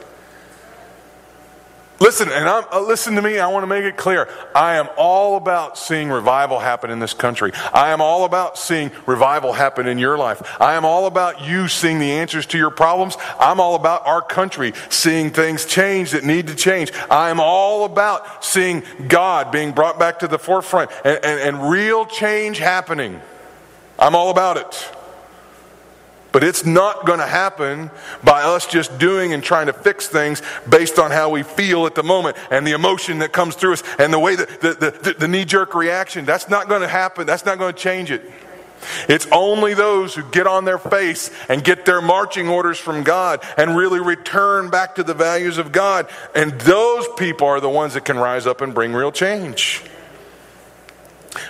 Listen, 2.01 2.29
and 2.31 2.49
I'm, 2.49 2.65
uh, 2.73 2.81
listen 2.81 3.17
to 3.17 3.23
me. 3.23 3.39
I 3.41 3.49
want 3.49 3.65
to 3.65 3.67
make 3.67 3.85
it 3.85 3.97
clear. 3.97 4.29
I 4.55 4.77
am 4.77 4.89
all 4.97 5.37
about 5.37 5.77
seeing 5.77 6.11
revival 6.11 6.61
happen 6.61 6.91
in 6.91 7.01
this 7.01 7.13
country. 7.13 7.51
I 7.73 7.91
am 7.91 8.01
all 8.01 8.25
about 8.25 8.57
seeing 8.57 8.93
revival 9.05 9.53
happen 9.53 9.89
in 9.89 9.99
your 9.99 10.17
life. 10.17 10.61
I 10.61 10.75
am 10.75 10.85
all 10.85 11.07
about 11.07 11.45
you 11.45 11.67
seeing 11.67 11.99
the 11.99 12.13
answers 12.13 12.47
to 12.47 12.59
your 12.59 12.71
problems. 12.71 13.17
I'm 13.41 13.59
all 13.59 13.75
about 13.75 14.07
our 14.07 14.23
country 14.23 14.75
seeing 14.91 15.31
things 15.31 15.65
change 15.65 16.13
that 16.13 16.23
need 16.23 16.47
to 16.47 16.55
change. 16.55 16.93
I 17.11 17.31
am 17.31 17.41
all 17.41 17.85
about 17.85 18.45
seeing 18.45 18.85
God 19.09 19.51
being 19.51 19.73
brought 19.73 19.99
back 19.99 20.21
to 20.21 20.29
the 20.29 20.39
forefront 20.39 20.93
and, 21.05 21.19
and, 21.25 21.41
and 21.41 21.71
real 21.71 22.07
change 22.07 22.59
happening. 22.59 23.21
I'm 23.99 24.15
all 24.15 24.31
about 24.31 24.57
it. 24.57 24.98
But 26.31 26.45
it's 26.45 26.67
not 26.67 27.07
going 27.07 27.21
to 27.21 27.27
happen 27.27 27.91
by 28.23 28.43
us 28.43 28.67
just 28.67 28.99
doing 28.99 29.33
and 29.33 29.43
trying 29.43 29.67
to 29.67 29.73
fix 29.73 30.09
things 30.09 30.43
based 30.69 30.99
on 30.99 31.11
how 31.11 31.31
we 31.31 31.43
feel 31.43 31.87
at 31.87 31.95
the 31.95 32.03
moment 32.03 32.37
and 32.51 32.67
the 32.67 32.73
emotion 32.73 33.21
that 33.21 33.33
comes 33.33 33.55
through 33.55 33.75
us 33.75 33.83
and 33.99 34.13
the 34.13 34.19
way 34.19 34.37
that 34.37 34.61
the, 34.61 34.75
the, 34.75 35.15
the 35.19 35.29
knee 35.29 35.47
jerk 35.47 35.75
reaction. 35.75 36.25
That's 36.25 36.51
not 36.51 36.69
going 36.69 36.83
to 36.83 36.89
happen. 36.89 37.27
That's 37.27 37.47
not 37.47 37.59
going 37.59 37.75
to 37.75 37.79
change 37.79 38.11
it. 38.11 38.23
It's 39.09 39.27
only 39.33 39.75
those 39.75 40.15
who 40.15 40.23
get 40.31 40.47
on 40.47 40.65
their 40.65 40.79
face 40.79 41.31
and 41.49 41.65
get 41.65 41.85
their 41.85 42.01
marching 42.01 42.49
orders 42.49 42.79
from 42.79 43.03
God 43.03 43.43
and 43.57 43.77
really 43.77 44.01
return 44.01 44.71
back 44.71 44.97
to 44.97 45.03
the 45.03 45.15
values 45.15 45.59
of 45.59 45.73
God. 45.73 46.09
And 46.35 46.53
those 46.61 47.07
people 47.17 47.49
are 47.49 47.61
the 47.61 47.69
ones 47.69 47.95
that 47.95 48.05
can 48.05 48.19
rise 48.19 48.47
up 48.47 48.61
and 48.61 48.75
bring 48.75 48.93
real 48.93 49.13
change. 49.13 49.83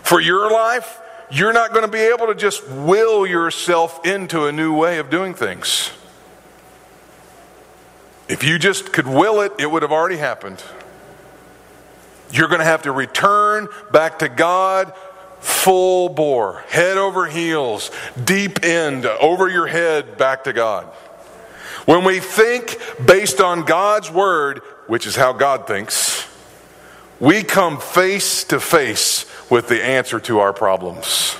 For 0.03 0.21
your 0.21 0.51
life, 0.51 1.01
you're 1.31 1.53
not 1.53 1.73
going 1.73 1.85
to 1.85 1.91
be 1.91 1.99
able 1.99 2.27
to 2.29 2.35
just 2.35 2.67
will 2.69 3.27
yourself 3.27 4.07
into 4.07 4.47
a 4.47 4.53
new 4.53 4.75
way 4.75 4.99
of 4.99 5.11
doing 5.11 5.35
things. 5.35 5.91
If 8.29 8.45
you 8.45 8.59
just 8.59 8.93
could 8.93 9.07
will 9.07 9.41
it, 9.41 9.53
it 9.59 9.71
would 9.71 9.83
have 9.83 9.93
already 9.93 10.17
happened. 10.17 10.63
You're 12.31 12.49
going 12.49 12.61
to 12.61 12.65
have 12.67 12.83
to 12.83 12.93
return 12.93 13.69
back 13.91 14.19
to 14.19 14.29
God 14.29 14.93
full 15.41 16.09
bore, 16.09 16.65
head 16.69 16.99
over 16.99 17.27
heels, 17.27 17.91
deep 18.23 18.65
end, 18.65 19.07
over 19.07 19.49
your 19.49 19.67
head, 19.67 20.19
back 20.19 20.45
to 20.45 20.53
God. 20.53 20.87
When 21.87 22.05
we 22.05 22.21
think 22.21 22.79
based 23.05 23.41
on 23.41 23.65
God's 23.65 24.11
word, 24.11 24.59
which 24.89 25.07
is 25.07 25.17
how 25.17 25.33
God 25.33 25.67
thinks, 25.67 26.27
we 27.21 27.43
come 27.43 27.81
face 27.81 28.45
to 28.45 28.61
face 28.61 29.25
with 29.51 29.69
the 29.69 29.83
answer 29.83 30.21
to 30.21 30.41
our 30.41 30.53
problems. 30.53 31.35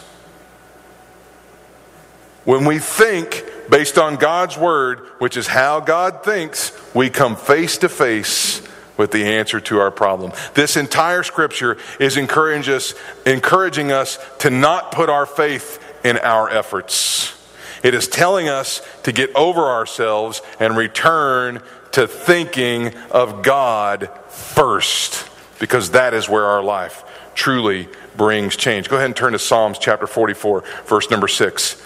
When 2.45 2.65
we 2.65 2.79
think 2.79 3.45
based 3.69 3.99
on 3.99 4.17
God's 4.17 4.57
word, 4.57 5.01
which 5.19 5.37
is 5.37 5.47
how 5.47 5.81
God 5.81 6.25
thinks, 6.25 6.73
we 6.95 7.11
come 7.11 7.37
face 7.37 7.79
to 7.79 7.89
face 7.89 8.63
with 8.97 9.13
the 9.13 9.25
answer 9.25 9.61
to 9.61 9.79
our 9.79 9.91
problem. 9.91 10.33
This 10.55 10.77
entire 10.77 11.23
scripture 11.23 11.77
is 12.01 12.17
encouraging 12.17 12.75
us, 12.75 12.95
encouraging 13.27 13.93
us 13.93 14.19
to 14.39 14.51
not 14.51 14.93
put 14.93 15.11
our 15.11 15.27
faith 15.27 15.83
in 16.05 16.17
our 16.19 16.49
efforts. 16.49 17.35
It 17.83 17.95
is 17.95 18.09
telling 18.09 18.49
us 18.49 18.81
to 19.03 19.13
get 19.13 19.35
over 19.37 19.67
ourselves 19.67 20.43
and 20.59 20.77
return 20.77 21.63
to 21.93 22.07
thinking 22.07 22.95
of 23.11 23.43
God 23.43 24.11
first, 24.29 25.29
because 25.61 25.93
that 25.93 26.15
is 26.15 26.29
where 26.29 26.47
our 26.47 26.63
life 26.63 27.05
truly 27.39 27.89
brings 28.17 28.57
change. 28.57 28.89
Go 28.89 28.97
ahead 28.97 29.07
and 29.07 29.17
turn 29.17 29.33
to 29.33 29.39
Psalms 29.39 29.79
chapter 29.79 30.07
44, 30.07 30.65
verse 30.85 31.09
number 31.11 31.29
6. 31.29 31.81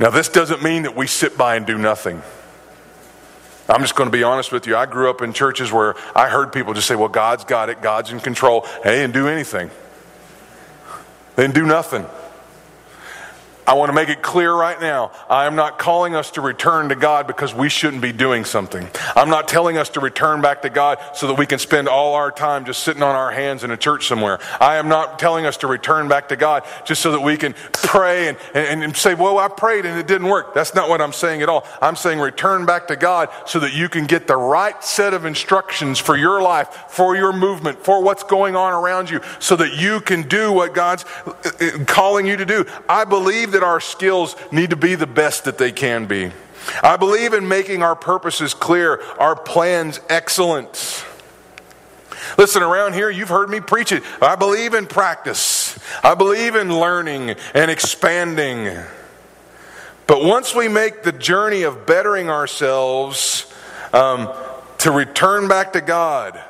Now, 0.00 0.10
this 0.10 0.28
doesn't 0.28 0.62
mean 0.62 0.84
that 0.84 0.94
we 0.96 1.08
sit 1.08 1.36
by 1.36 1.56
and 1.56 1.66
do 1.66 1.76
nothing. 1.76 2.22
I'm 3.68 3.82
just 3.82 3.96
going 3.96 4.06
to 4.06 4.16
be 4.16 4.22
honest 4.22 4.52
with 4.52 4.66
you. 4.66 4.76
I 4.76 4.86
grew 4.86 5.10
up 5.10 5.20
in 5.20 5.32
churches 5.32 5.72
where 5.72 5.94
I 6.16 6.28
heard 6.28 6.52
people 6.52 6.72
just 6.72 6.86
say, 6.86 6.94
well, 6.94 7.08
God's 7.08 7.44
got 7.44 7.68
it, 7.68 7.82
God's 7.82 8.12
in 8.12 8.20
control. 8.20 8.64
Hey 8.82 9.04
and 9.04 9.12
do 9.12 9.28
anything, 9.28 9.70
they 11.36 11.42
didn't 11.42 11.56
do 11.56 11.66
nothing. 11.66 12.06
I 13.68 13.74
want 13.74 13.90
to 13.90 13.92
make 13.92 14.08
it 14.08 14.22
clear 14.22 14.50
right 14.54 14.80
now. 14.80 15.12
I 15.28 15.44
am 15.44 15.54
not 15.54 15.78
calling 15.78 16.14
us 16.14 16.30
to 16.30 16.40
return 16.40 16.88
to 16.88 16.94
God 16.94 17.26
because 17.26 17.52
we 17.52 17.68
shouldn't 17.68 18.00
be 18.00 18.12
doing 18.12 18.46
something. 18.46 18.88
I'm 19.14 19.28
not 19.28 19.46
telling 19.46 19.76
us 19.76 19.90
to 19.90 20.00
return 20.00 20.40
back 20.40 20.62
to 20.62 20.70
God 20.70 20.98
so 21.12 21.26
that 21.26 21.34
we 21.34 21.44
can 21.44 21.58
spend 21.58 21.86
all 21.86 22.14
our 22.14 22.30
time 22.30 22.64
just 22.64 22.82
sitting 22.82 23.02
on 23.02 23.14
our 23.14 23.30
hands 23.30 23.64
in 23.64 23.70
a 23.70 23.76
church 23.76 24.08
somewhere. 24.08 24.38
I 24.58 24.76
am 24.76 24.88
not 24.88 25.18
telling 25.18 25.44
us 25.44 25.58
to 25.58 25.66
return 25.66 26.08
back 26.08 26.30
to 26.30 26.36
God 26.36 26.64
just 26.86 27.02
so 27.02 27.12
that 27.12 27.20
we 27.20 27.36
can 27.36 27.54
pray 27.74 28.28
and, 28.28 28.38
and, 28.54 28.82
and 28.82 28.96
say, 28.96 29.12
well, 29.12 29.36
I 29.36 29.48
prayed 29.48 29.84
and 29.84 29.98
it 29.98 30.06
didn't 30.06 30.28
work. 30.28 30.54
That's 30.54 30.74
not 30.74 30.88
what 30.88 31.02
I'm 31.02 31.12
saying 31.12 31.42
at 31.42 31.50
all. 31.50 31.66
I'm 31.82 31.94
saying 31.94 32.20
return 32.20 32.64
back 32.64 32.88
to 32.88 32.96
God 32.96 33.28
so 33.44 33.60
that 33.60 33.74
you 33.74 33.90
can 33.90 34.06
get 34.06 34.26
the 34.26 34.36
right 34.38 34.82
set 34.82 35.12
of 35.12 35.26
instructions 35.26 35.98
for 35.98 36.16
your 36.16 36.40
life, 36.40 36.68
for 36.88 37.16
your 37.16 37.34
movement, 37.34 37.84
for 37.84 38.02
what's 38.02 38.22
going 38.22 38.56
on 38.56 38.72
around 38.72 39.10
you, 39.10 39.20
so 39.40 39.56
that 39.56 39.74
you 39.74 40.00
can 40.00 40.26
do 40.26 40.54
what 40.54 40.72
God's 40.72 41.04
uh, 41.26 41.32
uh, 41.60 41.84
calling 41.84 42.26
you 42.26 42.38
to 42.38 42.46
do. 42.46 42.64
I 42.88 43.04
believe 43.04 43.52
that 43.52 43.57
that 43.58 43.66
our 43.66 43.80
skills 43.80 44.36
need 44.52 44.70
to 44.70 44.76
be 44.76 44.94
the 44.94 45.06
best 45.06 45.44
that 45.44 45.58
they 45.58 45.72
can 45.72 46.06
be. 46.06 46.30
I 46.80 46.96
believe 46.96 47.32
in 47.32 47.48
making 47.48 47.82
our 47.82 47.96
purposes 47.96 48.54
clear, 48.54 49.02
our 49.18 49.34
plans 49.34 50.00
excellent. 50.08 51.04
Listen, 52.36 52.62
around 52.62 52.92
here, 52.92 53.10
you've 53.10 53.30
heard 53.30 53.50
me 53.50 53.58
preach 53.58 53.90
it. 53.90 54.04
I 54.22 54.36
believe 54.36 54.74
in 54.74 54.86
practice, 54.86 55.76
I 56.04 56.14
believe 56.14 56.54
in 56.54 56.78
learning 56.78 57.34
and 57.52 57.68
expanding. 57.68 58.76
But 60.06 60.22
once 60.22 60.54
we 60.54 60.68
make 60.68 61.02
the 61.02 61.12
journey 61.12 61.62
of 61.62 61.84
bettering 61.84 62.30
ourselves 62.30 63.52
um, 63.92 64.32
to 64.78 64.92
return 64.92 65.48
back 65.48 65.72
to 65.72 65.80
God, 65.80 66.40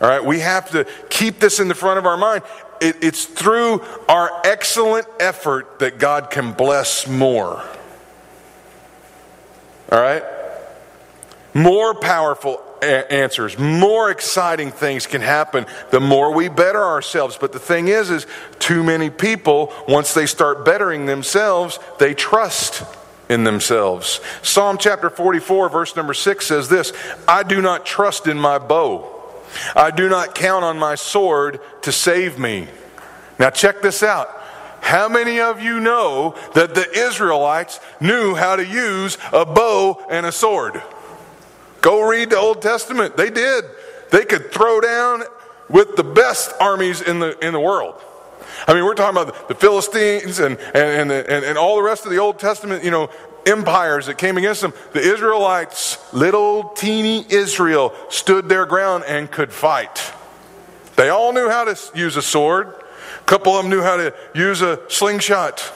all 0.00 0.08
right, 0.08 0.22
we 0.22 0.40
have 0.40 0.70
to 0.72 0.86
keep 1.08 1.40
this 1.40 1.58
in 1.58 1.68
the 1.68 1.74
front 1.74 1.98
of 1.98 2.04
our 2.04 2.18
mind 2.18 2.42
it, 2.84 2.96
it's 3.02 3.24
through 3.24 3.82
our 4.08 4.30
excellent 4.44 5.06
effort 5.18 5.78
that 5.78 5.98
God 5.98 6.30
can 6.30 6.52
bless 6.52 7.08
more. 7.08 7.64
All 9.90 10.00
right? 10.00 10.22
More 11.54 11.94
powerful 11.94 12.62
a- 12.82 13.10
answers, 13.10 13.58
more 13.58 14.10
exciting 14.10 14.70
things 14.70 15.06
can 15.06 15.22
happen 15.22 15.66
the 15.90 16.00
more 16.00 16.34
we 16.34 16.48
better 16.48 16.82
ourselves. 16.82 17.38
But 17.40 17.52
the 17.52 17.58
thing 17.58 17.88
is, 17.88 18.10
is 18.10 18.26
too 18.58 18.82
many 18.82 19.08
people, 19.08 19.72
once 19.88 20.12
they 20.12 20.26
start 20.26 20.64
bettering 20.64 21.06
themselves, 21.06 21.78
they 21.98 22.12
trust 22.12 22.82
in 23.30 23.44
themselves. 23.44 24.20
Psalm 24.42 24.76
chapter 24.78 25.08
44, 25.08 25.70
verse 25.70 25.96
number 25.96 26.12
6 26.12 26.46
says 26.46 26.68
this 26.68 26.92
I 27.26 27.44
do 27.44 27.62
not 27.62 27.86
trust 27.86 28.26
in 28.26 28.38
my 28.38 28.58
bow 28.58 29.13
I 29.76 29.90
do 29.90 30.08
not 30.08 30.34
count 30.34 30.64
on 30.64 30.78
my 30.78 30.94
sword 30.94 31.60
to 31.82 31.92
save 31.92 32.38
me. 32.38 32.68
Now, 33.38 33.50
check 33.50 33.82
this 33.82 34.02
out. 34.02 34.28
How 34.80 35.08
many 35.08 35.40
of 35.40 35.62
you 35.62 35.80
know 35.80 36.34
that 36.54 36.74
the 36.74 36.90
Israelites 36.92 37.80
knew 38.00 38.34
how 38.34 38.56
to 38.56 38.66
use 38.66 39.16
a 39.32 39.46
bow 39.46 40.04
and 40.10 40.26
a 40.26 40.32
sword? 40.32 40.82
Go 41.80 42.08
read 42.08 42.30
the 42.30 42.38
Old 42.38 42.62
Testament. 42.62 43.16
They 43.16 43.30
did. 43.30 43.64
They 44.10 44.24
could 44.24 44.52
throw 44.52 44.80
down 44.80 45.22
with 45.68 45.96
the 45.96 46.04
best 46.04 46.52
armies 46.60 47.00
in 47.00 47.18
the, 47.18 47.36
in 47.44 47.52
the 47.52 47.60
world. 47.60 48.00
I 48.66 48.74
mean, 48.74 48.84
we're 48.84 48.94
talking 48.94 49.20
about 49.20 49.48
the 49.48 49.54
Philistines 49.54 50.38
and, 50.38 50.58
and, 50.74 51.10
and, 51.10 51.44
and, 51.44 51.58
all 51.58 51.76
the 51.76 51.82
rest 51.82 52.04
of 52.04 52.10
the 52.10 52.18
Old 52.18 52.38
Testament, 52.38 52.84
you 52.84 52.90
know, 52.90 53.10
empires 53.46 54.06
that 54.06 54.18
came 54.18 54.36
against 54.38 54.60
them. 54.60 54.72
The 54.92 55.00
Israelites, 55.00 55.98
little 56.12 56.70
teeny 56.70 57.26
Israel, 57.28 57.94
stood 58.08 58.48
their 58.48 58.66
ground 58.66 59.04
and 59.06 59.30
could 59.30 59.52
fight. 59.52 60.12
They 60.96 61.08
all 61.08 61.32
knew 61.32 61.48
how 61.48 61.64
to 61.64 61.78
use 61.94 62.16
a 62.16 62.22
sword. 62.22 62.68
A 62.68 63.24
couple 63.24 63.56
of 63.56 63.62
them 63.62 63.70
knew 63.70 63.82
how 63.82 63.96
to 63.96 64.14
use 64.34 64.62
a 64.62 64.80
slingshot. 64.88 65.72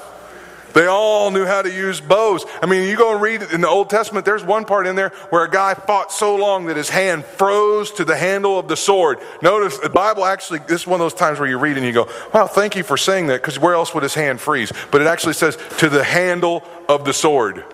They 0.74 0.86
all 0.86 1.30
knew 1.30 1.46
how 1.46 1.62
to 1.62 1.72
use 1.72 2.00
bows. 2.00 2.44
I 2.62 2.66
mean, 2.66 2.88
you 2.88 2.96
go 2.96 3.12
and 3.12 3.22
read 3.22 3.42
in 3.42 3.60
the 3.60 3.68
Old 3.68 3.90
Testament, 3.90 4.24
there's 4.24 4.44
one 4.44 4.64
part 4.64 4.86
in 4.86 4.96
there 4.96 5.10
where 5.30 5.44
a 5.44 5.50
guy 5.50 5.74
fought 5.74 6.12
so 6.12 6.36
long 6.36 6.66
that 6.66 6.76
his 6.76 6.90
hand 6.90 7.24
froze 7.24 7.90
to 7.92 8.04
the 8.04 8.16
handle 8.16 8.58
of 8.58 8.68
the 8.68 8.76
sword. 8.76 9.18
Notice 9.42 9.78
the 9.78 9.88
Bible 9.88 10.24
actually, 10.24 10.60
this 10.60 10.82
is 10.82 10.86
one 10.86 11.00
of 11.00 11.04
those 11.04 11.14
times 11.14 11.38
where 11.40 11.48
you 11.48 11.58
read 11.58 11.76
and 11.76 11.86
you 11.86 11.92
go, 11.92 12.08
wow, 12.34 12.46
thank 12.46 12.76
you 12.76 12.82
for 12.82 12.96
saying 12.96 13.28
that, 13.28 13.40
because 13.40 13.58
where 13.58 13.74
else 13.74 13.94
would 13.94 14.02
his 14.02 14.14
hand 14.14 14.40
freeze? 14.40 14.72
But 14.90 15.00
it 15.00 15.06
actually 15.06 15.34
says, 15.34 15.58
to 15.78 15.88
the 15.88 16.04
handle 16.04 16.62
of 16.88 17.04
the 17.04 17.12
sword. 17.12 17.64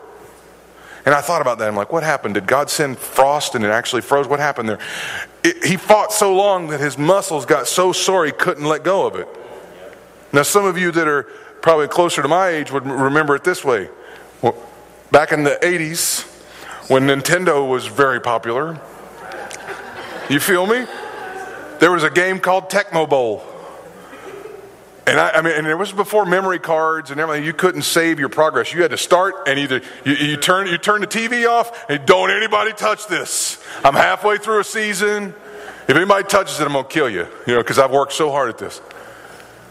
And 1.04 1.14
I 1.14 1.20
thought 1.20 1.42
about 1.42 1.58
that. 1.58 1.68
I'm 1.68 1.76
like, 1.76 1.92
what 1.92 2.02
happened? 2.02 2.34
Did 2.34 2.46
God 2.46 2.70
send 2.70 2.98
frost 2.98 3.54
and 3.54 3.64
it 3.64 3.68
actually 3.68 4.02
froze? 4.02 4.26
What 4.26 4.40
happened 4.40 4.68
there? 4.70 4.78
It, 5.42 5.62
he 5.64 5.76
fought 5.76 6.12
so 6.12 6.34
long 6.34 6.68
that 6.68 6.80
his 6.80 6.96
muscles 6.96 7.44
got 7.44 7.68
so 7.68 7.92
sore 7.92 8.24
he 8.24 8.32
couldn't 8.32 8.64
let 8.64 8.84
go 8.84 9.06
of 9.06 9.16
it. 9.16 9.28
Now, 10.32 10.42
some 10.42 10.64
of 10.64 10.78
you 10.78 10.90
that 10.92 11.06
are 11.06 11.28
probably 11.64 11.88
closer 11.88 12.20
to 12.20 12.28
my 12.28 12.48
age 12.48 12.70
would 12.70 12.84
remember 12.84 13.34
it 13.34 13.42
this 13.42 13.64
way. 13.64 13.88
Well, 14.42 14.54
back 15.10 15.32
in 15.32 15.44
the 15.44 15.58
80s, 15.62 16.24
when 16.90 17.04
Nintendo 17.04 17.66
was 17.66 17.86
very 17.86 18.20
popular, 18.20 18.78
you 20.28 20.40
feel 20.40 20.66
me? 20.66 20.84
There 21.80 21.90
was 21.90 22.02
a 22.02 22.10
game 22.10 22.38
called 22.38 22.68
Tecmo 22.68 23.08
Bowl. 23.08 23.42
And 25.06 25.18
I, 25.18 25.30
I, 25.30 25.40
mean, 25.40 25.54
and 25.54 25.66
it 25.66 25.76
was 25.76 25.90
before 25.90 26.26
memory 26.26 26.58
cards 26.58 27.10
and 27.10 27.18
everything. 27.18 27.46
You 27.46 27.54
couldn't 27.54 27.82
save 27.82 28.20
your 28.20 28.28
progress. 28.28 28.74
You 28.74 28.82
had 28.82 28.90
to 28.90 28.98
start 28.98 29.48
and 29.48 29.58
either 29.58 29.80
you, 30.04 30.12
you 30.12 30.36
turn 30.36 30.66
you 30.66 30.76
turn 30.76 31.00
the 31.00 31.06
TV 31.06 31.48
off 31.48 31.88
and 31.88 32.04
don't 32.04 32.30
anybody 32.30 32.74
touch 32.74 33.06
this. 33.06 33.58
I'm 33.82 33.94
halfway 33.94 34.36
through 34.36 34.60
a 34.60 34.64
season. 34.64 35.34
If 35.88 35.96
anybody 35.96 36.24
touches 36.24 36.60
it, 36.60 36.66
I'm 36.66 36.74
gonna 36.74 36.86
kill 36.88 37.08
you. 37.08 37.26
You 37.46 37.54
know, 37.54 37.60
because 37.60 37.78
I've 37.78 37.90
worked 37.90 38.12
so 38.12 38.30
hard 38.30 38.50
at 38.50 38.58
this. 38.58 38.82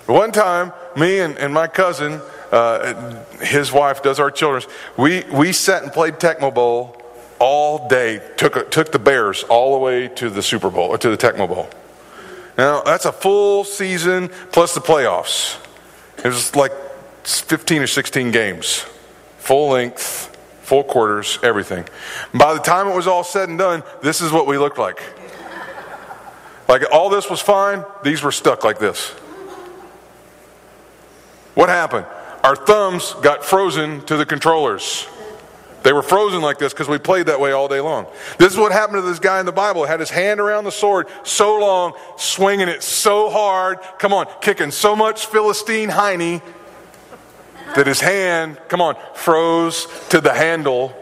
But 0.07 0.13
One 0.13 0.31
time, 0.31 0.73
me 0.97 1.19
and, 1.19 1.37
and 1.37 1.53
my 1.53 1.67
cousin, 1.67 2.21
uh, 2.51 3.23
his 3.41 3.71
wife 3.71 4.03
does 4.03 4.19
our 4.19 4.31
children's, 4.31 4.67
we, 4.97 5.23
we 5.31 5.53
sat 5.53 5.83
and 5.83 5.91
played 5.91 6.15
Tecmo 6.15 6.53
Bowl 6.53 7.01
all 7.39 7.87
day, 7.87 8.21
took, 8.37 8.71
took 8.71 8.91
the 8.91 8.99
Bears 8.99 9.43
all 9.43 9.73
the 9.73 9.79
way 9.79 10.07
to 10.07 10.29
the 10.29 10.41
Super 10.41 10.69
Bowl, 10.69 10.89
or 10.89 10.97
to 10.97 11.09
the 11.09 11.17
Tecmo 11.17 11.47
Bowl. 11.47 11.69
Now, 12.57 12.81
that's 12.81 13.05
a 13.05 13.11
full 13.11 13.63
season 13.63 14.29
plus 14.51 14.73
the 14.73 14.81
playoffs. 14.81 15.59
It 16.19 16.25
was 16.25 16.55
like 16.55 16.71
15 17.23 17.81
or 17.81 17.87
16 17.87 18.31
games, 18.31 18.85
full 19.39 19.71
length, 19.71 20.35
full 20.61 20.83
quarters, 20.83 21.39
everything. 21.43 21.85
By 22.33 22.53
the 22.53 22.59
time 22.59 22.87
it 22.87 22.95
was 22.95 23.07
all 23.07 23.23
said 23.23 23.49
and 23.49 23.57
done, 23.57 23.83
this 24.01 24.21
is 24.21 24.31
what 24.31 24.47
we 24.47 24.57
looked 24.57 24.77
like. 24.77 25.01
Like 26.67 26.83
all 26.91 27.09
this 27.09 27.29
was 27.29 27.41
fine, 27.41 27.83
these 28.03 28.23
were 28.23 28.31
stuck 28.31 28.63
like 28.63 28.79
this. 28.79 29.13
What 31.63 31.69
happened? 31.69 32.05
Our 32.43 32.57
thumbs 32.57 33.13
got 33.21 33.45
frozen 33.45 34.01
to 34.07 34.17
the 34.17 34.25
controllers. 34.25 35.07
They 35.83 35.93
were 35.93 36.01
frozen 36.01 36.41
like 36.41 36.57
this 36.57 36.73
because 36.73 36.89
we 36.89 36.97
played 36.97 37.27
that 37.27 37.39
way 37.39 37.53
all 37.53 37.69
day 37.69 37.79
long. 37.79 38.05
This 38.37 38.51
is 38.51 38.59
what 38.59 38.73
happened 38.73 38.97
to 38.97 39.01
this 39.01 39.19
guy 39.19 39.39
in 39.39 39.45
the 39.45 39.53
Bible. 39.53 39.85
Had 39.85 40.01
his 40.01 40.09
hand 40.09 40.41
around 40.41 40.65
the 40.65 40.73
sword 40.73 41.07
so 41.23 41.57
long, 41.57 41.93
swinging 42.17 42.67
it 42.67 42.83
so 42.83 43.29
hard, 43.29 43.79
come 43.97 44.11
on, 44.11 44.25
kicking 44.41 44.71
so 44.71 44.93
much 44.93 45.27
Philistine 45.27 45.87
hiney 45.87 46.41
that 47.77 47.87
his 47.87 48.01
hand, 48.01 48.59
come 48.67 48.81
on, 48.81 48.97
froze 49.13 49.87
to 50.09 50.19
the 50.19 50.33
handle 50.33 50.93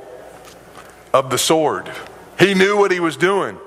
of 1.11 1.31
the 1.31 1.39
sword. 1.39 1.91
He 2.37 2.53
knew 2.53 2.77
what 2.77 2.91
he 2.91 2.99
was 2.99 3.17
doing. 3.17 3.57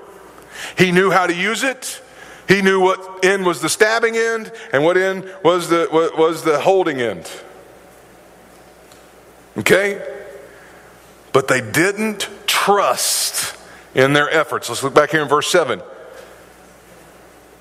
He 0.77 0.93
knew 0.93 1.11
how 1.11 1.27
to 1.27 1.35
use 1.35 1.61
it. 1.61 2.01
He 2.47 2.61
knew 2.61 2.79
what 2.79 3.25
end 3.25 3.45
was 3.45 3.61
the 3.61 3.69
stabbing 3.69 4.15
end 4.15 4.51
and 4.71 4.83
what 4.83 4.97
end 4.97 5.29
was 5.43 5.69
the, 5.69 5.87
was 5.91 6.43
the 6.43 6.59
holding 6.59 7.01
end. 7.01 7.29
Okay? 9.57 10.05
But 11.33 11.47
they 11.47 11.61
didn't 11.61 12.29
trust 12.45 13.57
in 13.95 14.13
their 14.13 14.29
efforts. 14.29 14.69
Let's 14.69 14.83
look 14.83 14.93
back 14.93 15.11
here 15.11 15.21
in 15.21 15.27
verse 15.27 15.47
7. 15.47 15.81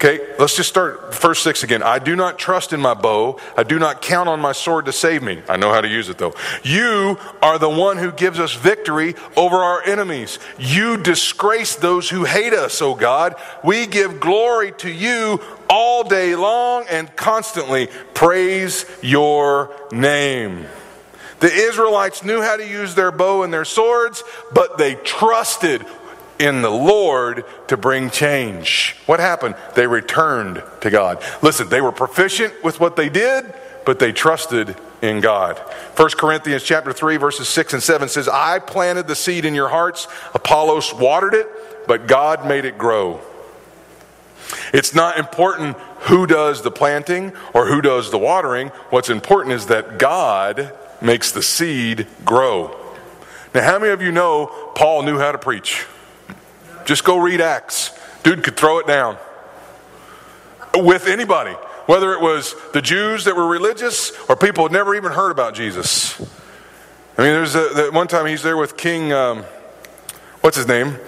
Okay, 0.04 0.22
let's 0.38 0.54
just 0.54 0.68
start 0.68 1.14
verse 1.14 1.40
6 1.40 1.62
again. 1.62 1.82
I 1.82 1.98
do 1.98 2.14
not 2.14 2.38
trust 2.38 2.74
in 2.74 2.80
my 2.80 2.92
bow. 2.92 3.40
I 3.56 3.62
do 3.62 3.78
not 3.78 4.02
count 4.02 4.28
on 4.28 4.38
my 4.38 4.52
sword 4.52 4.84
to 4.84 4.92
save 4.92 5.22
me. 5.22 5.40
I 5.48 5.56
know 5.56 5.72
how 5.72 5.80
to 5.80 5.88
use 5.88 6.10
it 6.10 6.18
though. 6.18 6.34
You 6.62 7.18
are 7.40 7.58
the 7.58 7.70
one 7.70 7.96
who 7.96 8.12
gives 8.12 8.38
us 8.38 8.52
victory 8.52 9.14
over 9.34 9.56
our 9.56 9.82
enemies. 9.82 10.38
You 10.58 10.98
disgrace 10.98 11.76
those 11.76 12.10
who 12.10 12.24
hate 12.24 12.52
us, 12.52 12.82
O 12.82 12.94
God. 12.94 13.36
We 13.62 13.86
give 13.86 14.20
glory 14.20 14.72
to 14.72 14.90
you 14.90 15.40
all 15.70 16.04
day 16.04 16.36
long 16.36 16.84
and 16.90 17.16
constantly 17.16 17.88
praise 18.12 18.84
your 19.00 19.74
name. 19.90 20.66
The 21.40 21.50
Israelites 21.50 22.22
knew 22.22 22.42
how 22.42 22.58
to 22.58 22.68
use 22.68 22.94
their 22.94 23.10
bow 23.10 23.42
and 23.42 23.50
their 23.50 23.64
swords, 23.64 24.22
but 24.52 24.76
they 24.76 24.96
trusted 24.96 25.86
in 26.38 26.62
the 26.62 26.70
Lord 26.70 27.44
to 27.68 27.76
bring 27.76 28.10
change. 28.10 28.96
What 29.06 29.20
happened? 29.20 29.54
They 29.74 29.86
returned 29.86 30.62
to 30.80 30.90
God. 30.90 31.22
Listen, 31.42 31.68
they 31.68 31.80
were 31.80 31.92
proficient 31.92 32.52
with 32.62 32.80
what 32.80 32.96
they 32.96 33.08
did, 33.08 33.52
but 33.84 33.98
they 33.98 34.12
trusted 34.12 34.76
in 35.02 35.20
God. 35.20 35.58
1 35.96 36.16
Corinthians 36.16 36.62
chapter 36.62 36.92
3 36.92 37.16
verses 37.16 37.48
6 37.48 37.74
and 37.74 37.82
7 37.82 38.08
says, 38.08 38.28
"I 38.28 38.58
planted 38.58 39.06
the 39.06 39.14
seed 39.14 39.44
in 39.44 39.54
your 39.54 39.68
hearts, 39.68 40.08
Apollos 40.32 40.94
watered 40.94 41.34
it, 41.34 41.86
but 41.86 42.06
God 42.06 42.46
made 42.46 42.64
it 42.64 42.78
grow." 42.78 43.20
It's 44.72 44.94
not 44.94 45.18
important 45.18 45.76
who 46.00 46.26
does 46.26 46.62
the 46.62 46.70
planting 46.70 47.32
or 47.52 47.66
who 47.66 47.80
does 47.80 48.10
the 48.10 48.18
watering. 48.18 48.68
What's 48.90 49.08
important 49.08 49.54
is 49.54 49.66
that 49.66 49.98
God 49.98 50.72
makes 51.00 51.30
the 51.30 51.42
seed 51.42 52.06
grow. 52.24 52.74
Now, 53.54 53.62
how 53.62 53.78
many 53.78 53.92
of 53.92 54.02
you 54.02 54.10
know 54.10 54.46
Paul 54.74 55.02
knew 55.02 55.18
how 55.18 55.32
to 55.32 55.38
preach? 55.38 55.86
Just 56.84 57.04
go 57.04 57.18
read 57.18 57.40
Acts. 57.40 57.98
Dude 58.22 58.42
could 58.42 58.56
throw 58.56 58.78
it 58.78 58.86
down 58.86 59.16
with 60.74 61.06
anybody, 61.06 61.52
whether 61.86 62.12
it 62.12 62.20
was 62.20 62.54
the 62.72 62.82
Jews 62.82 63.24
that 63.24 63.36
were 63.36 63.46
religious 63.46 64.12
or 64.28 64.36
people 64.36 64.64
had 64.64 64.72
never 64.72 64.94
even 64.94 65.12
heard 65.12 65.30
about 65.30 65.54
Jesus. 65.54 66.20
I 67.16 67.22
mean, 67.22 67.32
there's 67.32 67.54
a, 67.54 67.68
the, 67.68 67.90
one 67.92 68.08
time 68.08 68.26
he's 68.26 68.42
there 68.42 68.56
with 68.56 68.76
King, 68.76 69.12
um, 69.12 69.44
what's 70.40 70.56
his 70.56 70.66
name? 70.66 70.98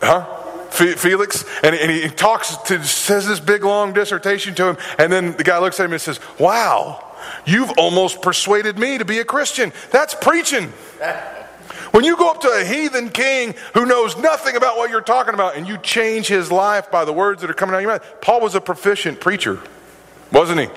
Huh? 0.00 0.24
Felix, 0.70 1.44
and, 1.62 1.74
and 1.74 1.90
he 1.90 2.08
talks 2.08 2.56
to, 2.64 2.84
says 2.84 3.26
this 3.26 3.40
big 3.40 3.64
long 3.64 3.94
dissertation 3.94 4.54
to 4.56 4.68
him, 4.68 4.76
and 4.98 5.10
then 5.10 5.32
the 5.36 5.44
guy 5.44 5.58
looks 5.58 5.80
at 5.80 5.86
him 5.86 5.92
and 5.92 6.02
says, 6.02 6.20
Wow, 6.38 7.02
you've 7.46 7.70
almost 7.78 8.20
persuaded 8.20 8.78
me 8.78 8.98
to 8.98 9.04
be 9.06 9.18
a 9.18 9.24
Christian. 9.24 9.72
That's 9.90 10.14
preaching. 10.14 10.72
When 11.96 12.04
you 12.04 12.14
go 12.18 12.30
up 12.30 12.42
to 12.42 12.48
a 12.48 12.62
heathen 12.62 13.08
king 13.08 13.54
who 13.72 13.86
knows 13.86 14.18
nothing 14.18 14.54
about 14.54 14.76
what 14.76 14.90
you're 14.90 15.00
talking 15.00 15.32
about 15.32 15.56
and 15.56 15.66
you 15.66 15.78
change 15.78 16.26
his 16.26 16.52
life 16.52 16.90
by 16.90 17.06
the 17.06 17.12
words 17.14 17.40
that 17.40 17.48
are 17.48 17.54
coming 17.54 17.72
out 17.74 17.78
of 17.78 17.82
your 17.84 17.92
mouth, 17.92 18.20
Paul 18.20 18.42
was 18.42 18.54
a 18.54 18.60
proficient 18.60 19.18
preacher, 19.18 19.62
wasn't 20.30 20.60
he? 20.60 20.68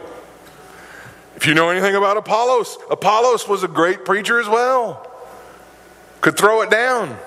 If 1.36 1.45
you 1.45 1.55
know 1.55 1.72
anything 1.72 1.93
about 1.93 2.15
Apollos, 2.15 2.78
Apollos 2.89 3.49
was 3.49 3.63
a 3.63 3.67
great 3.67 4.05
preacher 4.05 4.39
as 4.39 4.47
well. 4.47 5.11
Could 6.22 6.38
throw 6.38 6.61
it 6.61 6.70
down. 6.70 7.17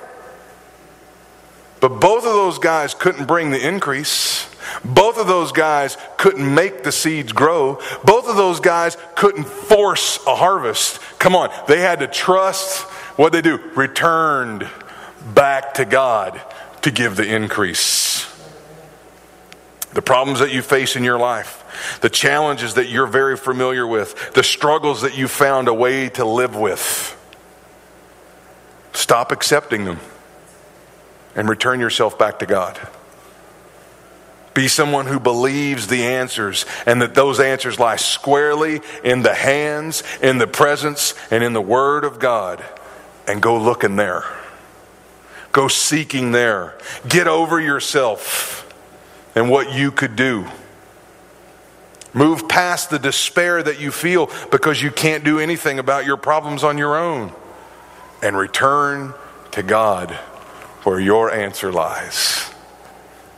But 1.81 2.01
both 2.01 2.25
of 2.25 2.33
those 2.33 2.59
guys 2.59 2.95
couldn't 2.95 3.27
bring 3.27 3.51
the 3.51 3.61
increase. 3.61 4.49
Both 4.83 5.19
of 5.19 5.27
those 5.27 5.53
guys 5.53 5.99
couldn't 6.17 6.55
make 6.55 6.83
the 6.83 6.93
seeds 6.93 7.35
grow. 7.35 7.79
Both 8.05 8.27
of 8.27 8.37
those 8.37 8.59
guys 8.59 8.97
couldn't 9.17 9.45
force 9.45 10.19
a 10.27 10.35
harvest. 10.35 10.99
Come 11.19 11.37
on, 11.37 11.51
they 11.69 11.81
had 11.81 11.99
to 11.99 12.07
trust 12.07 12.87
what 13.17 13.33
they 13.33 13.43
do? 13.43 13.59
Returned 13.75 14.69
back 15.35 15.75
to 15.75 15.85
God 15.85 16.41
to 16.83 16.91
give 16.91 17.17
the 17.17 17.35
increase. 17.35 18.29
The 19.93 20.03
problems 20.03 20.41
that 20.41 20.53
you 20.53 20.63
face 20.63 20.97
in 20.97 21.05
your 21.05 21.19
life, 21.19 21.99
the 22.01 22.09
challenges 22.09 22.75
that 22.75 22.89
you're 22.89 23.07
very 23.07 23.37
familiar 23.37 23.87
with, 23.87 24.33
the 24.33 24.43
struggles 24.43 25.03
that 25.03 25.17
you 25.17 25.29
found 25.29 25.69
a 25.69 25.75
way 25.75 26.09
to 26.11 26.25
live 26.25 26.57
with. 26.57 27.19
Stop 28.95 29.33
accepting 29.33 29.85
them 29.85 30.01
and 31.35 31.49
return 31.49 31.81
yourself 31.81 32.19
back 32.19 32.39
to 32.39 32.47
God. 32.47 32.79
Be 34.55 34.69
someone 34.69 35.07
who 35.07 35.19
believes 35.19 35.87
the 35.87 36.05
answers 36.05 36.67
and 36.85 37.01
that 37.01 37.15
those 37.15 37.41
answers 37.41 37.79
lie 37.79 37.97
squarely 37.97 38.81
in 39.03 39.23
the 39.23 39.35
hands, 39.35 40.03
in 40.23 40.39
the 40.39 40.47
presence, 40.47 41.15
and 41.31 41.43
in 41.43 41.55
the 41.55 41.61
Word 41.61 42.05
of 42.05 42.19
God 42.19 42.63
and 43.27 43.41
go 43.41 43.57
looking 43.57 43.97
there. 43.97 44.25
Go 45.53 45.69
seeking 45.69 46.33
there. 46.33 46.79
Get 47.09 47.29
over 47.29 47.61
yourself 47.61 48.73
and 49.35 49.51
what 49.51 49.73
you 49.73 49.91
could 49.91 50.17
do. 50.17 50.47
Move 52.15 52.49
past 52.49 52.91
the 52.91 52.99
despair 52.99 53.63
that 53.63 53.81
you 53.81 53.91
feel 53.91 54.31
because 54.51 54.83
you 54.83 54.91
can't 54.91 55.25
do 55.25 55.39
anything 55.39 55.79
about 55.79 56.05
your 56.05 56.17
problems 56.17 56.63
on 56.63 56.77
your 56.77 56.97
own 56.97 57.33
and 58.23 58.37
return 58.37 59.15
to 59.53 59.63
God 59.63 60.11
where 60.85 61.01
your 61.01 61.33
answer 61.33 61.73
lies. 61.73 62.52